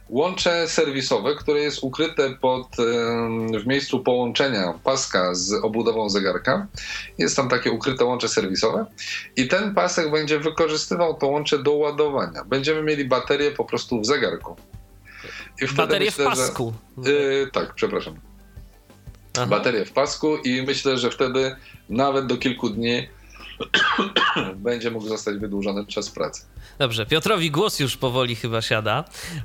Łącze 0.08 0.68
serwisowe, 0.68 1.34
które 1.34 1.60
jest 1.60 1.78
ukryte 1.82 2.30
pod, 2.30 2.66
em, 2.78 3.60
w 3.60 3.66
miejscu 3.66 4.00
połączenia 4.00 4.74
paska 4.84 5.34
z 5.34 5.52
obudową 5.52 6.08
zegarka. 6.08 6.66
Jest 7.18 7.36
tam 7.36 7.48
takie 7.48 7.70
ukryte 7.70 8.04
łącze 8.04 8.28
serwisowe 8.28 8.86
i 9.36 9.48
ten 9.48 9.74
pasek 9.74 10.10
będzie 10.10 10.38
wykorzystywał 10.38 11.14
to 11.14 11.26
łącze 11.26 11.58
do 11.58 11.72
ładowania. 11.72 12.44
Będziemy 12.44 12.82
mieli 12.82 13.04
baterię 13.04 13.50
po 13.50 13.64
prostu 13.64 14.00
w 14.00 14.06
zegarku. 14.06 14.56
I 15.62 15.74
Baterię 15.74 16.10
w 16.10 16.18
myślę, 16.18 16.24
że- 16.24 16.30
pasku. 16.30 16.72
Yy, 17.04 17.50
tak, 17.52 17.74
przepraszam. 17.74 18.14
Aha. 19.36 19.46
Baterię 19.46 19.84
w 19.84 19.92
pasku 19.92 20.36
i 20.36 20.62
myślę, 20.62 20.98
że 20.98 21.10
wtedy 21.10 21.56
nawet 21.88 22.26
do 22.26 22.36
kilku 22.36 22.70
dni 22.70 23.08
będzie 24.56 24.90
mógł 24.90 25.08
zostać 25.08 25.38
wydłużony 25.38 25.86
czas 25.86 26.10
pracy. 26.10 26.42
Dobrze, 26.78 27.06
Piotrowi 27.06 27.50
głos 27.50 27.80
już 27.80 27.96
powoli 27.96 28.36
chyba 28.36 28.62
siada, 28.62 29.04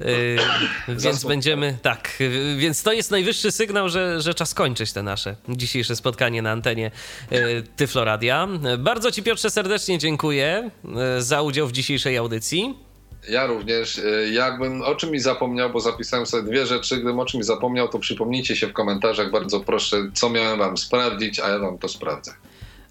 yy, 0.89 0.95
więc 0.95 1.25
będziemy, 1.25 1.77
tak, 1.81 2.13
yy, 2.19 2.57
więc 2.57 2.83
to 2.83 2.93
jest 2.93 3.11
najwyższy 3.11 3.51
sygnał, 3.51 3.89
że, 3.89 4.21
że 4.21 4.33
czas 4.33 4.53
kończyć 4.53 4.93
te 4.93 5.03
nasze 5.03 5.35
dzisiejsze 5.49 5.95
spotkanie 5.95 6.41
na 6.41 6.51
antenie 6.51 6.91
yy, 7.31 7.63
Tyfloradia. 7.75 8.47
Bardzo 8.79 9.11
Ci 9.11 9.23
Piotrze 9.23 9.49
serdecznie 9.49 9.97
dziękuję 9.97 10.71
yy, 10.83 11.21
za 11.21 11.41
udział 11.41 11.67
w 11.67 11.71
dzisiejszej 11.71 12.17
audycji. 12.17 12.88
Ja 13.29 13.45
również, 13.45 13.97
y, 13.97 14.29
jakbym 14.33 14.81
o 14.81 14.95
czymś 14.95 15.21
zapomniał, 15.21 15.69
bo 15.69 15.79
zapisałem 15.79 16.25
sobie 16.25 16.43
dwie 16.43 16.65
rzeczy, 16.65 16.95
gdybym 16.95 17.19
o 17.19 17.25
czymś 17.25 17.45
zapomniał, 17.45 17.87
to 17.87 17.99
przypomnijcie 17.99 18.55
się 18.55 18.67
w 18.67 18.73
komentarzach, 18.73 19.31
bardzo 19.31 19.59
proszę, 19.59 19.97
co 20.13 20.29
miałem 20.29 20.59
wam 20.59 20.77
sprawdzić, 20.77 21.39
a 21.39 21.49
ja 21.49 21.59
wam 21.59 21.77
to 21.77 21.87
sprawdzę. 21.87 22.33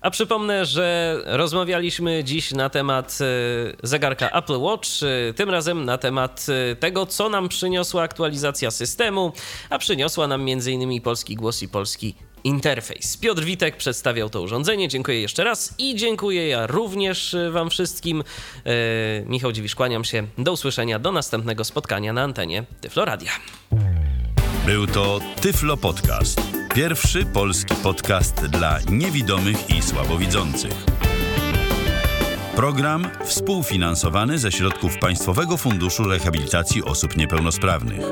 A 0.01 0.11
przypomnę, 0.11 0.67
że 0.67 1.17
rozmawialiśmy 1.27 2.25
dziś 2.25 2.53
na 2.53 2.71
temat 2.71 3.19
e, 3.21 3.25
zegarka 3.83 4.31
Apple 4.31 4.59
Watch, 4.61 4.89
e, 5.03 5.33
tym 5.35 5.51
razem 5.51 5.85
na 5.85 5.99
temat 5.99 6.47
tego, 6.81 7.07
co 7.07 7.29
nam 7.29 7.49
przyniosła 7.49 8.03
aktualizacja 8.03 8.71
systemu, 8.71 9.33
a 9.71 9.79
przyniosła 9.79 10.27
nam 10.27 10.41
m.in. 10.41 11.01
polski 11.01 11.35
głos 11.35 11.63
i 11.63 11.69
polski 11.69 12.15
interfejs. 12.45 13.17
Piotr 13.17 13.45
Witek 13.45 13.77
przedstawiał 13.77 14.31
to 14.31 14.43
urządzenie. 14.43 14.89
Dziękuję 14.89 15.21
jeszcze 15.21 15.45
raz 15.45 15.75
i 15.79 15.97
dziękuję 15.97 16.49
ja 16.49 16.67
również 16.67 17.35
e, 17.35 17.51
Wam 17.51 17.71
wszystkim. 17.71 18.25
E, 18.65 18.73
Michał 19.27 19.53
Dziwisz, 19.53 19.75
kłaniam 19.75 20.05
się. 20.05 20.27
Do 20.39 20.53
usłyszenia, 20.53 20.99
do 20.99 21.13
następnego 21.13 21.65
spotkania 21.65 22.13
na 22.13 22.23
antenie 22.23 22.65
Tyfloradia. 22.81 23.31
Był 24.67 24.87
to 24.87 25.21
Tyflo 25.41 25.77
Podcast. 25.77 26.41
Pierwszy 26.75 27.27
polski 27.27 27.75
podcast 27.83 28.47
dla 28.47 28.79
niewidomych 28.91 29.71
i 29.71 29.83
słabowidzących. 29.83 30.73
Program 32.57 33.09
współfinansowany 33.25 34.39
ze 34.39 34.53
środków 34.53 34.99
Państwowego 34.99 35.57
Funduszu 35.57 36.05
Rehabilitacji 36.05 36.85
Osób 36.85 37.17
Niepełnosprawnych. 37.17 38.03